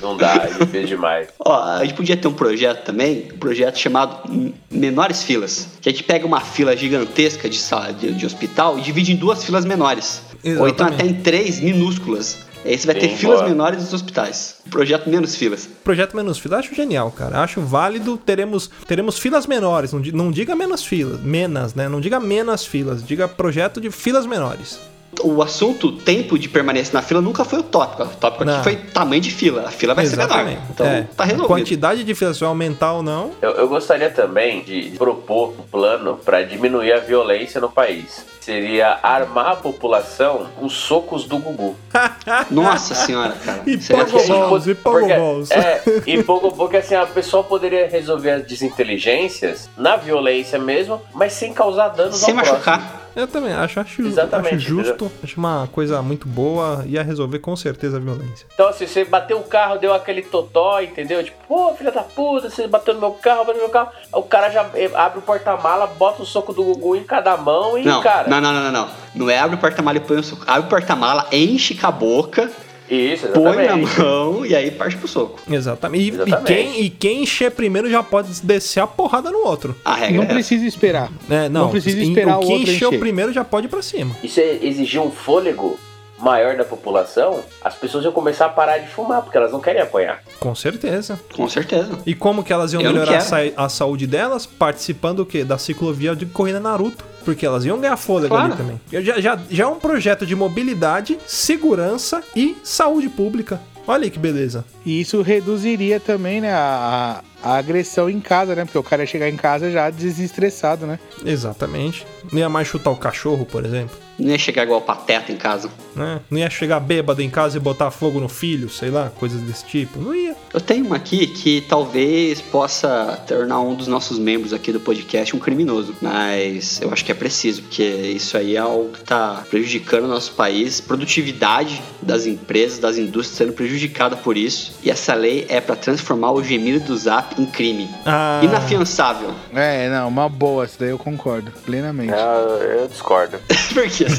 Não 0.00 0.16
dá, 0.16 0.34
é 0.34 0.64
difícil 0.64 0.86
demais. 0.86 1.28
Ó, 1.38 1.62
a 1.62 1.84
gente 1.84 1.94
podia 1.94 2.16
ter 2.16 2.28
um 2.28 2.32
projeto 2.32 2.84
também, 2.84 3.28
um 3.34 3.38
projeto 3.38 3.76
chamado 3.78 4.52
Menores 4.70 5.22
Filas. 5.22 5.66
Que 5.80 5.88
a 5.88 5.92
gente 5.92 6.04
pega 6.04 6.24
uma 6.24 6.40
fila 6.40 6.76
gigantesca 6.76 7.48
de, 7.48 7.58
sala, 7.58 7.92
de, 7.92 8.12
de 8.12 8.26
hospital 8.26 8.78
e 8.78 8.82
divide 8.82 9.12
em 9.12 9.16
duas 9.16 9.42
filas 9.42 9.64
menores. 9.64 10.22
Ou 10.44 10.68
então 10.68 10.86
Exatamente. 10.86 10.94
até 10.94 11.06
em 11.06 11.14
três 11.14 11.60
minúsculas. 11.60 12.45
Aí 12.66 12.76
você 12.78 12.86
vai 12.86 12.96
ter 12.96 13.08
Sim, 13.10 13.16
filas 13.16 13.38
boa. 13.38 13.48
menores 13.48 13.84
dos 13.84 13.92
hospitais. 13.94 14.56
Projeto 14.70 15.08
menos 15.08 15.36
filas. 15.36 15.68
Projeto 15.84 16.16
menos 16.16 16.38
filas, 16.38 16.60
acho 16.60 16.74
genial, 16.74 17.10
cara. 17.12 17.40
Acho 17.40 17.60
válido. 17.60 18.16
Teremos, 18.18 18.68
teremos 18.86 19.18
filas 19.18 19.46
menores. 19.46 19.92
Não, 19.92 20.00
não 20.00 20.30
diga 20.30 20.56
menos 20.56 20.84
filas. 20.84 21.20
Menos, 21.20 21.74
né? 21.74 21.88
Não 21.88 22.00
diga 22.00 22.18
menos 22.18 22.66
filas. 22.66 23.06
Diga 23.06 23.28
projeto 23.28 23.80
de 23.80 23.90
filas 23.90 24.26
menores. 24.26 24.78
O 25.22 25.42
assunto 25.42 25.90
tempo 25.92 26.38
de 26.38 26.48
permanência 26.48 26.92
na 26.92 27.02
fila 27.02 27.20
nunca 27.20 27.44
foi 27.44 27.58
o 27.58 27.62
tópico. 27.62 28.02
O 28.04 28.06
tópico 28.16 28.44
Não. 28.44 28.54
aqui 28.54 28.62
foi 28.64 28.76
tamanho 28.76 29.20
de 29.20 29.30
fila. 29.30 29.62
A 29.66 29.70
fila 29.70 29.94
vai 29.94 30.06
ser 30.06 30.16
menor. 30.16 30.46
Então 30.70 30.86
É, 30.86 31.02
tá 31.16 31.22
a 31.22 31.26
resolvido. 31.26 31.46
quantidade 31.48 32.04
de 32.04 32.14
filas, 32.14 32.36
se 32.36 32.40
vai 32.40 32.48
aumentar 32.48 32.92
ou 32.92 33.02
não. 33.02 33.30
Eu, 33.40 33.50
eu 33.52 33.68
gostaria 33.68 34.10
também 34.10 34.62
de 34.62 34.92
propor 34.96 35.54
um 35.58 35.62
plano 35.62 36.16
para 36.24 36.42
diminuir 36.42 36.92
a 36.92 37.00
violência 37.00 37.60
no 37.60 37.70
país. 37.70 38.24
Seria 38.40 38.98
armar 39.02 39.52
a 39.52 39.56
população 39.56 40.46
com 40.56 40.68
socos 40.68 41.24
do 41.24 41.38
Gugu. 41.38 41.74
Nossa 42.50 42.94
senhora, 42.94 43.34
cara. 43.44 43.62
E 43.66 43.80
Seria 43.80 44.04
Pogoballs, 44.04 44.66
e 44.68 44.74
Pogoballs. 44.74 45.50
É, 45.50 45.82
e 46.06 46.22
pouco, 46.22 46.52
porque 46.54 46.76
assim, 46.76 46.94
a 46.94 47.06
pessoa 47.06 47.42
poderia 47.42 47.88
resolver 47.88 48.30
as 48.30 48.46
desinteligências 48.46 49.68
na 49.76 49.96
violência 49.96 50.58
mesmo, 50.58 51.00
mas 51.12 51.32
sem 51.32 51.52
causar 51.52 51.88
danos 51.88 52.16
Sem 52.18 52.34
ao 52.38 52.44
próximo. 52.44 52.82
Eu 53.16 53.26
também 53.26 53.50
acho, 53.50 53.80
acho, 53.80 54.02
Exatamente, 54.02 54.56
acho 54.56 54.68
justo. 54.68 55.10
Acho 55.24 55.38
uma 55.38 55.66
coisa 55.72 56.02
muito 56.02 56.28
boa. 56.28 56.84
Ia 56.86 57.02
resolver 57.02 57.38
com 57.38 57.56
certeza 57.56 57.96
a 57.96 58.00
violência. 58.00 58.46
Então, 58.52 58.68
assim, 58.68 58.86
você 58.86 59.06
bateu 59.06 59.38
o 59.38 59.44
carro, 59.44 59.78
deu 59.78 59.94
aquele 59.94 60.20
totó, 60.20 60.82
entendeu? 60.82 61.24
Tipo, 61.24 61.38
pô, 61.48 61.74
filha 61.74 61.90
da 61.90 62.02
puta, 62.02 62.50
você 62.50 62.68
bateu 62.68 62.92
no 62.92 63.00
meu 63.00 63.12
carro, 63.12 63.46
bateu 63.46 63.54
no 63.54 63.60
meu 63.60 63.70
carro. 63.70 63.88
O 64.12 64.22
cara 64.22 64.50
já 64.50 64.68
eh, 64.74 64.90
abre 64.94 65.18
o 65.20 65.22
porta-mala, 65.22 65.86
bota 65.86 66.22
o 66.22 66.26
soco 66.26 66.52
do 66.52 66.62
Gugu 66.62 66.94
em 66.96 67.04
cada 67.04 67.36
mão 67.38 67.78
e, 67.78 67.84
Não, 67.84 68.02
cara. 68.02 68.28
não, 68.28 68.38
não, 68.38 68.52
não, 68.52 68.62
não, 68.64 68.72
não. 68.72 68.88
Não 69.14 69.30
é 69.30 69.38
abre 69.38 69.56
o 69.56 69.58
porta-mala 69.58 69.96
e 69.96 70.00
põe 70.00 70.18
o 70.18 70.22
soco. 70.22 70.42
Abre 70.46 70.66
o 70.66 70.68
porta-mala, 70.68 71.26
enche 71.32 71.74
com 71.74 71.86
a 71.86 71.90
boca, 71.90 72.50
Isso, 72.88 73.26
põe 73.28 73.42
na 73.42 73.62
exatamente. 73.78 74.00
mão 74.00 74.46
e 74.46 74.54
aí 74.54 74.70
parte 74.70 74.96
pro 74.96 75.08
soco. 75.08 75.40
Exatamente. 75.50 76.04
E, 76.04 76.08
Exatamente. 76.10 76.52
E, 76.52 76.54
quem, 76.54 76.80
e 76.84 76.90
quem 76.90 77.22
encher 77.22 77.50
primeiro 77.50 77.90
já 77.90 78.02
pode 78.02 78.28
descer 78.42 78.80
a 78.80 78.86
porrada 78.86 79.30
no 79.30 79.38
outro. 79.46 79.74
A 79.84 79.94
regra 79.94 80.16
Não 80.16 80.22
é 80.22 80.24
essa. 80.26 80.34
precisa 80.34 80.66
esperar. 80.66 81.10
É, 81.28 81.48
não, 81.48 81.62
Não 81.62 81.70
precisa 81.70 82.00
esperar 82.00 82.36
o 82.38 82.42
o 82.42 82.46
que 82.46 82.52
outro 82.52 82.70
encheu 82.72 82.88
encher. 82.88 83.00
primeiro 83.00 83.32
já 83.32 83.44
pode 83.44 83.66
ir 83.66 83.70
pra 83.70 83.82
cima. 83.82 84.14
Isso 84.22 84.38
é 84.40 84.58
exigir 84.62 85.00
um 85.00 85.10
fôlego 85.10 85.78
maior 86.18 86.56
da 86.56 86.64
população, 86.64 87.40
as 87.62 87.74
pessoas 87.74 88.02
iam 88.02 88.10
começar 88.12 88.46
a 88.46 88.48
parar 88.48 88.78
de 88.78 88.88
fumar, 88.88 89.20
porque 89.20 89.36
elas 89.36 89.52
não 89.52 89.60
querem 89.60 89.82
apanhar. 89.82 90.22
Com 90.40 90.54
certeza. 90.54 91.20
Com 91.34 91.46
certeza. 91.46 91.90
E 92.06 92.14
como 92.14 92.42
que 92.42 92.52
elas 92.54 92.72
iam 92.72 92.80
Eu 92.80 92.86
não 92.90 93.00
melhorar 93.00 93.18
a, 93.18 93.20
sa- 93.20 93.36
a 93.54 93.68
saúde 93.68 94.06
delas? 94.06 94.46
Participando 94.46 95.18
do 95.18 95.26
quê? 95.26 95.44
Da 95.44 95.58
ciclovia 95.58 96.16
de 96.16 96.24
corrida 96.24 96.58
Naruto. 96.58 97.04
Porque 97.26 97.44
elas 97.44 97.64
iam 97.66 97.78
ganhar 97.80 97.96
fôlego 97.98 98.28
Claro. 98.34 98.54
ali 98.54 98.56
também. 98.56 98.80
Já, 99.04 99.20
já, 99.20 99.38
já 99.50 99.64
é 99.64 99.66
um 99.66 99.74
projeto 99.80 100.24
de 100.24 100.34
mobilidade, 100.36 101.18
segurança 101.26 102.22
e 102.34 102.56
saúde 102.62 103.08
pública. 103.08 103.60
Olha 103.86 104.04
aí 104.04 104.10
que 104.10 104.18
beleza. 104.18 104.64
E 104.84 105.00
isso 105.00 105.20
reduziria 105.22 106.00
também, 106.00 106.40
né, 106.40 106.52
a, 106.52 107.20
a- 107.54 107.56
agressão 107.58 108.08
em 108.10 108.20
casa, 108.20 108.54
né? 108.54 108.64
Porque 108.64 108.78
o 108.78 108.82
cara 108.82 109.02
ia 109.02 109.06
chegar 109.06 109.28
em 109.28 109.36
casa 109.36 109.70
já 109.70 109.90
desestressado, 109.90 110.86
né? 110.86 110.98
Exatamente. 111.24 112.06
Não 112.32 112.38
ia 112.40 112.48
mais 112.48 112.68
chutar 112.68 112.90
o 112.90 112.96
cachorro, 112.96 113.44
por 113.46 113.64
exemplo. 113.64 113.96
Não 114.18 114.30
ia 114.30 114.38
chegar 114.38 114.62
igual 114.62 114.80
pateta 114.80 115.30
em 115.30 115.36
casa. 115.36 115.68
Né? 115.94 116.20
Não 116.30 116.38
ia 116.38 116.48
chegar 116.48 116.80
bêbado 116.80 117.20
em 117.20 117.28
casa 117.28 117.58
e 117.58 117.60
botar 117.60 117.90
fogo 117.90 118.18
no 118.18 118.30
filho, 118.30 118.70
sei 118.70 118.88
lá, 118.90 119.10
coisas 119.14 119.42
desse 119.42 119.66
tipo. 119.66 119.98
Não 119.98 120.14
ia. 120.14 120.34
Eu 120.54 120.60
tenho 120.60 120.86
uma 120.86 120.96
aqui 120.96 121.26
que 121.26 121.60
talvez 121.68 122.40
possa 122.40 123.22
tornar 123.28 123.60
um 123.60 123.74
dos 123.74 123.86
nossos 123.86 124.18
membros 124.18 124.54
aqui 124.54 124.72
do 124.72 124.80
podcast 124.80 125.36
um 125.36 125.38
criminoso. 125.38 125.94
Mas 126.00 126.80
eu 126.80 126.90
acho 126.90 127.04
que 127.04 127.12
é 127.12 127.14
preciso, 127.14 127.62
porque 127.62 127.82
isso 127.82 128.38
aí 128.38 128.56
é 128.56 128.58
algo 128.58 128.88
que 128.90 129.00
está 129.00 129.44
prejudicando 129.50 130.04
o 130.04 130.08
nosso 130.08 130.32
país. 130.32 130.80
Produtividade 130.80 131.82
das 132.00 132.24
empresas, 132.26 132.78
das 132.78 132.96
indústrias 132.96 133.36
sendo 133.36 133.52
prejudicada 133.52 134.16
por 134.16 134.36
isso. 134.38 134.72
E 134.82 134.90
essa 134.90 135.12
lei 135.14 135.44
é 135.50 135.60
para 135.60 135.76
transformar 135.76 136.32
o 136.32 136.42
gemido 136.42 136.80
do 136.86 136.96
Zap 136.96 137.35
em 137.38 137.46
crime. 137.46 137.90
Ah, 138.04 138.40
Inafiançável. 138.42 139.30
É, 139.54 139.88
não, 139.88 140.08
uma 140.08 140.28
boa, 140.28 140.64
essa 140.64 140.76
daí 140.80 140.90
eu 140.90 140.98
concordo, 140.98 141.50
plenamente. 141.64 142.12
Eu, 142.12 142.18
eu 142.18 142.88
discordo. 142.88 143.38
Por 143.74 143.88
que? 143.88 144.06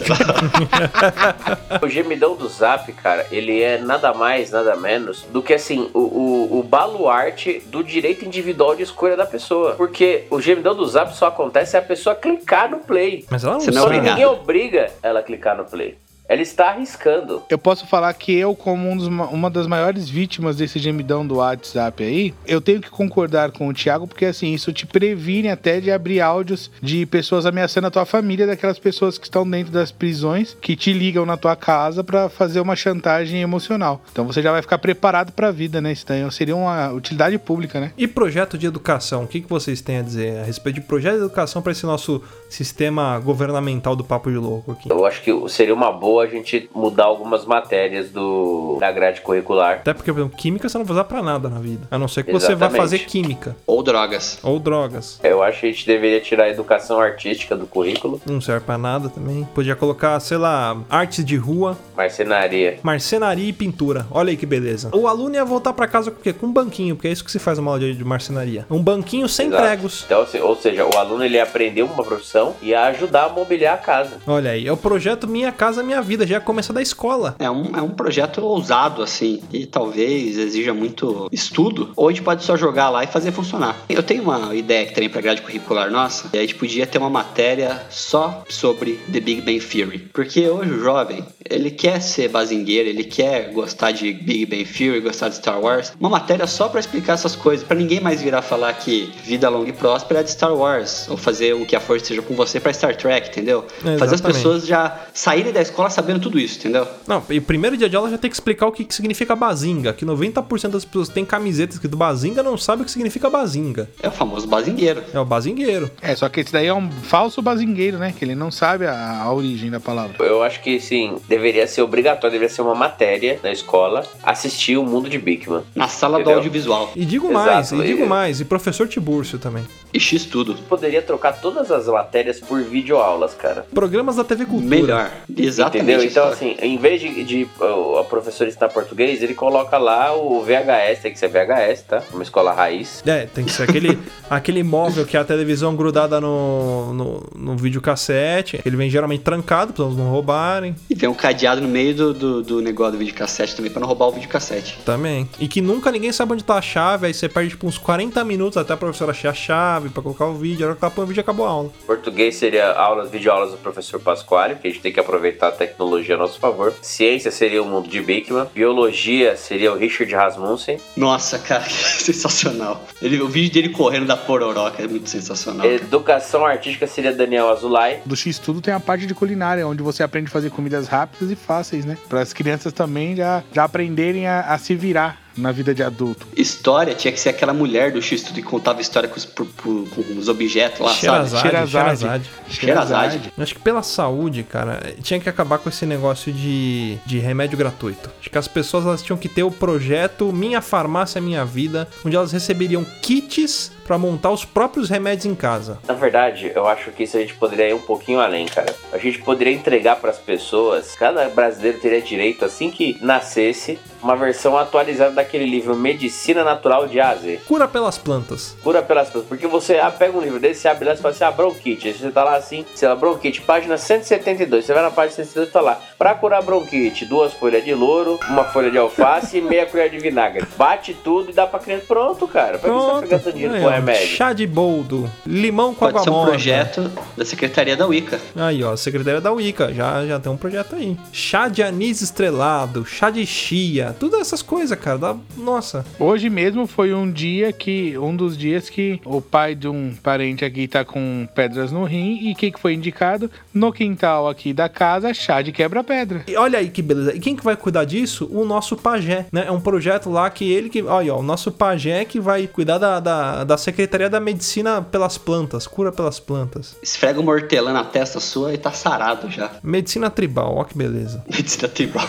O 1.81 1.89
gemidão 1.89 2.35
do 2.35 2.47
Zap, 2.47 2.91
cara, 2.93 3.25
ele 3.31 3.61
é 3.61 3.77
nada 3.77 4.13
mais, 4.13 4.51
nada 4.51 4.75
menos 4.75 5.23
do 5.31 5.41
que 5.41 5.53
assim, 5.53 5.89
o, 5.93 5.99
o, 5.99 6.59
o 6.59 6.63
baluarte 6.63 7.61
do 7.67 7.83
direito 7.83 8.25
individual 8.25 8.75
de 8.75 8.83
escolha 8.83 9.15
da 9.15 9.25
pessoa. 9.25 9.73
Porque 9.75 10.25
o 10.29 10.41
gemidão 10.41 10.75
do 10.75 10.85
Zap 10.85 11.15
só 11.15 11.27
acontece 11.27 11.71
se 11.71 11.77
a 11.77 11.81
pessoa 11.81 12.15
clicar 12.15 12.69
no 12.69 12.79
play. 12.79 13.25
Mas 13.29 13.43
ela 13.43 13.53
não 13.53 13.61
Você 13.61 13.71
não 13.71 13.77
é 13.81 13.83
sabe. 13.83 13.95
obrigado. 13.97 14.15
Ninguém 14.17 14.25
obriga 14.33 14.91
ela 15.01 15.19
a 15.19 15.23
clicar 15.23 15.57
no 15.57 15.65
play. 15.65 15.97
Ela 16.29 16.41
está 16.41 16.69
arriscando. 16.69 17.43
Eu 17.49 17.57
posso 17.57 17.85
falar 17.87 18.13
que 18.13 18.33
eu, 18.33 18.53
como 18.55 18.89
um 18.89 18.97
dos 18.97 19.07
ma- 19.07 19.27
uma 19.27 19.49
das 19.49 19.65
maiores 19.67 20.09
vítimas 20.09 20.57
desse 20.57 20.77
gemidão 20.79 21.25
do 21.25 21.35
WhatsApp 21.35 22.03
aí, 22.03 22.33
eu 22.45 22.59
tenho 22.59 22.81
que 22.81 22.89
concordar 22.89 23.51
com 23.51 23.67
o 23.67 23.73
Thiago, 23.73 24.07
porque 24.07 24.25
assim, 24.25 24.53
isso 24.53 24.73
te 24.73 24.85
previne 24.85 25.49
até 25.49 25.79
de 25.79 25.91
abrir 25.91 26.19
áudios 26.19 26.69
de 26.81 27.05
pessoas 27.05 27.45
ameaçando 27.45 27.87
a 27.87 27.91
tua 27.91 28.05
família, 28.05 28.45
daquelas 28.45 28.77
pessoas 28.79 29.17
que 29.17 29.25
estão 29.25 29.49
dentro 29.49 29.71
das 29.71 29.91
prisões, 29.91 30.55
que 30.59 30.75
te 30.75 30.91
ligam 30.91 31.25
na 31.25 31.37
tua 31.37 31.55
casa 31.55 32.03
pra 32.03 32.27
fazer 32.29 32.59
uma 32.59 32.75
chantagem 32.75 33.41
emocional. 33.41 34.01
Então 34.11 34.25
você 34.25 34.41
já 34.41 34.51
vai 34.51 34.61
ficar 34.61 34.77
preparado 34.79 35.31
pra 35.31 35.51
vida, 35.51 35.79
né? 35.79 35.93
Daí 36.05 36.29
seria 36.31 36.55
uma 36.55 36.91
utilidade 36.91 37.37
pública, 37.37 37.79
né? 37.79 37.91
E 37.97 38.07
projeto 38.07 38.57
de 38.57 38.65
educação? 38.67 39.23
O 39.23 39.27
que, 39.27 39.39
que 39.41 39.49
vocês 39.49 39.79
têm 39.81 39.99
a 39.99 40.01
dizer 40.01 40.39
a 40.39 40.43
respeito 40.43 40.75
de 40.75 40.81
projeto 40.81 41.13
de 41.13 41.19
educação 41.21 41.61
para 41.61 41.71
esse 41.71 41.85
nosso 41.85 42.21
sistema 42.49 43.17
governamental 43.19 43.95
do 43.95 44.03
Papo 44.03 44.29
de 44.29 44.37
Louco 44.37 44.71
aqui? 44.73 44.89
Eu 44.89 45.05
acho 45.05 45.21
que 45.21 45.31
seria 45.49 45.73
uma 45.73 45.91
boa 45.91 46.16
a 46.19 46.27
gente 46.27 46.69
mudar 46.73 47.05
algumas 47.05 47.45
matérias 47.45 48.09
do 48.09 48.77
da 48.79 48.91
grade 48.91 49.21
curricular. 49.21 49.75
Até 49.77 49.93
porque, 49.93 50.11
por 50.11 50.19
exemplo, 50.19 50.37
química 50.37 50.67
você 50.69 50.77
não 50.77 50.85
vai 50.85 50.93
usar 50.93 51.03
pra 51.05 51.21
nada 51.23 51.49
na 51.49 51.59
vida. 51.59 51.87
A 51.89 51.97
não 51.97 52.07
ser 52.07 52.23
que 52.23 52.31
você 52.31 52.47
vá 52.47 52.67
Exatamente. 52.67 52.77
fazer 52.81 52.99
química 52.99 53.55
Ou 53.65 53.81
drogas. 53.83 54.39
ou 54.43 54.59
drogas. 54.59 55.19
Eu 55.23 55.41
acho 55.43 55.61
que 55.61 55.67
a 55.67 55.71
gente 55.71 55.85
deveria 55.87 56.19
tirar 56.19 56.45
a 56.45 56.49
educação 56.49 56.99
artística 56.99 57.55
do 57.55 57.65
currículo, 57.65 58.21
Não 58.25 58.39
serve 58.41 58.65
pra 58.65 58.77
nada 58.77 59.09
também. 59.09 59.47
Podia 59.55 59.75
colocar, 59.75 60.19
sei 60.19 60.37
lá, 60.37 60.77
artes 60.89 61.23
de 61.25 61.35
rua, 61.35 61.77
marcenaria. 61.95 62.79
marcenaria 62.83 63.49
e 63.49 63.53
pintura. 63.53 64.05
Olha 64.11 64.29
aí 64.31 64.37
que 64.37 64.45
beleza. 64.45 64.89
O 64.93 65.07
aluno 65.07 65.35
ia 65.35 65.45
voltar 65.45 65.73
pra 65.73 65.87
casa 65.87 66.11
com 66.11 66.19
o 66.19 66.23
quê? 66.23 66.33
Com 66.33 66.47
um 66.47 66.51
banquinho, 66.53 66.95
porque 66.95 67.07
é 67.07 67.11
isso 67.11 67.23
que 67.23 67.31
se 67.31 67.39
faz 67.39 67.57
uma 67.59 67.71
aula 67.71 67.93
de 67.93 68.03
marcenaria. 68.03 68.65
Um 68.69 68.81
banquinho 68.81 69.27
sem 69.29 69.47
Exato. 69.47 69.63
pregos. 69.63 70.03
Então, 70.05 70.25
ou 70.43 70.55
seja, 70.55 70.85
o 70.85 70.97
aluno 70.97 71.23
ele 71.23 71.35
ia 71.35 71.43
aprender 71.43 71.83
uma 71.83 72.03
profissão 72.03 72.55
e 72.61 72.69
ia 72.69 72.85
ajudar 72.87 73.25
a 73.25 73.29
mobiliar 73.29 73.75
a 73.75 73.77
casa. 73.77 74.17
Olha 74.25 74.51
aí, 74.51 74.67
é 74.67 74.71
o 74.71 74.77
projeto 74.77 75.27
Minha 75.27 75.51
Casa 75.51 75.83
Minha 75.83 76.01
Vida, 76.07 76.25
já 76.25 76.39
começa 76.39 76.71
da 76.71 76.81
escola. 76.81 77.35
É 77.37 77.49
um, 77.49 77.75
é 77.75 77.81
um 77.81 77.89
projeto 77.89 78.41
ousado, 78.41 79.03
assim, 79.03 79.41
e 79.51 79.65
talvez 79.65 80.37
exija 80.37 80.73
muito 80.73 81.27
estudo, 81.31 81.91
ou 81.97 82.07
a 82.07 82.11
gente 82.11 82.21
pode 82.21 82.43
só 82.45 82.55
jogar 82.55 82.89
lá 82.89 83.03
e 83.03 83.07
fazer 83.07 83.31
funcionar. 83.33 83.75
Eu 83.89 84.01
tenho 84.01 84.23
uma 84.23 84.55
ideia 84.55 84.85
que 84.85 84.93
também 84.93 85.09
pra 85.09 85.19
grade 85.19 85.41
curricular 85.41 85.91
nossa, 85.91 86.29
e 86.33 86.37
a 86.37 86.41
gente 86.41 86.55
podia 86.55 86.87
ter 86.87 86.97
uma 86.97 87.09
matéria 87.09 87.81
só 87.89 88.43
sobre 88.47 88.93
The 89.11 89.19
Big 89.19 89.41
Bang 89.41 89.59
Theory. 89.59 90.09
Porque 90.13 90.47
hoje 90.47 90.71
o 90.71 90.79
jovem, 90.79 91.25
ele 91.43 91.71
quer 91.71 92.01
ser 92.01 92.29
bazingueiro, 92.29 92.87
ele 92.87 93.03
quer 93.03 93.51
gostar 93.51 93.91
de 93.91 94.13
Big 94.13 94.45
Bang 94.45 94.63
Theory, 94.65 95.01
gostar 95.01 95.27
de 95.27 95.35
Star 95.35 95.59
Wars. 95.59 95.91
Uma 95.99 96.09
matéria 96.09 96.47
só 96.47 96.69
pra 96.69 96.79
explicar 96.79 97.13
essas 97.13 97.35
coisas, 97.35 97.67
pra 97.67 97.75
ninguém 97.75 97.99
mais 97.99 98.21
virar 98.21 98.41
falar 98.41 98.71
que 98.73 99.11
vida 99.25 99.49
longa 99.49 99.69
e 99.69 99.73
próspera 99.73 100.21
é 100.21 100.23
de 100.23 100.31
Star 100.31 100.55
Wars, 100.55 101.07
ou 101.09 101.17
fazer 101.17 101.53
o 101.53 101.65
que 101.65 101.75
a 101.75 101.81
força 101.81 102.03
esteja 102.03 102.21
com 102.21 102.33
você 102.33 102.61
pra 102.61 102.71
Star 102.71 102.95
Trek, 102.95 103.27
entendeu? 103.29 103.65
É, 103.85 103.97
Fazer 103.97 104.15
as 104.15 104.21
pessoas 104.21 104.65
já 104.65 105.01
saírem 105.13 105.51
da 105.51 105.61
escola 105.61 105.89
sabendo 105.97 106.19
tudo 106.19 106.39
isso, 106.39 106.59
entendeu? 106.59 106.87
Não, 107.07 107.23
e 107.27 107.39
o 107.39 107.41
primeiro 107.41 107.75
dia 107.75 107.89
de 107.89 107.95
aula 107.95 108.07
já 108.07 108.19
tem 108.19 108.29
que 108.29 108.35
explicar 108.35 108.67
o 108.67 108.71
que, 108.71 108.85
que 108.85 108.93
significa 108.93 109.35
bazinga. 109.35 109.91
Que 109.93 110.05
90% 110.05 110.69
das 110.69 110.85
pessoas 110.85 111.09
têm 111.09 111.25
camiseta 111.25 111.73
escrito 111.73 111.97
bazinga 111.97 112.43
não 112.43 112.55
sabe 112.55 112.83
o 112.83 112.85
que 112.85 112.91
significa 112.91 113.31
bazinga. 113.31 113.89
É 113.99 114.07
o 114.07 114.11
famoso 114.11 114.45
bazingueiro. 114.45 115.03
É 115.11 115.19
o 115.19 115.25
bazingueiro. 115.25 115.89
É, 115.99 116.15
só 116.15 116.29
que 116.29 116.41
esse 116.41 116.53
daí 116.53 116.67
é 116.67 116.73
um 116.73 116.91
falso 116.91 117.41
bazingueiro, 117.41 117.97
né? 117.97 118.13
Que 118.15 118.23
ele 118.23 118.35
não 118.35 118.51
sabe 118.51 118.85
a, 118.85 119.23
a 119.23 119.33
origem 119.33 119.71
da 119.71 119.79
palavra. 119.79 120.23
Eu 120.23 120.43
acho 120.43 120.61
que, 120.61 120.79
sim, 120.79 121.17
deveria 121.27 121.65
ser 121.65 121.81
obrigatório, 121.81 122.31
deveria 122.31 122.53
ser 122.53 122.61
uma 122.61 122.75
matéria 122.75 123.39
na 123.41 123.51
escola 123.51 124.03
assistir 124.21 124.77
o 124.77 124.83
mundo 124.83 125.09
de 125.09 125.17
Bigman. 125.17 125.63
Na 125.73 125.87
sala 125.87 126.17
do 126.17 126.21
Entendeu? 126.21 126.37
audiovisual. 126.37 126.91
E 126.95 127.05
digo 127.05 127.31
Exato, 127.31 127.45
mais, 127.45 127.71
e 127.71 127.83
digo 127.83 128.05
mais, 128.05 128.39
e 128.39 128.45
professor 128.45 128.87
Tibúrcio 128.87 129.39
também. 129.39 129.65
E 129.91 129.99
X 129.99 130.25
tudo. 130.25 130.53
Poderia 130.69 131.01
trocar 131.01 131.33
todas 131.41 131.71
as 131.71 131.87
matérias 131.87 132.39
por 132.39 132.61
videoaulas, 132.61 133.33
cara. 133.33 133.65
Programas 133.73 134.17
da 134.17 134.23
TV 134.23 134.45
Cultura. 134.45 134.67
Melhor. 134.69 135.11
Exatamente. 135.35 135.86
Entendeu? 135.87 136.03
Então, 136.03 136.27
assim, 136.27 136.55
em 136.61 136.77
vez 136.77 137.01
de, 137.01 137.23
de 137.23 137.47
uh, 137.59 137.97
a 137.99 138.03
professora 138.03 138.49
ensinar 138.49 138.69
português, 138.69 139.21
ele 139.21 139.33
coloca 139.33 139.77
lá 139.77 140.15
o 140.15 140.41
VHS, 140.41 141.01
tem 141.01 141.11
que 141.11 141.19
ser 141.19 141.29
VHS, 141.29 141.81
tá? 141.83 142.03
Uma 142.13 142.23
escola 142.23 142.51
raiz. 142.51 143.01
É, 143.05 143.25
tem 143.25 143.45
que 143.45 143.51
ser 143.51 143.63
aquele, 143.63 143.97
aquele 144.29 144.63
móvel 144.63 145.05
que 145.05 145.15
é 145.15 145.19
a 145.19 145.23
televisão 145.23 145.75
grudada 145.75 146.19
no, 146.19 146.93
no, 146.93 147.23
no 147.35 147.57
videocassete. 147.57 148.59
Ele 148.65 148.75
vem 148.75 148.89
geralmente 148.89 149.21
trancado, 149.21 149.73
para 149.73 149.85
não 149.85 150.09
roubarem. 150.09 150.75
E 150.89 150.95
tem 150.95 151.07
um 151.07 151.13
cadeado 151.13 151.61
no 151.61 151.67
meio 151.67 151.95
do, 151.95 152.13
do, 152.13 152.43
do 152.43 152.61
negócio 152.61 152.93
do 152.93 152.97
videocassete 152.97 153.55
também, 153.55 153.71
pra 153.71 153.79
não 153.79 153.87
roubar 153.87 154.07
o 154.07 154.11
videocassete. 154.11 154.79
Também. 154.85 155.29
E 155.39 155.47
que 155.47 155.61
nunca 155.61 155.91
ninguém 155.91 156.11
sabe 156.11 156.33
onde 156.33 156.43
tá 156.43 156.55
a 156.55 156.61
chave, 156.61 157.07
aí 157.07 157.13
você 157.13 157.29
perde 157.29 157.51
tipo 157.51 157.67
uns 157.67 157.77
40 157.77 158.23
minutos 158.23 158.57
até 158.57 158.73
a 158.73 158.77
professora 158.77 159.11
achar 159.11 159.29
a 159.29 159.33
chave 159.33 159.89
pra 159.89 160.03
colocar 160.03 160.25
o 160.25 160.33
vídeo. 160.33 160.65
A 160.65 160.69
hora 160.69 160.77
que 160.77 160.83
ela 160.83 160.91
põe 160.91 161.03
o 161.03 161.07
vídeo 161.07 161.21
acabou 161.21 161.45
a 161.45 161.49
aula. 161.49 161.71
Português 161.85 162.35
seria 162.35 162.71
aulas, 162.73 163.09
videoaulas 163.09 163.51
do 163.51 163.57
professor 163.57 163.99
Pasquale, 163.99 164.55
que 164.55 164.67
a 164.67 164.71
gente 164.71 164.81
tem 164.81 164.91
que 164.91 164.99
aproveitar 164.99 165.47
a 165.47 165.51
tecnologia 165.77 166.15
a 166.15 166.17
nosso 166.17 166.39
favor. 166.39 166.73
Ciência 166.81 167.29
seria 167.29 167.61
o 167.61 167.65
mundo 167.65 167.87
de 167.87 168.01
Bigman. 168.01 168.47
Biologia 168.53 169.37
seria 169.37 169.71
o 169.71 169.77
Richard 169.77 170.13
Rasmussen. 170.13 170.79
Nossa, 170.95 171.37
cara, 171.37 171.63
que 171.69 172.03
sensacional. 172.03 172.83
Ele, 172.99 173.21
o 173.21 173.27
vídeo 173.27 173.53
dele 173.53 173.69
correndo 173.69 174.07
da 174.07 174.17
pororoca 174.17 174.81
é 174.81 174.87
muito 174.87 175.09
sensacional. 175.09 175.65
Educação 175.67 176.43
artística 176.45 176.87
seria 176.87 177.13
Daniel 177.13 177.49
Azulay. 177.49 178.01
Do 178.05 178.15
X 178.15 178.39
Tudo 178.39 178.59
tem 178.59 178.73
a 178.73 178.79
parte 178.79 179.05
de 179.05 179.13
culinária, 179.13 179.67
onde 179.67 179.83
você 179.83 180.01
aprende 180.01 180.27
a 180.27 180.31
fazer 180.31 180.49
comidas 180.49 180.87
rápidas 180.87 181.29
e 181.29 181.35
fáceis, 181.35 181.85
né? 181.85 181.97
Para 182.09 182.21
as 182.21 182.33
crianças 182.33 182.73
também 182.73 183.15
já, 183.15 183.43
já 183.53 183.63
aprenderem 183.63 184.25
a, 184.25 184.41
a 184.41 184.57
se 184.57 184.73
virar 184.73 185.26
na 185.37 185.51
vida 185.51 185.73
de 185.73 185.83
adulto. 185.83 186.25
História 186.35 186.93
tinha 186.95 187.11
que 187.11 187.19
ser 187.19 187.29
aquela 187.29 187.53
mulher 187.53 187.91
do 187.91 188.01
X 188.01 188.21
tudo 188.23 188.35
que 188.35 188.41
contava 188.43 188.81
história 188.81 189.07
com 189.07 189.17
os, 189.17 189.25
por- 189.25 189.45
por- 189.45 189.87
com 189.89 190.01
os 190.17 190.27
objetos 190.27 190.79
lá, 190.79 190.89
sabe? 190.89 190.99
Xerazade, 191.29 191.41
Xerazade. 191.41 192.01
Xerazade. 192.01 192.29
Xerazade. 192.49 193.33
Acho 193.37 193.55
que 193.55 193.61
pela 193.61 193.83
saúde, 193.83 194.43
cara, 194.43 194.81
tinha 195.01 195.19
que 195.19 195.29
acabar 195.29 195.57
com 195.59 195.69
esse 195.69 195.85
negócio 195.85 196.31
de, 196.31 196.97
de 197.05 197.19
remédio 197.19 197.57
gratuito. 197.57 198.09
Acho 198.19 198.29
que 198.29 198.37
as 198.37 198.47
pessoas 198.47 198.85
elas 198.85 199.01
tinham 199.01 199.17
que 199.17 199.29
ter 199.29 199.43
o 199.43 199.51
projeto 199.51 200.31
Minha 200.33 200.61
Farmácia 200.61 201.21
Minha 201.21 201.45
Vida, 201.45 201.87
onde 202.05 202.15
elas 202.15 202.31
receberiam 202.31 202.85
kits 203.01 203.71
pra 203.85 203.97
montar 203.97 204.31
os 204.31 204.43
próprios 204.43 204.89
remédios 204.89 205.25
em 205.25 205.33
casa. 205.35 205.79
Na 205.87 205.93
verdade, 205.93 206.51
eu 206.53 206.67
acho 206.67 206.91
que 206.91 207.03
isso 207.03 207.15
a 207.15 207.21
gente 207.21 207.33
poderia 207.35 207.69
ir 207.69 207.73
um 207.73 207.79
pouquinho 207.79 208.19
além, 208.19 208.45
cara. 208.45 208.73
A 208.91 208.97
gente 208.97 209.19
poderia 209.19 209.53
entregar 209.53 209.95
para 209.97 210.09
as 210.09 210.17
pessoas, 210.17 210.93
cada 210.97 211.29
brasileiro 211.29 211.79
teria 211.79 212.01
direito, 212.01 212.43
assim 212.43 212.69
que 212.69 212.97
nascesse, 213.01 213.79
uma 214.03 214.15
versão 214.15 214.57
atualizada 214.57 215.23
daquele 215.27 215.45
livro 215.45 215.75
Medicina 215.75 216.43
Natural 216.43 216.87
de 216.87 216.99
A 217.01 217.09
a 217.09 217.15
Z. 217.15 217.41
Cura 217.45 217.67
pelas 217.67 217.97
plantas. 217.97 218.55
Cura 218.63 218.81
pelas 218.81 219.09
plantas. 219.09 219.27
Porque 219.27 219.45
você 219.45 219.77
ah, 219.77 219.91
pega 219.91 220.17
um 220.17 220.21
livro 220.21 220.39
desse, 220.39 220.61
você 220.61 220.69
abre 220.69 220.85
lá 220.85 220.93
e 220.93 220.97
fala 220.97 221.13
assim, 221.13 221.23
ah, 221.25 221.31
bronquite. 221.31 221.87
Aí 221.87 221.93
você 221.93 222.09
tá 222.09 222.23
lá 222.23 222.37
assim, 222.37 222.65
sei 222.73 222.87
lá, 222.87 222.95
bronquite, 222.95 223.41
página 223.41 223.77
172. 223.77 224.65
Você 224.65 224.73
vai 224.73 224.81
na 224.81 224.89
página 224.89 225.15
172 225.15 225.49
e 225.49 225.51
tá 225.51 225.61
lá. 225.61 225.79
Pra 225.97 226.15
curar 226.15 226.41
bronquite, 226.41 227.05
duas 227.05 227.33
folhas 227.33 227.63
de 227.63 227.73
louro, 227.73 228.17
uma 228.29 228.45
folha 228.45 228.71
de 228.71 228.77
alface 228.77 229.37
e 229.37 229.41
meia 229.41 229.65
colher 229.67 229.89
de 229.89 229.99
vinagre. 229.99 230.45
Bate 230.57 230.93
tudo 230.93 231.29
e 231.29 231.33
dá 231.33 231.45
pra 231.45 231.59
criança. 231.59 231.85
Pronto, 231.87 232.27
cara. 232.27 232.57
Pra 232.57 232.69
que 232.69 232.75
você 232.75 232.85
Pronto. 232.85 232.91
vai 232.91 233.01
ficar 233.03 233.15
gastando 233.17 233.33
dinheiro 233.33 233.61
com 233.61 233.69
remédio? 233.69 234.07
Chá 234.07 234.33
de 234.33 234.47
boldo. 234.47 235.11
Limão 235.25 235.73
com 235.73 235.91
Pode 235.91 236.03
ser 236.03 236.09
um 236.09 236.25
projeto 236.25 236.91
da 237.15 237.25
Secretaria 237.25 237.75
da 237.75 237.85
Wicca. 237.85 238.19
Aí, 238.35 238.63
ó, 238.63 238.75
secretária 238.75 239.19
da 239.19 239.31
Wicca, 239.31 239.73
já, 239.73 240.05
já 240.05 240.19
tem 240.19 240.31
um 240.31 240.37
projeto 240.37 240.75
aí. 240.75 240.97
Chá 241.11 241.47
de 241.47 241.61
anis 241.61 242.01
estrelado, 242.01 242.85
chá 242.85 243.09
de 243.09 243.25
chia, 243.25 243.95
tudo 243.99 244.17
essas 244.17 244.41
coisas, 244.41 244.77
cara. 244.79 244.97
Dá... 244.97 245.15
Nossa. 245.35 245.85
Hoje 245.99 246.29
mesmo 246.29 246.67
foi 246.67 246.93
um 246.93 247.11
dia 247.11 247.51
que. 247.51 247.97
Um 247.97 248.15
dos 248.15 248.37
dias 248.37 248.69
que 248.69 248.99
o 249.05 249.21
pai 249.21 249.55
de 249.55 249.67
um 249.67 249.95
parente 250.01 250.43
aqui 250.43 250.67
tá 250.67 250.83
com 250.83 251.27
pedras 251.33 251.71
no 251.71 251.83
rim. 251.83 252.19
E 252.21 252.33
o 252.33 252.35
que, 252.35 252.51
que 252.51 252.59
foi 252.59 252.73
indicado? 252.73 253.29
No 253.53 253.71
quintal 253.71 254.29
aqui 254.29 254.53
da 254.53 254.69
casa, 254.69 255.13
chá 255.13 255.41
de 255.41 255.51
quebra-pedra. 255.51 256.23
E 256.27 256.35
olha 256.35 256.59
aí 256.59 256.69
que 256.69 256.81
beleza. 256.81 257.15
E 257.15 257.19
quem 257.19 257.35
que 257.35 257.43
vai 257.43 257.55
cuidar 257.55 257.85
disso? 257.85 258.29
O 258.31 258.45
nosso 258.45 258.75
pajé, 258.75 259.25
né? 259.31 259.45
É 259.47 259.51
um 259.51 259.61
projeto 259.61 260.09
lá 260.09 260.29
que 260.29 260.51
ele 260.51 260.69
que. 260.69 260.81
Olha, 260.81 261.13
ó, 261.13 261.19
o 261.19 261.23
nosso 261.23 261.51
pajé 261.51 262.05
que 262.05 262.19
vai 262.19 262.47
cuidar 262.47 262.77
da, 262.77 262.99
da, 262.99 263.43
da 263.43 263.57
Secretaria 263.57 264.09
da 264.09 264.19
Medicina 264.19 264.81
pelas 264.81 265.17
plantas, 265.17 265.67
cura 265.67 265.91
pelas 265.91 266.19
plantas. 266.19 266.75
Esfrega 266.81 267.19
uma 267.19 267.31
hortelã 267.31 267.73
na 267.73 267.83
testa 267.83 268.19
sua 268.19 268.53
e 268.53 268.57
tá 268.57 268.71
sarado 268.71 269.29
já. 269.29 269.51
Medicina 269.63 270.09
tribal, 270.09 270.55
ó 270.57 270.63
que 270.63 270.77
beleza. 270.77 271.23
Medicina 271.29 271.67
tribal. 271.67 272.07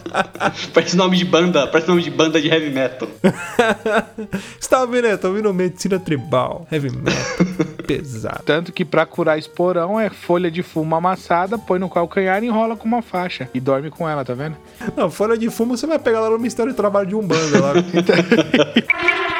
parece 0.72 0.96
nome 0.96 1.16
de 1.16 1.24
banda, 1.24 1.66
parece 1.66 1.88
nome 1.88 2.02
de 2.02 2.10
banda 2.10 2.21
de 2.30 2.48
heavy 2.48 2.70
metal. 2.70 3.08
Você 4.58 4.68
tá 4.68 4.80
ouvindo, 4.80 5.02
né? 5.08 5.16
Tá 5.16 5.28
ouvindo 5.28 5.52
medicina 5.52 5.98
tribal, 5.98 6.66
heavy 6.70 6.90
metal, 6.90 7.46
pesado. 7.86 8.42
Tanto 8.44 8.72
que 8.72 8.84
pra 8.84 9.06
curar 9.06 9.38
esporão 9.38 9.98
é 9.98 10.10
folha 10.10 10.50
de 10.50 10.62
fumo 10.62 10.94
amassada, 10.94 11.58
põe 11.58 11.78
no 11.78 11.88
calcanhar 11.88 12.42
e 12.42 12.46
enrola 12.46 12.76
com 12.76 12.86
uma 12.86 13.02
faixa. 13.02 13.48
E 13.54 13.60
dorme 13.60 13.90
com 13.90 14.08
ela, 14.08 14.24
tá 14.24 14.34
vendo? 14.34 14.56
Não, 14.96 15.10
folha 15.10 15.36
de 15.36 15.50
fumo 15.50 15.76
você 15.76 15.86
vai 15.86 15.98
pegar 15.98 16.20
lá 16.20 16.30
no 16.30 16.38
Mistério 16.38 16.72
de 16.72 16.76
Trabalho 16.76 17.06
de 17.06 17.14
Umbanda 17.14 17.60
lá. 17.60 17.72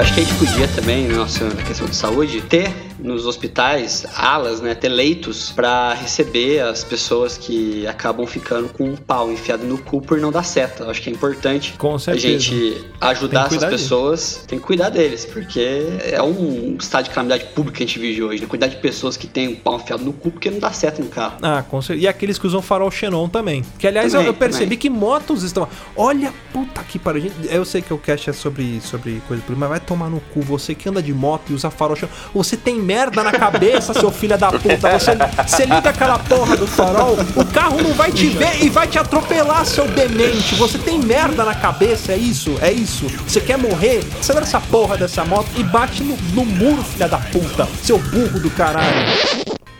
Acho 0.00 0.14
que 0.14 0.20
a 0.20 0.24
gente 0.24 0.38
podia 0.38 0.66
também, 0.68 1.08
nossa, 1.08 1.44
na 1.44 1.62
questão 1.62 1.86
de 1.86 1.94
saúde, 1.94 2.40
ter 2.40 2.72
nos 3.02 3.26
hospitais 3.26 4.04
alas, 4.16 4.60
né, 4.60 4.74
ter 4.74 4.88
leitos 4.88 5.50
pra 5.50 5.94
receber 5.94 6.60
as 6.60 6.84
pessoas 6.84 7.36
que 7.38 7.86
acabam 7.86 8.26
ficando 8.26 8.68
com 8.68 8.84
um 8.84 8.96
pau 8.96 9.30
enfiado 9.32 9.64
no 9.64 9.78
cu 9.78 10.00
por 10.00 10.18
não 10.18 10.30
dar 10.30 10.42
seta. 10.42 10.88
Acho 10.90 11.00
que 11.02 11.10
é 11.10 11.12
importante 11.12 11.74
a 12.06 12.16
gente 12.16 12.84
ajudar 13.00 13.48
Tem 13.48 13.56
essas 13.58 13.70
pessoas, 13.70 14.44
tem 14.46 14.58
que 14.58 14.64
cuidar 14.64 14.90
deles, 14.90 15.24
porque 15.24 15.60
é 16.02 16.22
um 16.22 16.76
estado 16.78 17.04
de 17.04 17.10
calamidade 17.10 17.44
pública 17.54 17.78
que 17.78 17.84
a 17.84 17.86
gente 17.86 17.98
vive 17.98 18.22
hoje, 18.22 18.40
né? 18.42 18.46
Cuidar 18.46 18.66
de 18.66 18.76
pessoas 18.76 19.16
que 19.16 19.26
têm 19.26 19.48
um 19.48 19.56
pau 19.56 19.76
enfiado 19.76 20.04
no 20.04 20.12
cu 20.12 20.30
porque 20.30 20.50
não 20.50 20.58
dá 20.58 20.70
seta 20.72 21.02
no 21.02 21.08
carro. 21.08 21.36
Ah, 21.42 21.62
com 21.68 21.80
certeza. 21.80 22.04
E 22.04 22.08
aqueles 22.08 22.38
que 22.38 22.46
usam 22.46 22.60
farol 22.62 22.90
Xenon 22.90 23.28
também. 23.28 23.64
Que 23.78 23.86
aliás 23.86 24.12
eu- 24.12 24.20
Também, 24.20 24.26
eu, 24.28 24.34
percebi 24.34 24.64
também. 24.66 24.78
que 24.78 24.90
motos 24.90 25.42
estão. 25.42 25.68
Olha, 25.96 26.32
puta 26.52 26.82
que 26.82 26.98
pariu. 26.98 27.30
Eu 27.48 27.64
sei 27.64 27.80
que 27.82 27.92
o 27.94 27.98
cast 27.98 28.30
é 28.30 28.32
sobre, 28.32 28.80
sobre 28.80 29.22
coisa, 29.26 29.42
mas 29.48 29.68
vai 29.68 29.80
tomar 29.80 30.08
no 30.10 30.20
cu. 30.20 30.40
Você 30.42 30.74
que 30.74 30.88
anda 30.88 31.02
de 31.02 31.12
moto 31.12 31.50
e 31.50 31.54
usa 31.54 31.70
farol 31.70 31.96
Xenon. 31.96 32.10
Você 32.34 32.56
tem 32.56 32.76
merda 32.90 33.22
na 33.22 33.30
cabeça, 33.30 33.94
seu 33.94 34.10
filho 34.10 34.36
da 34.36 34.50
puta. 34.50 34.90
Você, 34.98 35.12
você 35.46 35.64
liga 35.64 35.90
aquela 35.90 36.18
porra 36.18 36.56
do 36.56 36.66
farol, 36.66 37.16
o 37.36 37.44
carro 37.44 37.80
não 37.80 37.92
vai 37.92 38.10
te 38.10 38.26
ver 38.26 38.64
e 38.64 38.68
vai 38.68 38.88
te 38.88 38.98
atropelar, 38.98 39.64
seu 39.64 39.86
demente. 39.86 40.56
Você 40.56 40.76
tem 40.76 40.98
merda 40.98 41.44
na 41.44 41.54
cabeça, 41.54 42.12
é 42.12 42.16
isso? 42.16 42.58
É 42.60 42.72
isso? 42.72 43.06
Você 43.26 43.40
quer 43.40 43.56
morrer? 43.56 44.00
Acelera 44.18 44.44
essa 44.44 44.60
porra 44.60 44.96
dessa 44.96 45.24
moto 45.24 45.48
e 45.56 45.62
bate 45.62 46.02
no, 46.02 46.16
no 46.34 46.44
muro, 46.44 46.82
filha 46.82 47.08
da 47.08 47.18
puta. 47.18 47.68
Seu 47.82 47.98
burro 47.98 48.40
do 48.40 48.50
caralho. 48.50 49.06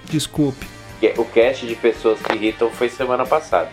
Desculpe. 0.09 0.80
O 1.17 1.25
cast 1.25 1.67
de 1.67 1.75
pessoas 1.75 2.21
que 2.21 2.35
irritam 2.35 2.71
foi 2.71 2.89
semana 2.89 3.25
passada. 3.25 3.71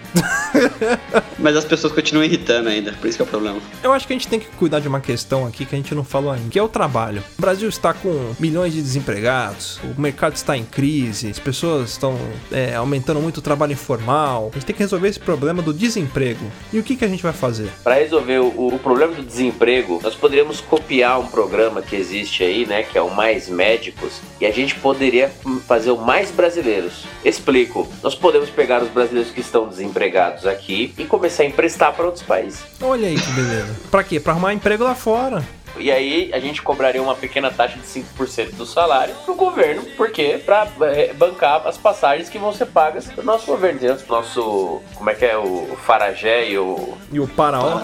Mas 1.38 1.56
as 1.56 1.66
pessoas 1.66 1.94
continuam 1.94 2.26
irritando 2.26 2.70
ainda, 2.70 2.94
por 2.94 3.08
isso 3.08 3.18
que 3.18 3.22
é 3.22 3.26
o 3.26 3.28
problema. 3.28 3.60
Eu 3.84 3.92
acho 3.92 4.08
que 4.08 4.14
a 4.14 4.16
gente 4.16 4.28
tem 4.28 4.40
que 4.40 4.48
cuidar 4.48 4.80
de 4.80 4.88
uma 4.88 5.00
questão 5.00 5.46
aqui 5.46 5.66
que 5.66 5.76
a 5.76 5.78
gente 5.78 5.94
não 5.94 6.04
falou 6.04 6.32
ainda, 6.32 6.50
que 6.50 6.58
é 6.58 6.64
o 6.64 6.70
trabalho. 6.70 7.24
O 7.38 7.42
Brasil 7.42 7.68
está 7.68 7.94
com 7.94 8.34
milhões 8.40 8.74
de 8.74 8.82
desempregados, 8.82 9.80
o 9.84 10.00
mercado 10.00 10.36
está 10.36 10.58
em 10.58 10.64
crise, 10.64 11.30
as 11.30 11.40
pessoas 11.40 11.92
estão 11.92 12.18
é, 12.52 12.76
aumentando 12.76 13.20
muito 13.20 13.38
o 13.38 13.42
trabalho 13.42 13.74
informal. 13.74 14.50
A 14.52 14.56
gente 14.56 14.66
tem 14.66 14.76
que 14.76 14.82
resolver 14.82 15.08
esse 15.08 15.20
problema 15.20 15.62
do 15.62 15.74
desemprego. 15.74 16.46
E 16.72 16.80
o 16.80 16.84
que, 16.84 16.96
que 16.96 17.06
a 17.06 17.08
gente 17.08 17.24
vai 17.24 17.34
fazer? 17.34 17.70
Para 17.84 17.96
resolver 17.96 18.40
o, 18.40 18.68
o 18.68 18.80
problema 18.80 19.14
do 19.14 19.24
desemprego, 19.24 20.00
nós 20.02 20.16
poderíamos 20.16 20.62
copiar 20.62 21.20
um 21.20 21.28
programa 21.28 21.82
que 21.82 21.96
existe 21.96 22.44
aí, 22.44 22.66
né, 22.66 22.84
que 22.84 22.98
é 22.98 23.02
o 23.02 23.14
Mais 23.14 23.50
Médicos, 23.50 24.22
e 24.40 24.46
a 24.46 24.52
gente 24.52 24.76
poderia 24.76 25.32
fazer 25.68 25.92
o 25.92 25.98
Mais 25.98 26.32
Brasileiros. 26.32 27.06
Explico. 27.24 27.88
Nós 28.04 28.16
podemos 28.16 28.50
pegar 28.50 28.82
os 28.82 28.90
brasileiros 28.90 29.32
que 29.32 29.42
estão 29.42 29.68
desempregados 29.68 30.46
aqui 30.46 30.94
e 30.98 31.06
começar 31.06 31.44
a 31.44 31.46
emprestar 31.46 31.94
para 31.94 32.06
outros 32.06 32.24
países. 32.24 32.64
Olha 32.82 33.08
aí 33.08 33.16
que 33.16 33.32
beleza. 33.32 33.76
pra 33.92 34.04
quê? 34.04 34.20
Pra 34.20 34.34
arrumar 34.34 34.54
emprego 34.54 34.84
lá 34.84 34.96
fora. 34.96 35.44
E 35.80 35.92
aí 35.92 36.32
a 36.34 36.40
gente 36.40 36.62
cobraria 36.64 37.02
uma 37.02 37.14
pequena 37.14 37.52
taxa 37.52 37.78
de 37.78 37.86
5% 37.86 38.56
do 38.56 38.66
salário 38.66 39.14
pro 39.26 39.36
governo, 39.36 39.84
porque 39.96 40.42
para 40.44 40.68
bancar 41.16 41.68
as 41.68 41.78
passagens 41.78 42.30
que 42.30 42.40
vão 42.40 42.52
ser 42.52 42.66
pagas 42.66 43.06
pro 43.06 43.24
nosso 43.24 43.46
governo. 43.46 43.80
Nosso, 44.10 44.82
como 44.96 45.10
é 45.10 45.14
que 45.14 45.24
é 45.26 45.38
o 45.38 45.78
Faragé 45.86 46.50
e 46.50 46.58
o 46.58 46.98
E 47.12 47.20
o 47.20 47.28
Paraó? 47.28 47.84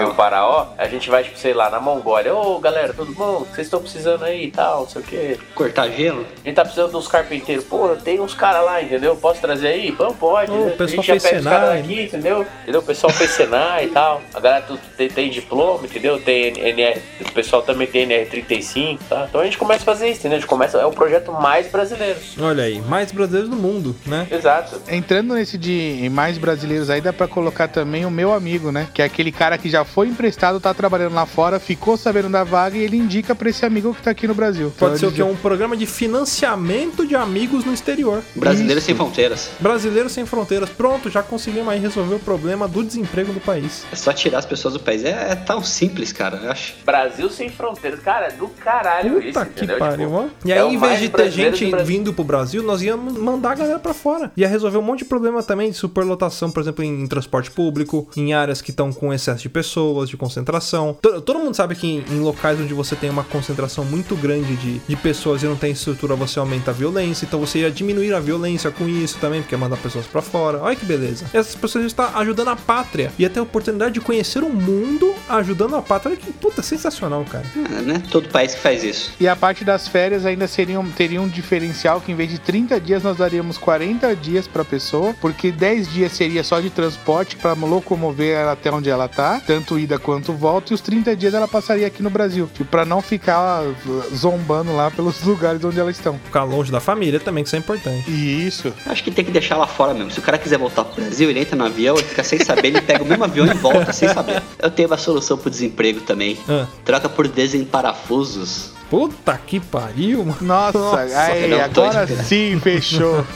E 0.00 0.04
o 0.04 0.14
Paraó, 0.14 0.68
a 0.78 0.86
gente 0.88 1.10
vai, 1.10 1.22
tipo, 1.24 1.38
sei 1.38 1.52
lá, 1.52 1.68
na 1.70 1.78
Mongólia. 1.80 2.34
Ô, 2.34 2.58
galera, 2.58 2.92
tudo 2.94 3.12
bom? 3.12 3.40
Vocês 3.40 3.66
estão 3.66 3.80
precisando 3.80 4.24
aí 4.24 4.44
e 4.46 4.50
tal, 4.50 4.80
não 4.80 4.88
sei 4.88 5.02
o 5.02 5.04
quê. 5.04 5.38
Cortar 5.54 5.88
gelo? 5.90 6.26
A 6.42 6.48
gente 6.48 6.54
tá 6.56 6.62
precisando 6.62 6.96
uns 6.96 7.06
carpinteiros. 7.08 7.64
Pô, 7.64 7.88
tem 7.96 8.20
uns 8.20 8.34
caras 8.34 8.64
lá, 8.64 8.82
entendeu? 8.82 9.14
Posso 9.16 9.40
trazer 9.40 9.68
aí? 9.68 9.94
Não, 9.98 10.14
pode. 10.14 10.50
Ô, 10.50 10.54
o 10.54 10.64
né? 10.66 10.70
pessoal 10.70 11.00
a 11.00 11.02
gente 11.02 11.06
já 11.06 11.20
pega 11.20 11.38
os 11.38 11.44
caras 11.44 11.68
Senai, 11.68 11.82
daqui, 11.82 12.02
entendeu? 12.02 12.46
entendeu? 12.62 12.80
O 12.80 12.84
pessoal 12.84 13.12
fez 13.12 13.30
Senai 13.30 13.84
e 13.84 13.88
tal. 13.88 14.22
A 14.34 14.40
galera 14.40 14.64
tu- 14.66 14.78
tem, 14.96 15.08
tem 15.08 15.30
diploma, 15.30 15.84
entendeu? 15.84 16.20
Tem 16.20 16.48
NR, 16.58 17.00
o 17.20 17.32
pessoal 17.32 17.62
também 17.62 17.86
tem 17.86 18.06
NR35, 18.06 18.98
tá? 19.08 19.26
Então 19.28 19.40
a 19.40 19.44
gente 19.44 19.58
começa 19.58 19.82
a 19.82 19.84
fazer 19.84 20.08
isso, 20.08 20.20
entendeu? 20.20 20.38
A 20.38 20.40
gente 20.40 20.48
começa, 20.48 20.78
é 20.78 20.86
o 20.86 20.90
projeto 20.92 21.32
mais 21.32 21.66
brasileiro. 21.68 22.18
Olha 22.40 22.64
aí, 22.64 22.80
mais 22.80 23.12
brasileiros 23.12 23.50
do 23.50 23.56
mundo, 23.56 23.94
né? 24.06 24.26
Exato. 24.30 24.80
Entrando 24.88 25.34
nesse 25.34 25.58
de 25.58 26.08
mais 26.12 26.38
brasileiros 26.38 26.90
aí, 26.90 27.00
dá 27.00 27.12
pra 27.12 27.28
colocar 27.28 27.68
também 27.68 28.04
o 28.06 28.10
meu 28.10 28.32
amigo, 28.32 28.72
né? 28.72 28.88
Que 28.92 29.02
é 29.02 29.04
aquele 29.04 29.30
cara 29.32 29.58
que 29.58 29.68
já 29.70 29.81
foi 29.84 30.08
emprestado, 30.08 30.60
tá 30.60 30.72
trabalhando 30.74 31.14
lá 31.14 31.26
fora, 31.26 31.58
ficou 31.60 31.96
sabendo 31.96 32.28
da 32.28 32.44
vaga 32.44 32.76
e 32.76 32.82
ele 32.82 32.96
indica 32.96 33.34
pra 33.34 33.48
esse 33.50 33.64
amigo 33.64 33.94
que 33.94 34.02
tá 34.02 34.10
aqui 34.10 34.26
no 34.26 34.34
Brasil. 34.34 34.72
Pode 34.78 34.98
ser 34.98 35.06
Então, 35.06 35.08
o 35.10 35.12
que? 35.12 35.22
Um 35.22 35.36
programa 35.36 35.76
de 35.76 35.86
financiamento 35.86 37.06
de 37.06 37.14
amigos 37.16 37.64
no 37.64 37.72
exterior. 37.72 38.22
Brasileiro 38.34 38.80
sem 38.80 38.94
fronteiras. 38.94 39.50
Brasileiros 39.60 40.12
sem 40.12 40.24
fronteiras. 40.26 40.70
Pronto, 40.70 41.10
já 41.10 41.22
conseguimos 41.22 41.68
aí 41.68 41.78
resolver 41.80 42.14
o 42.14 42.18
problema 42.18 42.66
do 42.68 42.82
desemprego 42.82 43.32
do 43.32 43.40
país. 43.40 43.84
É 43.92 43.96
só 43.96 44.12
tirar 44.12 44.38
as 44.38 44.46
pessoas 44.46 44.74
do 44.74 44.80
país. 44.80 45.04
É, 45.04 45.32
é 45.32 45.34
tão 45.34 45.62
simples, 45.62 46.12
cara, 46.12 46.36
eu 46.42 46.50
acho. 46.50 46.74
Brasil 46.84 47.28
sem 47.30 47.48
fronteiras. 47.48 48.00
Cara, 48.00 48.30
do 48.32 48.48
caralho 48.48 49.18
isso, 49.18 49.32
Puta 49.38 49.46
que 49.46 49.64
entendeu? 49.64 49.78
pariu, 49.78 50.08
Tipo. 50.08 50.30
E 50.48 50.52
é 50.52 50.58
aí, 50.58 50.62
o 50.64 50.70
em 50.72 50.78
vez 50.78 51.00
de 51.00 51.08
ter 51.08 51.22
brasileiro 51.22 51.56
gente 51.56 51.84
vindo 51.84 52.12
pro 52.12 52.24
Brasil, 52.24 52.62
nós 52.62 52.82
íamos 52.82 53.16
mandar 53.18 53.52
a 53.52 53.54
galera 53.54 53.78
pra 53.78 53.92
fora. 53.94 54.32
Ia 54.36 54.48
resolver 54.48 54.78
um 54.78 54.82
monte 54.82 55.00
de 55.00 55.04
problema 55.06 55.42
também 55.42 55.70
de 55.70 55.76
superlotação, 55.76 56.50
por 56.50 56.60
exemplo, 56.60 56.84
em, 56.84 57.02
em 57.02 57.06
transporte 57.06 57.50
público, 57.50 58.08
em 58.16 58.32
áreas 58.32 58.60
que 58.62 58.70
estão 58.70 58.92
com 58.92 59.12
excesso 59.12 59.42
de 59.42 59.48
pessoas, 59.48 59.71
de 60.08 60.16
concentração. 60.16 60.96
To- 61.00 61.20
Todo 61.20 61.38
mundo 61.38 61.54
sabe 61.54 61.74
que 61.74 61.86
em, 61.86 62.04
em 62.10 62.20
locais 62.20 62.60
onde 62.60 62.74
você 62.74 62.94
tem 62.96 63.08
uma 63.10 63.24
concentração 63.24 63.84
muito 63.84 64.14
grande 64.16 64.54
de, 64.56 64.78
de 64.80 64.96
pessoas 64.96 65.42
e 65.42 65.46
não 65.46 65.56
tem 65.56 65.72
estrutura, 65.72 66.14
você 66.16 66.38
aumenta 66.38 66.70
a 66.70 66.74
violência. 66.74 67.24
Então 67.24 67.40
você 67.40 67.60
ia 67.60 67.70
diminuir 67.70 68.12
a 68.14 68.20
violência 68.20 68.70
com 68.70 68.88
isso 68.88 69.18
também, 69.18 69.40
porque 69.40 69.54
ia 69.54 69.58
mandar 69.58 69.76
pessoas 69.76 70.06
pra 70.06 70.20
fora. 70.22 70.58
Olha 70.62 70.76
que 70.76 70.84
beleza. 70.84 71.24
Essas 71.32 71.54
pessoas 71.54 71.84
estão 71.86 72.04
ajudando 72.16 72.48
a 72.48 72.56
pátria. 72.56 73.12
Ia 73.18 73.30
ter 73.30 73.40
a 73.40 73.42
oportunidade 73.42 73.94
de 73.94 74.00
conhecer 74.00 74.42
o 74.42 74.48
mundo 74.50 75.14
ajudando 75.28 75.76
a 75.76 75.82
pátria. 75.82 76.12
Olha 76.14 76.20
que 76.20 76.32
puta 76.32 76.62
sensacional, 76.62 77.24
cara. 77.24 77.44
É, 77.56 77.82
né? 77.82 78.02
Todo 78.10 78.28
país 78.28 78.54
que 78.54 78.60
faz 78.60 78.82
isso. 78.84 79.12
E 79.20 79.26
a 79.28 79.36
parte 79.36 79.64
das 79.64 79.88
férias 79.88 80.24
ainda 80.26 80.46
seriam, 80.46 80.84
teria 80.90 81.20
um 81.20 81.28
diferencial 81.28 82.00
que 82.00 82.12
em 82.12 82.14
vez 82.14 82.30
de 82.30 82.38
30 82.38 82.80
dias 82.80 83.02
nós 83.02 83.16
daríamos 83.16 83.58
40 83.58 84.14
dias 84.16 84.46
pra 84.46 84.64
pessoa, 84.64 85.14
porque 85.20 85.50
10 85.52 85.92
dias 85.92 86.12
seria 86.12 86.42
só 86.44 86.60
de 86.60 86.70
transporte 86.70 87.36
pra 87.36 87.52
locomover 87.54 88.34
ela 88.36 88.52
até 88.52 88.70
onde 88.70 88.88
ela 88.90 89.08
tá. 89.08 89.40
Tanto 89.46 89.61
tanto 89.62 89.78
ida 89.78 89.98
quanto 89.98 90.32
volta, 90.32 90.72
e 90.72 90.74
os 90.74 90.80
30 90.80 91.14
dias 91.16 91.32
ela 91.32 91.46
passaria 91.46 91.86
aqui 91.86 92.02
no 92.02 92.10
Brasil. 92.10 92.50
Tipo, 92.52 92.64
pra 92.64 92.84
não 92.84 93.00
ficar 93.00 93.62
uh, 93.62 94.16
zombando 94.16 94.74
lá 94.74 94.90
pelos 94.90 95.22
lugares 95.24 95.64
onde 95.64 95.78
elas 95.78 95.96
estão. 95.96 96.18
Ficar 96.18 96.42
longe 96.42 96.72
da 96.72 96.80
família 96.80 97.20
também, 97.20 97.44
que 97.44 97.48
isso 97.48 97.56
é 97.56 97.58
importante. 97.58 98.10
Isso. 98.10 98.72
Acho 98.84 99.04
que 99.04 99.10
tem 99.10 99.24
que 99.24 99.30
deixar 99.30 99.56
lá 99.56 99.66
fora 99.66 99.94
mesmo. 99.94 100.10
Se 100.10 100.18
o 100.18 100.22
cara 100.22 100.36
quiser 100.36 100.58
voltar 100.58 100.84
pro 100.84 101.00
Brasil, 101.00 101.30
ele 101.30 101.40
entra 101.40 101.56
no 101.56 101.64
avião, 101.64 101.96
ele 101.96 102.06
fica 102.06 102.24
sem 102.24 102.38
saber, 102.40 102.68
ele 102.68 102.80
pega 102.80 103.04
o 103.04 103.06
mesmo 103.06 103.24
avião 103.24 103.46
e 103.46 103.54
volta 103.54 103.92
sem 103.92 104.08
saber. 104.08 104.42
Eu 104.58 104.70
tenho 104.70 104.88
uma 104.88 104.98
solução 104.98 105.38
pro 105.38 105.48
desemprego 105.48 106.00
também. 106.00 106.36
Ah. 106.48 106.66
Troca 106.84 107.08
por 107.08 107.28
desemparafusos. 107.28 108.71
Puta 108.92 109.40
que 109.46 109.58
pariu, 109.58 110.22
mano. 110.22 110.36
Nossa, 110.42 111.00
aí, 111.00 111.48
não, 111.48 111.66
tô 111.70 111.82
agora 111.82 112.02
esperando. 112.04 112.26
sim, 112.26 112.60
fechou. 112.60 113.24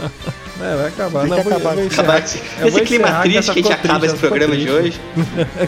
É, 0.59 0.75
vai 0.75 0.87
acabar. 0.89 1.21
Tem 1.21 1.29
Não, 1.31 1.43
vou- 1.43 1.53
acabar. 1.53 1.75
vou. 1.75 1.87
Acabar 1.87 2.19
esse, 2.25 2.41
esse 2.65 2.81
clima 2.81 3.21
triste 3.21 3.53
que 3.53 3.59
a 3.61 3.63
gente 3.63 3.73
acaba 3.75 4.07
esse 4.07 4.17
programa 4.17 4.57
de 4.57 4.71
hoje. 4.71 4.99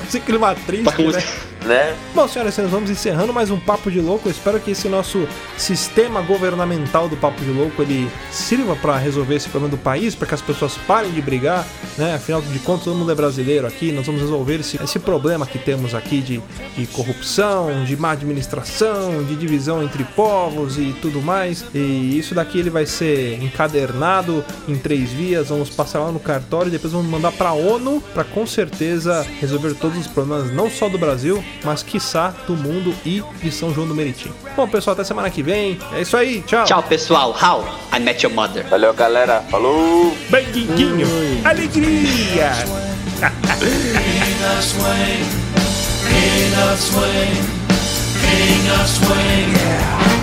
Esse 0.06 0.18
clima 0.20 0.54
triste, 0.54 1.02
né? 1.02 1.22
Né? 1.68 1.94
Bom, 2.14 2.26
senhoras 2.26 2.54
e 2.54 2.56
senhores, 2.56 2.72
vamos 2.72 2.88
encerrando 2.88 3.30
mais 3.30 3.50
um 3.50 3.60
Papo 3.60 3.90
de 3.90 4.00
Louco. 4.00 4.26
Eu 4.26 4.32
espero 4.32 4.58
que 4.58 4.70
esse 4.70 4.88
nosso 4.88 5.28
sistema 5.58 6.22
governamental 6.22 7.10
do 7.10 7.16
Papo 7.18 7.44
de 7.44 7.50
Louco 7.50 7.82
ele 7.82 8.10
sirva 8.30 8.74
para 8.74 8.96
resolver 8.96 9.34
esse 9.34 9.50
problema 9.50 9.76
do 9.76 9.82
país, 9.82 10.14
para 10.14 10.26
que 10.26 10.34
as 10.34 10.40
pessoas 10.40 10.78
parem 10.86 11.10
de 11.10 11.20
brigar, 11.20 11.66
né? 11.98 12.14
Afinal 12.14 12.40
de 12.40 12.58
contas, 12.60 12.84
todo 12.84 12.96
mundo 12.96 13.12
é 13.12 13.14
brasileiro 13.14 13.66
aqui. 13.66 13.92
Nós 13.92 14.06
vamos 14.06 14.22
resolver 14.22 14.60
esse, 14.60 14.82
esse 14.82 14.98
problema 14.98 15.44
que 15.44 15.58
temos 15.58 15.94
aqui 15.94 16.22
de, 16.22 16.40
de 16.74 16.86
corrupção, 16.86 17.84
de 17.84 17.94
má 17.98 18.12
administração, 18.12 19.22
de 19.22 19.36
divisão 19.36 19.82
entre 19.82 20.04
povos 20.04 20.78
e 20.78 20.96
tudo 21.02 21.20
mais. 21.20 21.66
E 21.74 22.18
isso 22.18 22.34
daqui 22.34 22.60
ele 22.60 22.70
vai 22.70 22.86
ser 22.86 23.42
encadernado 23.42 24.42
em 24.66 24.74
três 24.74 25.10
vias. 25.10 25.50
Vamos 25.50 25.68
passar 25.68 26.00
lá 26.00 26.10
no 26.10 26.18
cartório 26.18 26.68
e 26.68 26.72
depois 26.72 26.94
vamos 26.94 27.10
mandar 27.10 27.32
para 27.32 27.50
a 27.50 27.52
ONU 27.52 28.02
para 28.14 28.24
com 28.24 28.46
certeza 28.46 29.22
resolver 29.38 29.74
todos 29.74 29.98
os 29.98 30.06
problemas, 30.06 30.50
não 30.50 30.70
só 30.70 30.88
do 30.88 30.96
Brasil, 30.96 31.44
mas 31.64 31.82
quiçá 31.82 32.34
do 32.46 32.56
mundo 32.56 32.94
e 33.04 33.22
de 33.42 33.50
São 33.50 33.72
João 33.72 33.86
do 33.86 33.94
Meriti. 33.94 34.30
Bom, 34.56 34.68
pessoal, 34.68 34.94
até 34.94 35.04
semana 35.04 35.30
que 35.30 35.42
vem. 35.42 35.78
É 35.92 36.02
isso 36.02 36.16
aí, 36.16 36.42
tchau. 36.42 36.64
Tchau, 36.64 36.82
pessoal. 36.82 37.30
How 37.30 37.64
I 37.94 38.00
Met 38.00 38.24
Your 38.24 38.34
Mother. 38.34 38.66
Valeu, 38.68 38.92
galera. 38.94 39.42
Falou! 39.50 40.16
Benguinho. 40.30 41.06
Alegria. 41.44 42.52
Quer 43.20 43.26
ouvir 43.64 44.78
mais? 44.78 45.38
Acesse 48.80 50.17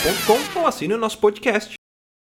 papodelouco.com 0.00 0.60
ou 0.60 0.66
assine 0.66 0.94
o 0.94 0.98
nosso 0.98 1.18
podcast. 1.18 1.79